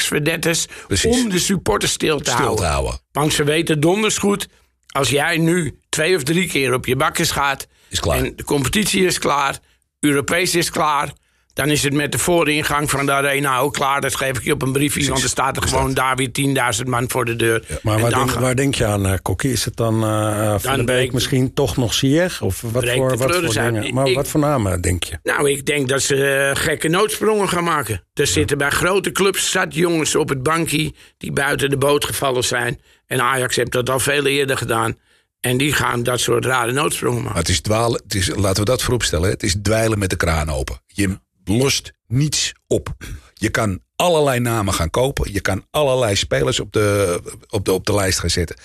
Precies. 0.86 1.22
Om 1.22 1.28
de 1.28 1.38
supporters 1.38 1.92
stil 1.92 2.18
te 2.20 2.24
stil 2.30 2.36
te 2.36 2.42
houden. 2.42 2.66
houden. 2.66 3.00
Want 3.12 3.32
ze 3.32 3.44
weten 3.44 3.80
donders 3.80 4.18
goed, 4.18 4.48
als 4.86 5.10
jij 5.10 5.36
nu 5.38 5.78
twee 5.88 6.16
of 6.16 6.22
drie 6.22 6.48
keer 6.48 6.74
op 6.74 6.86
je 6.86 6.96
bakkes 6.96 7.30
gaat. 7.30 7.66
Is 7.88 8.00
klaar. 8.00 8.18
En 8.18 8.36
de 8.36 8.44
competitie 8.44 9.04
is 9.06 9.18
klaar, 9.18 9.58
Europees 10.00 10.54
is 10.54 10.70
klaar. 10.70 11.12
Dan 11.54 11.68
is 11.68 11.82
het 11.82 11.92
met 11.92 12.12
de 12.12 12.18
vooringang 12.18 12.90
van 12.90 13.06
de 13.06 13.12
arena 13.12 13.58
ook 13.58 13.72
klaar. 13.72 14.00
Dat 14.00 14.16
geef 14.16 14.38
ik 14.38 14.44
je 14.44 14.52
op 14.52 14.62
een 14.62 14.72
briefje, 14.72 15.08
want 15.08 15.22
er 15.22 15.28
staat 15.28 15.56
er 15.56 15.62
gewoon 15.62 15.94
daar 15.94 16.16
weer 16.16 16.30
10.000 16.78 16.84
man 16.88 17.04
voor 17.10 17.24
de 17.24 17.36
deur. 17.36 17.64
maar 17.82 17.94
En 17.94 18.00
waar 18.00 18.10
denk, 18.10 18.30
gaan- 18.30 18.42
waar 18.42 18.56
denk 18.56 18.74
je 18.74 18.84
aan, 18.86 19.06
eh 19.06 19.12
Kokkie? 19.22 19.52
Is 19.52 19.64
het 19.64 19.76
dan 19.76 20.04
eh 20.04 20.50
Van 20.50 20.58
Dan 20.62 20.76
de 20.76 20.84
Beek 20.84 21.12
misschien 21.12 21.54
toch 21.54 21.76
nog 21.76 21.94
Ziyech? 21.94 22.42
Of 22.42 22.60
wat 22.60 22.70
voor, 22.88 23.16
wat 23.16 23.34
voor 23.34 23.52
dingen? 23.52 23.94
Maar 23.94 24.12
wat 24.12 24.28
voor 24.28 24.40
namen 24.40 24.80
denk 24.80 25.04
je? 25.04 25.18
Nou, 25.22 25.50
ik 25.50 25.66
denk 25.66 25.88
dat 25.88 26.02
ze 26.02 26.26
eh, 26.26 26.62
gekke 26.62 26.88
noodsprongen 26.88 27.48
gaan 27.48 27.64
maken. 27.64 28.04
Er 28.14 28.26
zitten 28.26 28.58
bij 28.58 28.70
grote 28.70 29.12
clubs 29.12 29.50
zat 29.50 29.74
jongens 29.74 30.14
op 30.14 30.28
het 30.28 30.42
bankje 30.42 30.92
die 31.18 31.32
buiten 31.32 31.70
de 31.70 31.76
boot 31.78 32.04
gevallen 32.04 32.44
zijn. 32.44 32.80
En 33.06 33.20
Ajax 33.20 33.56
heeft 33.56 33.72
dat 33.72 33.90
al 33.90 33.98
veel 34.00 34.26
eerder 34.26 34.56
gedaan. 34.56 34.98
En 35.40 35.56
die 35.56 35.72
gaan 35.72 36.02
dat 36.02 36.20
soort 36.20 36.44
rare 36.44 36.72
noodsprongen 36.72 37.16
Maar 37.16 37.24
maken. 37.24 37.40
het 37.40 37.48
is 37.48 37.60
dwalen, 37.60 38.00
het 38.02 38.14
is, 38.14 38.30
laten 38.34 38.58
we 38.64 38.70
dat 38.70 38.82
vooropstellen. 38.82 39.30
Het 39.30 39.42
is 39.42 39.56
dweilen 39.62 39.98
met 39.98 40.10
de 40.10 40.16
kraan 40.16 40.50
open. 40.50 40.80
Je 40.86 41.18
lost 41.44 41.92
niets 42.07 42.52
op. 42.66 42.94
Je 43.35 43.50
kan 43.50 43.81
allerlei 43.96 44.40
namen 44.40 44.74
gaan 44.74 44.90
kopen. 44.90 45.33
Je 45.33 45.40
kan 45.40 45.66
allerlei 45.70 46.16
spelers 46.16 46.61
op 46.61 46.72
de, 46.72 47.20
op 47.48 47.64
de, 47.64 47.72
op 47.72 47.87
de 47.87 47.94
lijst 47.94 48.18
gaan 48.18 48.31
zetten. 48.31 48.57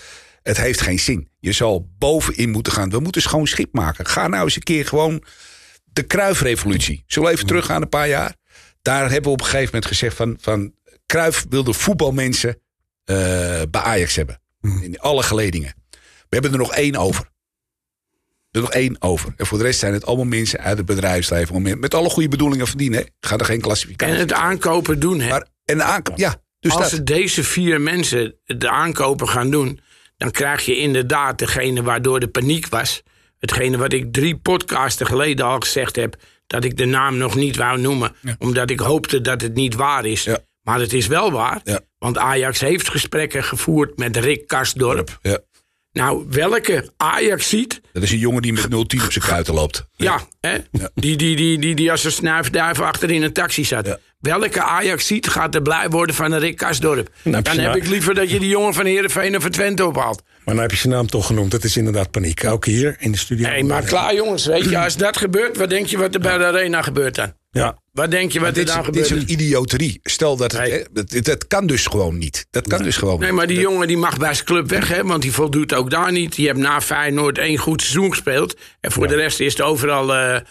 Het 0.41 0.57
heeft 0.57 0.81
geen 0.81 0.99
zin. 0.99 1.29
Je 1.39 1.51
zal 1.51 1.89
bovenin 1.97 2.49
moeten 2.49 2.73
gaan. 2.73 2.89
We 2.89 2.99
moeten 2.99 3.21
schoon 3.21 3.47
schip 3.47 3.73
maken. 3.73 4.05
Ga 4.05 4.27
nou 4.27 4.43
eens 4.43 4.55
een 4.55 4.63
keer 4.63 4.85
gewoon 4.85 5.23
de 5.85 6.03
Kruifrevolutie. 6.03 7.03
Zullen 7.07 7.29
we 7.29 7.33
even 7.35 7.47
teruggaan 7.47 7.81
een 7.81 7.89
paar 7.89 8.07
jaar? 8.07 8.35
Daar 8.81 9.01
hebben 9.01 9.23
we 9.23 9.29
op 9.29 9.39
een 9.39 9.45
gegeven 9.45 9.65
moment 9.65 9.85
gezegd 9.85 10.15
van... 10.15 10.37
van 10.39 10.75
Kruif 11.05 11.45
wilde 11.49 11.73
voetbalmensen 11.73 12.61
eh, 13.03 13.15
bij 13.69 13.81
Ajax 13.81 14.15
hebben. 14.15 14.41
In 14.81 14.99
alle 14.99 15.23
geledingen. 15.23 15.73
We 15.89 16.27
hebben 16.29 16.51
er 16.51 16.57
nog 16.57 16.73
één 16.73 16.95
over. 16.95 17.29
Er 18.51 18.61
nog 18.61 18.71
één 18.71 18.95
over. 18.99 19.33
En 19.37 19.45
voor 19.45 19.57
de 19.57 19.63
rest 19.63 19.79
zijn 19.79 19.93
het 19.93 20.05
allemaal 20.05 20.25
mensen 20.25 20.59
uit 20.59 20.77
het 20.77 20.85
bedrijfsleven. 20.85 21.61
Met- 21.61 21.79
Met 21.79 21.93
alle 21.93 22.09
goede 22.09 22.29
bedoelingen 22.29 22.67
verdienen. 22.67 22.99
hè. 22.99 23.05
Ga 23.27 23.37
er 23.37 23.45
geen 23.45 23.61
klassificatie 23.61 24.13
En 24.13 24.19
het 24.19 24.33
aankopen 24.33 24.99
doen, 24.99 25.19
hè. 25.19 25.29
Maar, 25.29 25.45
en 25.65 25.77
de 25.77 25.83
aankoop, 25.83 26.17
ja. 26.17 26.35
Dus 26.59 26.71
Als 26.71 26.81
dat. 26.81 26.89
ze 26.89 27.03
deze 27.03 27.43
vier 27.43 27.81
mensen 27.81 28.35
de 28.45 28.69
aankopen 28.69 29.29
gaan 29.29 29.49
doen... 29.51 29.79
dan 30.17 30.31
krijg 30.31 30.65
je 30.65 30.77
inderdaad 30.77 31.39
degene 31.39 31.83
waardoor 31.83 32.19
de 32.19 32.27
paniek 32.27 32.67
was. 32.67 33.03
Hetgene 33.39 33.77
wat 33.77 33.93
ik 33.93 34.13
drie 34.13 34.37
podcasten 34.37 35.05
geleden 35.05 35.45
al 35.45 35.59
gezegd 35.59 35.95
heb... 35.95 36.15
dat 36.47 36.63
ik 36.63 36.77
de 36.77 36.85
naam 36.85 37.17
nog 37.17 37.35
niet 37.35 37.55
wou 37.55 37.79
noemen. 37.79 38.15
Omdat 38.37 38.69
ik 38.69 38.79
hoopte 38.79 39.21
dat 39.21 39.41
het 39.41 39.53
niet 39.53 39.75
waar 39.75 40.05
is. 40.05 40.23
Ja. 40.23 40.37
Maar 40.61 40.79
het 40.79 40.93
is 40.93 41.07
wel 41.07 41.31
waar. 41.31 41.61
Ja. 41.63 41.79
Want 41.99 42.17
Ajax 42.17 42.59
heeft 42.59 42.89
gesprekken 42.89 43.43
gevoerd 43.43 43.97
met 43.97 44.17
Rick 44.17 44.47
Karsdorp. 44.47 45.17
Ja. 45.21 45.39
Nou, 45.97 46.25
welke 46.29 46.89
Ajax 46.97 47.49
ziet... 47.49 47.81
Dat 47.93 48.03
is 48.03 48.11
een 48.11 48.17
jongen 48.17 48.41
die 48.41 48.53
met 48.53 48.65
0-10 48.65 48.67
op 48.69 49.11
zijn 49.11 49.25
kuiten 49.25 49.53
loopt. 49.53 49.87
Ja, 49.95 50.27
hè? 50.39 50.57
Die, 50.93 51.17
die, 51.17 51.35
die, 51.35 51.59
die, 51.59 51.75
die 51.75 51.91
als 51.91 52.03
een 52.03 52.11
snuifduif 52.11 52.79
achter 52.79 53.11
in 53.11 53.23
een 53.23 53.33
taxi 53.33 53.65
zat. 53.65 53.85
Ja. 53.85 53.99
Welke 54.19 54.61
Ajax 54.61 55.07
ziet 55.07 55.27
gaat 55.27 55.55
er 55.55 55.61
blij 55.61 55.89
worden 55.89 56.15
van 56.15 56.31
een 56.31 56.39
Rick 56.39 56.57
Karsdorp? 56.57 57.09
Nou, 57.23 57.43
Dan 57.43 57.57
heb 57.57 57.75
ik 57.75 57.87
liever 57.87 58.15
dat 58.15 58.29
je 58.29 58.39
die 58.39 58.49
jongen 58.49 58.73
van 58.73 58.85
Heerenveen 58.85 59.35
of 59.35 59.41
van 59.41 59.51
Twente 59.51 59.85
ophaalt. 59.85 60.21
Maar 60.25 60.55
nou 60.55 60.67
heb 60.67 60.71
je 60.71 60.77
zijn 60.77 60.93
naam 60.93 61.07
toch 61.07 61.25
genoemd. 61.25 61.51
Dat 61.51 61.63
is 61.63 61.77
inderdaad 61.77 62.11
paniek. 62.11 62.45
Ook 62.45 62.65
hier 62.65 62.95
in 62.99 63.11
de 63.11 63.17
studio. 63.17 63.49
Nee, 63.49 63.63
maar 63.63 63.83
klaar 63.83 64.15
jongens, 64.15 64.45
weet 64.45 64.69
je, 64.69 64.77
als 64.77 64.97
dat 64.97 65.17
gebeurt, 65.17 65.57
wat 65.57 65.69
denk 65.69 65.85
je 65.85 65.97
wat 65.97 66.13
er 66.13 66.21
bij 66.21 66.37
de 66.37 66.45
arena 66.45 66.81
gebeurt 66.81 67.15
dan? 67.15 67.33
Ja, 67.57 67.81
Wat 67.91 68.11
denk 68.11 68.31
je 68.31 68.39
wat 68.39 68.47
er 68.47 68.53
Dit, 68.53 68.67
dan 68.67 68.79
is- 68.79 68.85
dit 68.91 69.05
gebeurt? 69.07 69.11
is 69.27 69.29
een 69.29 69.31
idioterie. 69.41 69.99
Stel 70.03 70.37
dat 70.37 70.51
het, 70.51 70.61
Nee. 70.61 70.71
hè, 70.71 70.83
dat, 70.91 71.23
dat 71.25 71.47
kan 71.47 71.67
dus 71.67 71.85
gewoon 71.85 72.17
niet. 72.17 72.47
Dat 72.49 72.67
kan 72.67 72.83
dus 72.83 72.97
gewoon 72.97 73.19
Nee, 73.19 73.27
niet. 73.27 73.37
maar 73.37 73.47
die 73.47 73.59
jongen 73.59 73.87
die 73.87 73.97
mag 73.97 74.17
bij 74.17 74.33
zijn 74.33 74.45
club 74.45 74.69
weg, 74.69 74.87
hè, 74.87 75.03
want 75.03 75.21
die 75.21 75.31
voldoet 75.31 75.73
ook 75.73 75.89
daar 75.89 76.11
niet. 76.11 76.35
Die 76.35 76.45
heeft 76.47 76.59
na 76.59 76.81
Feyenoord 76.81 77.37
één 77.37 77.57
goed 77.57 77.81
seizoen 77.81 78.09
gespeeld. 78.09 78.57
En 78.79 78.91
voor 78.91 79.07
de 79.07 79.15
rest 79.15 79.39
is 79.39 79.51
het 79.53 79.61
overal... 79.61 80.13
eh, 80.15 80.41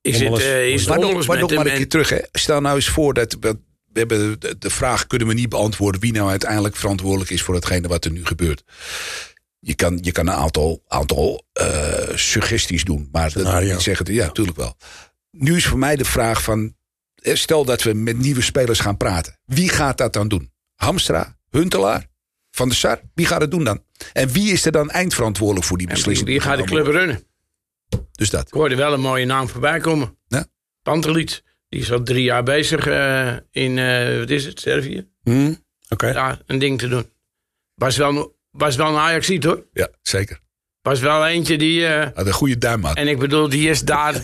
is 0.00 0.20
het, 0.20 0.38
eh, 0.38 0.66
is 0.68 0.86
Maar 0.86 0.98
nog, 0.98 1.26
maar 1.26 1.38
nog 1.38 1.54
maar 1.54 1.66
een 1.66 1.76
keer 1.76 1.88
terug. 1.88 2.08
Hè. 2.08 2.18
Stel 2.32 2.60
nou 2.60 2.76
eens 2.76 2.88
voor 2.88 3.14
dat... 3.14 3.36
dat- 3.40 3.56
We 3.92 3.98
hebben 3.98 4.40
de, 4.40 4.58
de 4.58 4.70
vraag 4.70 5.06
kunnen 5.06 5.28
we 5.28 5.34
niet 5.34 5.48
beantwoorden... 5.48 6.00
wie 6.00 6.12
nou 6.12 6.30
uiteindelijk 6.30 6.76
verantwoordelijk 6.76 7.30
is 7.30 7.42
voor 7.42 7.54
hetgene 7.54 7.88
wat 7.88 8.04
er 8.04 8.10
nu 8.10 8.26
gebeurt. 8.26 8.62
Je 9.58 9.74
kan, 9.74 9.98
je 10.00 10.12
kan 10.12 10.26
een 10.26 10.34
aantal, 10.34 10.82
aantal 10.88 11.44
eh, 11.52 11.92
suggesties 12.14 12.84
doen. 12.84 13.08
Maar 13.12 13.32
dat 13.32 13.82
zeggen... 13.82 14.14
Ja, 14.14 14.26
natuurlijk 14.26 14.56
wel. 14.56 14.76
Nu 15.36 15.56
is 15.56 15.66
voor 15.66 15.78
mij 15.78 15.96
de 15.96 16.04
vraag 16.04 16.42
van... 16.42 16.76
eh, 17.14 17.34
Stel 17.34 17.64
dat 17.64 17.82
we 17.82 17.92
met 17.94 18.18
nieuwe 18.18 18.40
spelers 18.42 18.80
gaan 18.80 18.96
praten. 18.96 19.38
Wie 19.44 19.68
gaat 19.68 19.98
dat 19.98 20.12
dan 20.12 20.28
doen? 20.28 20.52
Hamstra? 20.74 21.38
Huntelaar? 21.50 22.10
Van 22.50 22.68
der 22.68 22.76
Sar? 22.76 23.00
Wie 23.14 23.26
gaat 23.26 23.40
het 23.40 23.50
doen 23.50 23.64
dan? 23.64 23.84
En 24.12 24.28
wie 24.28 24.52
is 24.52 24.64
er 24.64 24.72
dan 24.72 24.90
eindverantwoordelijk 24.90 25.66
voor 25.66 25.78
die 25.78 25.86
beslissing? 25.86 26.28
Wie 26.28 26.40
gaat 26.40 26.58
de 26.58 26.64
club 26.64 26.86
runnen? 26.86 27.22
Dus 28.12 28.30
dat. 28.30 28.46
Ik 28.46 28.52
hoorde 28.52 28.76
wel 28.76 28.92
een 28.92 29.00
mooie 29.00 29.24
naam 29.24 29.48
voorbij 29.48 29.80
komen. 29.80 30.18
Ja. 30.26 30.46
Pantelic. 30.82 31.42
Die 31.68 31.80
is 31.80 31.92
al 31.92 32.02
drie 32.02 32.22
jaar 32.22 32.42
bezig 32.42 32.86
eh, 32.86 33.36
in, 33.50 33.78
eh, 33.78 34.18
wat 34.18 34.30
is 34.30 34.44
het, 34.44 34.60
Servië? 34.60 35.08
Hm, 35.22 35.54
oké. 35.88 36.06
Ja, 36.08 36.38
een 36.46 36.58
ding 36.58 36.78
te 36.78 36.88
doen. 36.88 37.10
Was 37.74 37.96
wel, 37.96 38.38
was 38.50 38.76
wel 38.76 38.86
een 38.88 38.96
ajax 38.96 39.28
hoor. 39.44 39.66
Ja, 39.72 39.88
zeker. 40.02 40.40
Was 40.82 41.00
wel 41.00 41.26
eentje 41.26 41.58
die... 41.58 41.86
eh, 41.86 42.06
Had 42.14 42.26
een 42.26 42.32
goede 42.32 42.58
duim 42.58 42.84
had. 42.84 42.96
en 42.96 43.08
ik 43.08 43.18
bedoel, 43.18 43.48
die 43.48 43.68
is 43.68 43.80
daar, 43.82 44.14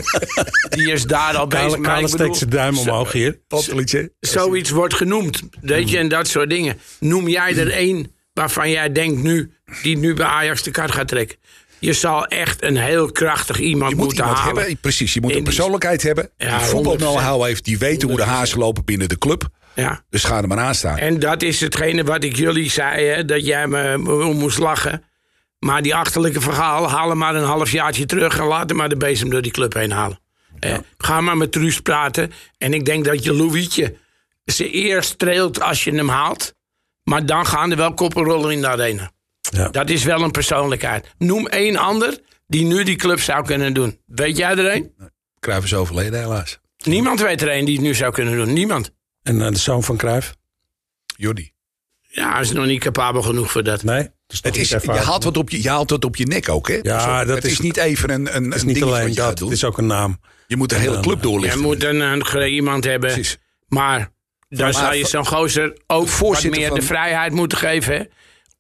die 0.71 0.93
is 0.93 1.05
daar 1.05 1.37
al 1.37 1.47
bezig. 1.57 1.71
Kale, 1.71 1.81
Kale 1.81 2.09
steekt 2.09 2.37
zijn 2.37 2.51
duim 2.51 2.79
omhoog 2.79 3.13
hier. 3.13 3.39
Hè? 3.49 4.07
Zoiets 4.21 4.71
wordt 4.71 4.95
genoemd. 4.95 5.43
Weet 5.61 5.91
je, 5.91 5.99
en 5.99 6.09
dat 6.09 6.29
soort 6.29 6.51
dingen. 6.51 6.79
Noem 7.01 7.29
jij 7.29 7.57
er 7.57 7.71
één 7.71 8.13
waarvan 8.33 8.71
jij 8.71 8.93
denkt 8.93 9.23
nu... 9.23 9.53
die 9.83 9.97
nu 9.97 10.15
bij 10.15 10.27
Ajax 10.27 10.63
de 10.63 10.71
kaart 10.71 10.93
gaat 10.93 11.09
trekken. 11.09 11.37
Je 11.79 11.93
zal 11.93 12.27
echt 12.27 12.63
een 12.63 12.77
heel 12.77 13.13
krachtig 13.13 13.59
iemand 13.61 13.91
Je 13.91 13.97
moet 13.97 14.05
moeten 14.05 14.25
iemand 14.25 14.41
halen. 14.43 14.57
hebben, 14.59 14.79
precies. 14.81 15.15
Je 15.15 15.21
moet 15.21 15.35
een 15.35 15.43
persoonlijkheid 15.45 16.03
hebben. 16.03 16.31
Ja, 16.37 16.59
die 16.59 16.67
voetbalknow-how 16.67 17.45
heeft. 17.45 17.65
Die 17.65 17.79
weten 17.79 18.09
hoe 18.09 18.17
de 18.17 18.23
100%. 18.25 18.27
hazen 18.27 18.59
lopen 18.59 18.85
binnen 18.85 19.09
de 19.09 19.19
club. 19.19 19.49
Ja. 19.75 20.05
Dus 20.11 20.25
ga 20.25 20.37
er 20.43 20.49
maar 20.49 20.59
aan 20.59 20.75
staan. 20.75 20.99
En 20.99 21.19
dat 21.19 21.43
is 21.43 21.61
hetgene 21.61 22.05
wat 22.05 22.25
ik 22.25 22.37
jullie 22.37 22.71
zei, 22.71 23.05
hè, 23.07 23.25
dat 23.25 23.47
jij 23.47 23.67
me 23.67 23.97
moest 24.33 24.59
lachen. 24.59 25.03
Maar 25.59 25.83
die 25.83 25.95
achterlijke 25.95 26.41
verhaal, 26.41 26.89
haal 26.89 27.09
hem 27.09 27.19
maar 27.19 27.35
een 27.35 27.45
halfjaartje 27.45 28.07
terug... 28.07 28.39
en 28.39 28.45
laat 28.45 28.69
hem 28.69 28.79
maar 28.79 28.89
de 28.89 28.97
bezem 28.97 29.31
door 29.31 29.43
die 29.43 29.53
club 29.53 29.75
heen 29.75 29.91
halen. 29.91 30.21
Eh, 30.59 30.79
ga 30.99 31.21
maar 31.21 31.37
met 31.37 31.53
Truus 31.53 31.81
praten. 31.81 32.33
En 32.59 32.75
ik 32.75 32.85
denk 32.85 33.05
dat 33.05 33.25
je 33.25 33.33
Louietje 33.33 33.97
ze 34.45 34.71
eerst 34.71 35.11
streelt 35.11 35.61
als 35.61 35.85
je 35.85 35.95
hem 35.95 36.09
haalt... 36.09 36.55
maar 37.03 37.27
dan 37.27 37.47
gaan 37.47 37.71
er 37.71 37.77
wel 37.77 37.95
koppen 37.95 38.25
rollen 38.25 38.51
in 38.51 38.61
de 38.61 38.69
arena. 38.69 39.11
Ja. 39.41 39.69
Dat 39.69 39.91
is 39.91 40.05
wel 40.05 40.23
een 40.23 40.31
persoonlijkheid. 40.31 41.15
Noem 41.19 41.47
één 41.47 41.77
ander 41.77 42.19
die 42.47 42.65
nu 42.65 42.83
die 42.83 42.97
club 42.97 43.21
zou 43.21 43.45
kunnen 43.45 43.75
doen. 43.75 44.01
Weet 44.07 44.37
jij 44.37 44.51
er 44.51 44.75
een? 44.75 44.95
Cruijff 45.41 45.65
is 45.65 45.75
overleden 45.75 46.21
helaas. 46.21 46.59
Niemand 46.85 47.21
weet 47.21 47.43
er 47.43 47.57
een 47.57 47.65
die 47.65 47.75
het 47.75 47.85
nu 47.85 47.95
zou 47.95 48.13
kunnen 48.13 48.37
doen. 48.37 48.53
Niemand. 48.53 48.91
En 49.23 49.43
eh, 49.43 49.49
de 49.49 49.59
zoon 49.59 49.83
van 49.83 49.97
Cruijff? 49.97 50.35
Jordi. 51.17 51.53
Ja, 52.19 52.33
hij 52.33 52.41
is 52.41 52.53
nog 52.53 52.67
niet 52.67 52.81
capabel 52.81 53.23
genoeg 53.23 53.51
voor 53.51 53.63
dat. 53.63 53.83
Nee? 53.85 54.09
Dus 54.27 54.39
Het 54.43 54.57
is, 54.57 54.69
je, 54.69 54.91
haalt 54.91 55.25
wat 55.25 55.37
op 55.37 55.51
je, 55.51 55.63
je 55.63 55.69
haalt 55.69 55.91
wat 55.91 56.05
op 56.05 56.17
je 56.17 56.27
nek 56.27 56.49
ook, 56.49 56.69
hè? 56.69 56.79
Ja, 56.83 57.01
Zo, 57.21 57.27
dat 57.27 57.37
het 57.37 57.45
is- 57.45 57.53
is 57.53 57.61
niet 57.61 57.77
even 57.77 58.11
een, 58.11 58.37
een, 58.37 58.45
Het 58.45 58.55
is 58.55 58.61
een 58.61 58.67
niet 58.67 58.83
alleen 58.83 59.09
je 59.09 59.15
dat, 59.15 59.39
het 59.39 59.51
is 59.51 59.65
ook 59.65 59.79
een 59.79 59.87
naam. 59.87 60.21
Je 60.47 60.57
moet 60.57 60.69
de 60.69 60.75
hele 60.77 60.93
dan- 60.93 61.03
club 61.03 61.17
Je 61.17 61.23
doorlichten. 61.23 61.61
moet 61.61 61.85
een, 61.85 62.01
een 62.01 62.49
iemand 62.53 62.85
hebben. 62.85 63.13
Precies. 63.13 63.39
Maar 63.69 64.11
dan 64.49 64.73
zou 64.73 64.95
je 64.95 65.07
zo'n 65.07 65.27
gozer 65.27 65.71
ook 65.87 66.01
wat 66.01 66.09
Voorzitter 66.11 66.61
meer 66.61 66.69
van- 66.69 66.79
de 66.79 66.85
vrijheid 66.87 67.33
moeten 67.33 67.59
geven. 67.59 67.95
hè, 67.95 68.03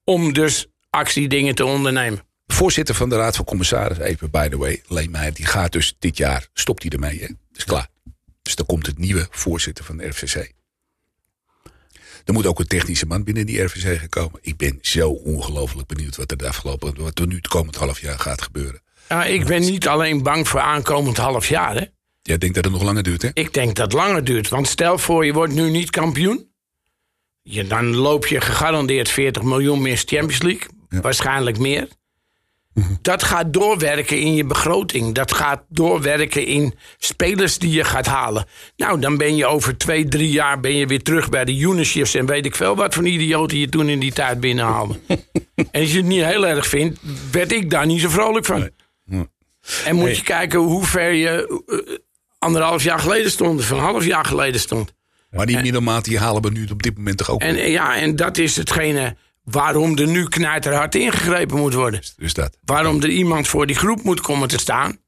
Om 0.04 0.32
dus 0.32 0.66
actiedingen 0.90 1.54
te 1.54 1.64
ondernemen. 1.64 2.20
Voorzitter 2.46 2.94
van 2.94 3.08
de 3.08 3.16
Raad 3.16 3.36
van 3.36 3.44
Commissarissen, 3.44 4.06
even 4.06 4.30
by 4.30 4.48
the 4.48 4.56
way, 4.58 4.82
Leen 4.86 5.10
Meijer, 5.10 5.34
die 5.34 5.46
gaat 5.46 5.72
dus 5.72 5.96
dit 5.98 6.16
jaar, 6.16 6.48
stopt 6.52 6.82
hij 6.82 6.92
ermee, 6.92 7.18
hè? 7.20 7.26
is 7.52 7.64
klaar. 7.64 7.88
Dus 8.42 8.54
dan 8.54 8.66
komt 8.66 8.86
het 8.86 8.98
nieuwe 8.98 9.26
voorzitter 9.30 9.84
van 9.84 9.96
de 9.96 10.06
RVC. 10.06 10.52
Er 12.28 12.34
moet 12.34 12.46
ook 12.46 12.58
een 12.58 12.66
technische 12.66 13.06
man 13.06 13.24
binnen 13.24 13.46
die 13.46 13.62
RVC 13.62 13.98
gekomen. 13.98 14.38
Ik 14.42 14.56
ben 14.56 14.78
zo 14.80 15.10
ongelooflijk 15.10 15.88
benieuwd 15.88 16.16
wat 16.16 16.30
er 16.30 16.36
de 16.36 16.48
afgelopen, 16.48 17.02
wat 17.02 17.18
er 17.18 17.26
nu 17.26 17.36
het 17.36 17.48
komend 17.48 17.76
half 17.76 18.00
jaar 18.00 18.18
gaat 18.18 18.42
gebeuren. 18.42 18.82
Ja, 19.08 19.24
ik 19.24 19.46
ben 19.46 19.60
niet 19.60 19.88
alleen 19.88 20.22
bang 20.22 20.48
voor 20.48 20.60
aankomend 20.60 21.16
half 21.16 21.48
jaar. 21.48 21.74
Hè. 21.74 21.84
Jij 22.22 22.38
denkt 22.38 22.54
dat 22.54 22.64
het 22.64 22.72
nog 22.72 22.82
langer 22.82 23.02
duurt, 23.02 23.22
hè? 23.22 23.28
Ik 23.32 23.54
denk 23.54 23.76
dat 23.76 23.92
het 23.92 24.00
langer 24.00 24.24
duurt. 24.24 24.48
Want 24.48 24.68
stel 24.68 24.98
voor, 24.98 25.26
je 25.26 25.32
wordt 25.32 25.52
nu 25.52 25.70
niet 25.70 25.90
kampioen. 25.90 26.50
Je, 27.42 27.66
dan 27.66 27.94
loop 27.94 28.26
je 28.26 28.40
gegarandeerd 28.40 29.08
40 29.08 29.42
miljoen 29.42 29.82
meer 29.82 29.96
Champions 29.96 30.42
League. 30.42 30.68
Waarschijnlijk 30.88 31.58
meer. 31.58 31.88
Dat 33.02 33.22
gaat 33.22 33.52
doorwerken 33.52 34.20
in 34.20 34.34
je 34.34 34.44
begroting. 34.44 35.14
Dat 35.14 35.32
gaat 35.32 35.62
doorwerken 35.68 36.46
in 36.46 36.74
spelers 36.98 37.58
die 37.58 37.70
je 37.70 37.84
gaat 37.84 38.06
halen. 38.06 38.46
Nou, 38.76 39.00
dan 39.00 39.16
ben 39.16 39.36
je 39.36 39.46
over 39.46 39.76
twee, 39.76 40.08
drie 40.08 40.30
jaar 40.30 40.60
ben 40.60 40.76
je 40.76 40.86
weer 40.86 41.02
terug 41.02 41.28
bij 41.28 41.44
de 41.44 41.58
Uniships... 41.58 42.14
en 42.14 42.26
weet 42.26 42.46
ik 42.46 42.54
veel 42.54 42.76
wat 42.76 42.94
voor 42.94 43.06
idioten 43.06 43.58
je 43.58 43.68
toen 43.68 43.88
in 43.88 44.00
die 44.00 44.12
tijd 44.12 44.40
binnenhaalde. 44.40 45.00
en 45.54 45.68
als 45.72 45.90
je 45.90 45.96
het 45.96 46.06
niet 46.06 46.24
heel 46.24 46.46
erg 46.46 46.66
vindt, 46.66 47.00
werd 47.30 47.52
ik 47.52 47.70
daar 47.70 47.86
niet 47.86 48.00
zo 48.00 48.08
vrolijk 48.08 48.44
van. 48.44 48.70
En 49.84 49.96
moet 49.96 50.16
je 50.16 50.22
kijken 50.22 50.58
hoe 50.58 50.84
ver 50.84 51.12
je 51.12 51.62
eh, 51.66 51.96
anderhalf 52.38 52.82
jaar 52.82 52.98
geleden 52.98 53.30
stond... 53.30 53.60
of 53.60 53.70
een 53.70 53.78
half 53.78 54.04
jaar 54.04 54.24
geleden 54.24 54.60
stond. 54.60 54.96
Maar 55.30 55.46
die 55.46 55.62
middelmaat 55.62 56.04
die 56.04 56.18
halen 56.18 56.42
we 56.42 56.50
nu 56.50 56.66
op 56.72 56.82
dit 56.82 56.96
moment 56.96 57.18
toch 57.18 57.30
ook. 57.30 57.40
En 57.40 57.70
ja, 57.70 57.96
en 57.96 58.16
dat 58.16 58.38
is 58.38 58.56
hetgene 58.56 59.16
waarom 59.50 59.98
er 59.98 60.06
nu 60.08 60.28
knijterhard 60.28 60.94
ingegrepen 60.94 61.56
moet 61.58 61.74
worden. 61.74 62.00
dus 62.16 62.34
dat. 62.34 62.56
Waarom 62.64 63.02
er 63.02 63.08
iemand 63.08 63.48
voor 63.48 63.66
die 63.66 63.76
groep 63.76 64.02
moet 64.02 64.20
komen 64.20 64.48
te 64.48 64.58
staan. 64.58 64.98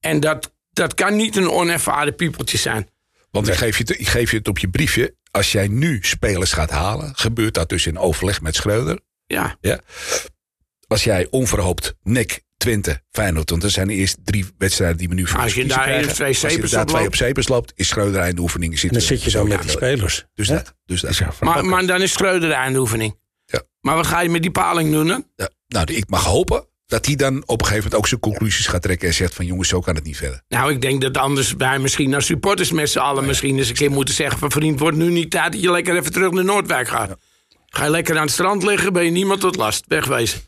En 0.00 0.20
dat, 0.20 0.54
dat 0.72 0.94
kan 0.94 1.16
niet 1.16 1.36
een 1.36 1.50
onervaren 1.50 2.14
piepeltje 2.14 2.58
zijn. 2.58 2.88
Want 3.30 3.48
ik, 3.48 3.54
geef 3.54 3.78
je 3.78 3.84
het, 3.86 4.00
ik 4.00 4.08
geef 4.08 4.30
je 4.30 4.36
het 4.36 4.48
op 4.48 4.58
je 4.58 4.68
briefje. 4.68 5.14
Als 5.30 5.52
jij 5.52 5.68
nu 5.68 5.98
spelers 6.02 6.52
gaat 6.52 6.70
halen, 6.70 7.12
gebeurt 7.16 7.54
dat 7.54 7.68
dus 7.68 7.86
in 7.86 7.98
overleg 7.98 8.40
met 8.40 8.54
Schreuder. 8.54 9.00
Ja, 9.26 9.56
Ja. 9.60 9.80
Als 10.86 11.04
jij 11.04 11.26
onverhoopt 11.30 11.94
nek 12.02 12.42
Twente, 12.56 13.02
Feyenoord, 13.10 13.50
want 13.50 13.62
er 13.62 13.70
zijn 13.70 13.86
de 13.88 13.94
eerste 13.94 14.18
drie 14.24 14.46
wedstrijden 14.58 14.96
die 14.96 15.08
we 15.08 15.14
nu 15.14 15.26
voor 15.26 15.40
Als 15.40 15.54
je 15.54 15.60
kiezen 15.60 15.76
daar 15.76 15.86
krijgen. 15.86 16.04
eerst 16.04 16.16
twee 16.16 16.28
Als 16.28 16.40
je 16.40 16.70
daar 16.70 16.80
op 16.82 16.88
twee 16.88 17.02
loopt. 17.02 17.14
op 17.14 17.26
cepers 17.26 17.48
loopt, 17.48 17.72
is 17.74 17.88
Schreuder 17.88 18.20
En 18.20 18.48
zitten. 18.48 18.88
dan 18.92 19.00
zit 19.00 19.22
je 19.22 19.30
zo 19.30 19.44
met 19.44 19.62
de 19.62 19.68
spelers. 19.68 20.24
Dus 20.34 20.48
dat. 20.48 20.74
Dus 20.86 21.00
dat. 21.00 21.40
maar, 21.40 21.64
maar 21.64 21.86
dan 21.86 22.02
is 22.02 22.12
Schreuder 22.12 22.48
de 22.48 22.54
eindoefening. 22.54 23.18
Ja. 23.46 23.62
Maar 23.80 23.94
wat 23.94 24.06
ga 24.06 24.20
je 24.20 24.28
met 24.28 24.42
die 24.42 24.50
paling 24.50 24.92
doen 24.92 25.06
dan? 25.06 25.26
Ja. 25.36 25.48
Nou, 25.68 25.92
ik 25.92 26.08
mag 26.08 26.24
hopen 26.24 26.66
dat 26.86 27.06
hij 27.06 27.16
dan 27.16 27.42
op 27.46 27.60
een 27.60 27.66
gegeven 27.66 27.84
moment 27.84 27.94
ook 27.94 28.06
zijn 28.06 28.20
conclusies 28.20 28.66
gaat 28.66 28.82
trekken 28.82 29.08
en 29.08 29.14
zegt 29.14 29.34
van 29.34 29.46
jongens, 29.46 29.68
zo 29.68 29.80
kan 29.80 29.94
het 29.94 30.04
niet 30.04 30.16
verder. 30.16 30.42
Nou, 30.48 30.72
ik 30.72 30.80
denk 30.80 31.00
dat 31.00 31.16
anders 31.16 31.52
wij 31.52 31.78
misschien 31.78 32.14
als 32.14 32.26
supporters 32.26 32.70
met 32.70 32.90
z'n 32.90 32.98
allen 32.98 33.26
misschien 33.26 33.58
eens 33.58 33.68
een 33.68 33.74
keer 33.74 33.90
moeten 33.90 34.14
zeggen 34.14 34.38
van 34.38 34.50
vriend, 34.50 34.78
wordt 34.78 34.96
nu 34.96 35.10
niet 35.10 35.30
tijd 35.30 35.52
dat 35.52 35.60
je 35.60 35.70
lekker 35.70 35.96
even 35.96 36.12
terug 36.12 36.30
naar 36.30 36.44
Noordwijk 36.44 36.88
gaat. 36.88 37.16
Ga 37.66 37.84
je 37.84 37.90
lekker 37.90 38.16
aan 38.16 38.22
het 38.22 38.30
strand 38.30 38.62
liggen, 38.62 38.92
ben 38.92 39.04
je 39.04 39.10
niemand 39.10 39.40
tot 39.40 39.56
last. 39.56 39.84
Wegwezen. 39.88 40.40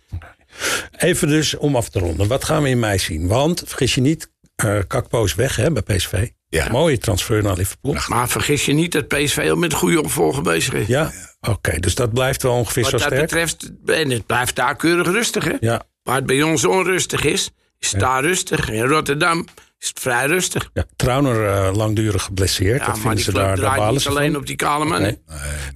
Even 0.97 1.29
dus 1.29 1.57
om 1.57 1.77
af 1.77 1.89
te 1.89 1.99
ronden. 1.99 2.29
Wat 2.29 2.45
gaan 2.45 2.63
we 2.63 2.69
in 2.69 2.79
mei 2.79 2.99
zien? 2.99 3.27
Want, 3.27 3.63
vergis 3.67 3.95
je 3.95 4.01
niet, 4.01 4.31
eh 4.57 4.79
Kakpo 4.87 5.25
is 5.25 5.35
weg 5.35 5.57
hè, 5.57 5.73
bij 5.73 5.83
PSV. 5.83 6.29
Ja. 6.49 6.69
Mooie 6.71 6.99
transfer 6.99 7.43
naar 7.43 7.57
Liverpool. 7.57 7.97
Maar 8.09 8.29
vergis 8.29 8.65
je 8.65 8.73
niet 8.73 8.93
dat 8.93 9.09
PSV 9.09 9.49
ook 9.51 9.59
met 9.59 9.73
goede 9.73 10.03
opvolger 10.03 10.43
bezig 10.43 10.75
is. 10.75 10.87
Ja, 10.87 11.13
oké. 11.41 11.79
dus 11.79 11.95
dat 11.95 12.13
blijft 12.13 12.43
wel 12.43 12.53
ongeveer 12.53 12.83
Wat 12.83 12.91
zo 12.91 12.99
dat 12.99 13.07
sterk. 13.07 13.21
betreft, 13.23 13.71
en 13.87 14.11
het 14.11 14.27
blijft 14.27 14.57
daar 14.57 14.77
keurig 14.77 15.07
rustig. 15.07 15.45
Hè? 15.45 15.57
Ja, 15.61 15.83
Waar 16.03 16.17
het 16.17 16.27
bij 16.27 16.43
ons 16.43 16.65
onrustig 16.65 17.25
is, 17.25 17.51
is 17.79 17.91
het 17.91 18.01
daar 18.01 18.23
rustig. 18.23 18.71
In 18.71 18.83
Rotterdam 18.85 19.47
is 19.79 19.89
het 19.89 20.01
vrij 20.01 20.27
rustig. 20.27 20.71
ja. 20.75 20.85
Trauner 20.97 21.49
eh, 21.49 21.77
langdurig 21.77 22.23
geblesseerd. 22.23 22.81
Ja, 22.81 22.87
dat 22.87 22.87
maar 22.87 22.97
vinden 22.97 23.15
die 23.17 23.25
ze 23.25 23.33
daar, 23.33 23.57
draait 23.57 23.79
balen 23.79 24.07
alleen 24.07 24.37
op 24.37 24.47
die 24.47 24.57
kale 24.57 24.85
man. 24.85 25.01
Nee. 25.03 25.23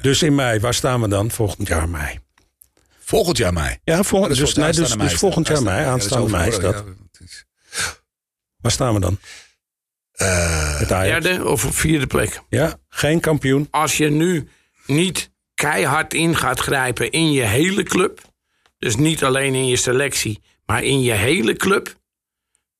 Dus 0.00 0.22
in 0.22 0.34
mei, 0.34 0.60
waar 0.60 0.74
staan 0.74 1.00
we 1.00 1.08
dan? 1.08 1.30
Volgend 1.30 1.68
jaar 1.68 1.88
mei. 1.88 2.18
Volgend 3.04 3.36
jaar 3.36 3.52
mei. 3.52 3.78
Ja, 3.84 3.96
Dat 3.96 4.28
dus, 4.28 4.40
wat 4.40 4.56
nee, 4.56 4.72
dus, 4.72 4.96
dus 4.96 5.14
volgend 5.14 5.46
jaar 5.48 5.62
mei. 5.62 5.76
Ja, 5.80 5.84
dat 5.90 5.96
is 5.96 6.02
Aanstaande 6.02 6.30
mei 6.30 6.48
is 6.48 6.58
dat. 6.58 6.84
is- 7.18 7.44
Waar 8.56 8.72
staan 8.72 8.94
we 8.94 9.00
dan? 9.00 9.18
Eh, 10.12 10.90
Ajax? 10.90 11.24
Derde 11.24 11.44
of 11.48 11.64
op 11.64 11.74
vierde 11.74 12.06
plek. 12.06 12.40
Ja, 12.48 12.76
geen 12.88 13.20
kampioen. 13.20 13.68
Als 13.70 13.96
je 13.96 14.10
nu 14.10 14.48
niet 14.86 15.30
keihard 15.62 16.14
in 16.14 16.36
gaat 16.36 16.60
grijpen 16.60 17.10
in 17.10 17.32
je 17.32 17.42
hele 17.42 17.82
club. 17.82 18.20
Dus 18.78 18.96
niet 18.96 19.24
alleen 19.24 19.54
in 19.54 19.66
je 19.66 19.76
selectie, 19.76 20.42
maar 20.66 20.82
in 20.82 21.02
je 21.02 21.12
hele 21.12 21.54
club. 21.56 21.94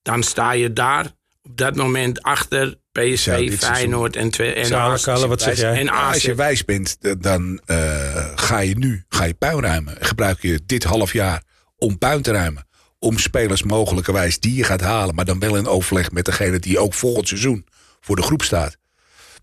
Dan 0.03 0.23
sta 0.23 0.53
je 0.53 0.73
daar 0.73 1.07
op 1.43 1.57
dat 1.57 1.77
moment 1.77 2.23
achter 2.23 2.79
PSV, 2.93 3.57
Feyenoord 3.59 4.17
en, 4.17 4.31
twee, 4.31 4.55
en 4.55 4.67
Zalig, 4.67 4.93
AZ. 4.93 5.05
Kalle, 5.05 5.29
wat 5.29 5.43
zeg 5.43 5.59
jij? 5.59 5.79
En 5.79 5.85
Ja, 5.85 5.93
AZ. 5.93 6.13
als 6.13 6.23
je 6.23 6.35
wijs 6.35 6.65
bent, 6.65 6.97
dan 7.23 7.61
eh, 7.65 8.29
ga 8.35 8.59
je 8.59 8.79
nu 8.79 9.05
ga 9.09 9.25
je 9.25 9.35
puin 9.35 9.61
ruimen. 9.61 9.97
Gebruik 10.01 10.43
je 10.43 10.61
dit 10.67 10.85
half 10.85 11.13
jaar 11.13 11.43
om 11.77 11.99
puin 11.99 12.23
te 12.23 12.33
ruimen. 12.33 12.67
Om 12.99 13.19
spelers 13.19 13.63
mogelijkerwijs 13.63 14.41
die 14.41 14.55
je 14.55 14.65
gaat 14.65 14.81
halen, 14.81 15.15
maar 15.15 15.25
dan 15.25 15.39
wel 15.39 15.57
in 15.57 15.67
overleg 15.67 16.11
met 16.11 16.25
degene 16.25 16.59
die 16.59 16.79
ook 16.79 16.95
volgend 16.95 17.29
seizoen 17.29 17.67
voor 18.01 18.17
de 18.17 18.23
groep 18.23 18.43
staat. 18.43 18.77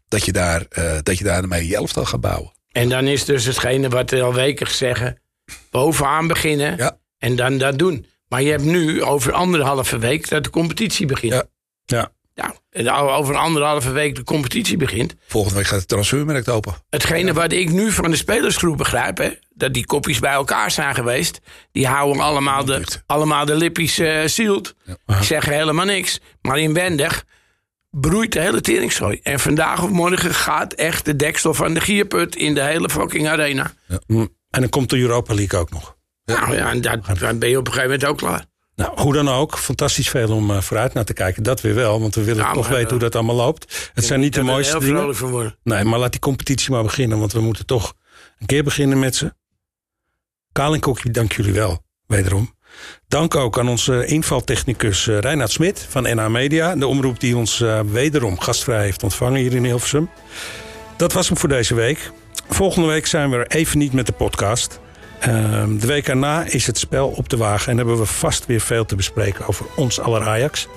Dat 0.08 0.25
je 0.25 0.32
daar, 0.32 0.65
eh 0.69 0.97
dat 1.04 1.17
je 1.17 1.23
daar 1.23 1.47
mee 1.47 1.67
je 1.67 1.75
elftal 1.75 2.06
gaat 2.06 2.21
bouwen. 2.21 2.58
En 2.71 2.89
dan 2.89 3.05
is 3.05 3.25
dus 3.25 3.45
hetgene 3.45 3.89
wat 3.89 4.10
we 4.10 4.21
al 4.21 4.34
weken 4.34 4.67
zeggen. 4.71 5.21
Bovenaan 5.71 6.27
beginnen 6.27 6.77
Ja. 6.77 6.97
en 7.17 7.36
dan 7.36 7.58
dat 7.58 7.77
doen. 7.79 8.05
Maar 8.27 8.41
je 8.41 8.49
hebt 8.51 8.63
nu 8.63 9.03
over 9.03 9.32
anderhalve 9.34 9.97
week 9.97 10.29
dat 10.29 10.43
de 10.43 10.49
competitie 10.49 11.05
begint. 11.05 11.34
Ja. 11.86 12.12
Ja, 12.34 12.55
Nou, 12.71 13.10
over 13.10 13.36
anderhalve 13.36 13.91
week 13.91 14.15
de 14.15 14.23
competitie 14.23 14.77
begint. 14.77 15.15
Volgende 15.27 15.58
week 15.58 15.67
gaat 15.67 15.79
het 15.79 15.88
transfermarkt 15.88 16.49
open. 16.49 16.73
Hetgene 16.89 17.34
wat 17.34 17.51
ik 17.51 17.69
nu 17.69 17.91
van 17.91 18.12
de 18.12 18.17
spelersgroep 18.17 18.77
begrijp, 18.77 19.17
hè, 19.17 19.29
dat 19.49 19.73
die 19.73 19.86
kopjes 19.86 20.19
bij 20.19 20.32
elkaar 20.32 20.71
zijn 20.71 20.95
geweest. 20.95 21.39
Die 21.71 21.88
houden 21.88 22.21
allemaal 22.23 22.65
de, 22.65 22.84
allemaal 23.05 23.45
de 23.45 23.55
lippies 23.55 23.99
eh 23.99 24.25
sealed. 24.25 24.75
Die 25.05 25.23
zeggen 25.23 25.53
helemaal 25.53 25.86
niks. 25.86 26.19
Maar 26.41 26.60
inwendig 26.60 27.25
broeit 27.89 28.34
de 28.34 28.39
hele 28.39 28.62
teringzooi. 28.62 29.19
En 29.23 29.39
vandaag 29.39 29.84
of 29.84 29.89
morgen 29.89 30.34
gaat 30.34 30.73
echt 30.73 31.06
de 31.06 31.15
deksel 31.15 31.54
van 31.54 31.73
de 31.73 31.82
gierput 31.82 32.36
in 32.36 32.54
de 32.54 32.62
hele 32.63 32.89
fucking 32.89 33.28
arena. 33.28 33.73
Hm. 34.08 34.25
En 34.49 34.62
dan 34.62 34.69
komt 34.69 34.89
de 34.89 34.99
Europa 34.99 35.34
League 35.34 35.60
ook 35.60 35.71
nog. 35.71 35.97
Nou 36.25 36.56
ja, 36.56 36.69
en 36.69 36.82
dat, 36.82 37.19
dan 37.19 37.39
ben 37.39 37.49
je 37.49 37.58
op 37.58 37.67
een 37.67 37.73
gegeven 37.73 37.91
moment 37.91 38.10
ook 38.10 38.17
klaar. 38.17 38.45
Nou, 38.75 39.02
hoe 39.02 39.13
dan 39.13 39.30
ook, 39.30 39.58
fantastisch 39.58 40.10
veel 40.10 40.32
om 40.32 40.52
eh, 40.52 40.62
vooruit 40.62 40.93
naar 40.93 41.06
te 41.06 41.13
kijken. 41.13 41.43
Dat 41.43 41.62
weer 41.62 41.75
wel, 41.75 42.02
want 42.02 42.15
we 42.15 42.23
willen 42.23 42.43
Ja, 42.43 42.54
toch 42.54 42.67
weten 42.67 42.84
eh, 42.84 42.89
hoe 42.89 42.99
dat 42.99 43.15
allemaal 43.15 43.36
loopt. 43.36 43.91
Het 43.93 44.06
zijn 44.06 44.19
niet 44.19 44.34
de 44.34 44.41
mooiste 44.41 44.78
heel 44.78 44.95
dingen. 44.97 45.15
van 45.15 45.30
worden. 45.30 45.58
Nee, 45.63 45.84
maar 45.84 45.99
laat 45.99 46.12
die 46.12 46.19
competitie 46.19 46.71
maar 46.71 46.84
beginnen, 46.84 47.19
want 47.19 47.34
we 47.34 47.41
moeten 47.41 47.65
toch 47.65 47.93
een 48.39 48.45
keer 48.45 48.63
beginnen 48.63 48.99
met 48.99 49.15
ze. 49.15 49.34
Kaal 50.52 50.73
en 50.73 50.80
Kokkie, 50.80 51.12
dank 51.12 51.32
jullie 51.32 51.54
wel, 51.54 51.84
wederom. 52.08 52.58
Dank 53.08 53.36
ook 53.36 53.60
aan 53.60 53.70
onze 53.70 54.06
invaltechnicus 54.06 55.08
eh, 55.08 55.20
Reinhard 55.20 55.52
Smit 55.52 55.86
van 55.89 56.04
NH 56.04 56.28
Media. 56.28 56.76
De 56.76 56.88
omroep 56.88 57.20
die 57.20 57.38
ons 57.38 57.62
eh, 57.62 57.80
wederom 57.92 58.39
gastvrij 58.39 58.84
heeft 58.84 59.04
ontvangen 59.04 59.42
hier 59.42 59.54
in 59.54 59.63
Hilversum. 59.63 60.10
Dat 60.98 61.13
was 61.13 61.28
hem 61.28 61.38
voor 61.38 61.50
deze 61.50 61.76
week. 61.76 62.12
Volgende 62.50 62.88
week 62.88 63.06
zijn 63.06 63.30
we 63.30 63.38
er 63.38 63.48
even 63.48 63.78
niet 63.78 63.93
met 63.93 64.06
de 64.06 64.12
podcast. 64.12 64.80
Ehm, 65.20 65.78
de 65.78 65.88
week 65.88 66.08
erna 66.08 66.43
is 66.45 66.68
het 66.68 66.78
spel 66.78 67.08
op 67.08 67.30
de 67.30 67.38
wagen 67.38 67.72
en 67.72 67.78
hebben 67.78 67.97
we 67.97 68.06
vast 68.06 68.45
weer 68.45 68.62
veel 68.62 68.86
te 68.86 68.95
bespreken 68.95 69.47
over 69.47 69.66
ons 69.76 69.99
aller 69.99 70.28
Ajax. 70.28 70.68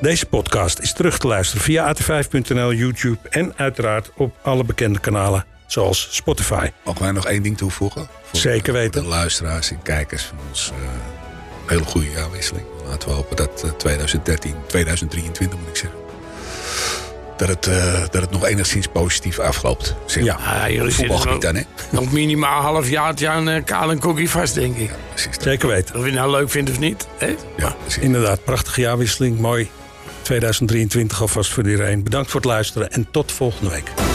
Deze 0.00 0.26
podcast 0.26 0.78
is 0.78 0.92
terug 0.92 1.18
te 1.18 1.26
luisteren 1.26 1.62
via 1.62 1.94
at5.nl, 1.94 2.72
YouTube 2.72 3.18
en 3.30 3.52
uiteraard 3.56 4.10
op 4.16 4.36
alle 4.42 4.64
bekende 4.64 4.98
kanalen 4.98 5.44
zoals 5.66 6.08
Spotify. 6.10 6.70
Mogen 6.84 7.02
wij 7.02 7.12
nog 7.12 7.26
één 7.26 7.42
ding 7.42 7.56
toevoegen? 7.56 8.08
Voor, 8.22 8.38
Zeker 8.38 8.72
weten. 8.72 9.02
De 9.02 9.08
luisteraars 9.08 9.70
en 9.70 9.82
kijkers 9.82 10.22
van 10.22 10.38
ons 10.48 10.70
eh, 10.70 11.17
hele 11.68 11.84
goede 11.84 12.10
jaarwisseling. 12.10 12.66
Laten 12.88 13.08
we 13.08 13.14
hopen 13.14 13.36
dat 13.36 13.62
eh, 13.64 13.70
2013, 13.70 14.54
2023 14.66 15.58
moet 15.58 15.68
ik 15.68 15.76
zeggen. 15.76 15.98
Dat 17.36 17.48
het, 17.48 17.66
eh, 17.66 18.00
dat 18.10 18.20
het 18.20 18.30
nog 18.30 18.46
enigszins 18.46 18.86
positief 18.86 19.38
afloopt. 19.38 19.94
Zeg 20.06 20.24
Ja. 20.24 20.34
Ah, 20.34 20.68
jullie 20.70 20.94
Voetbalgebied 20.94 21.42
zitten 21.42 21.52
dan, 21.52 21.64
nog, 21.76 21.90
hè? 21.90 21.96
nog 21.96 22.12
minimaal 22.12 22.58
een 22.58 22.64
half 22.64 22.88
jaartje 22.88 23.28
aan 23.28 23.48
eh, 23.48 23.64
Kaal 23.64 23.90
en 23.90 23.98
Kokkie 23.98 24.30
vast, 24.30 24.54
denk 24.54 24.76
ik. 24.76 24.90
Precies. 25.08 25.36
Zeker 25.40 25.68
weten. 25.68 25.94
Of 25.94 26.00
je 26.00 26.06
het 26.06 26.18
nou 26.18 26.30
leuk 26.30 26.50
vindt 26.50 26.70
of 26.70 26.78
niet. 26.78 27.06
Hè? 27.18 27.34
Ja, 27.56 27.76
precies. 27.80 28.02
Inderdaad, 28.02 28.44
prachtige 28.44 28.80
jaarwisseling. 28.80 29.38
Mooi 29.38 29.70
2023 30.22 31.20
alvast 31.20 31.50
voor 31.52 31.68
iedereen. 31.68 32.02
Bedankt 32.02 32.30
voor 32.30 32.40
het 32.40 32.48
luisteren 32.48 32.90
en 32.90 33.08
tot 33.10 33.32
volgende 33.32 33.70
week. 33.70 34.07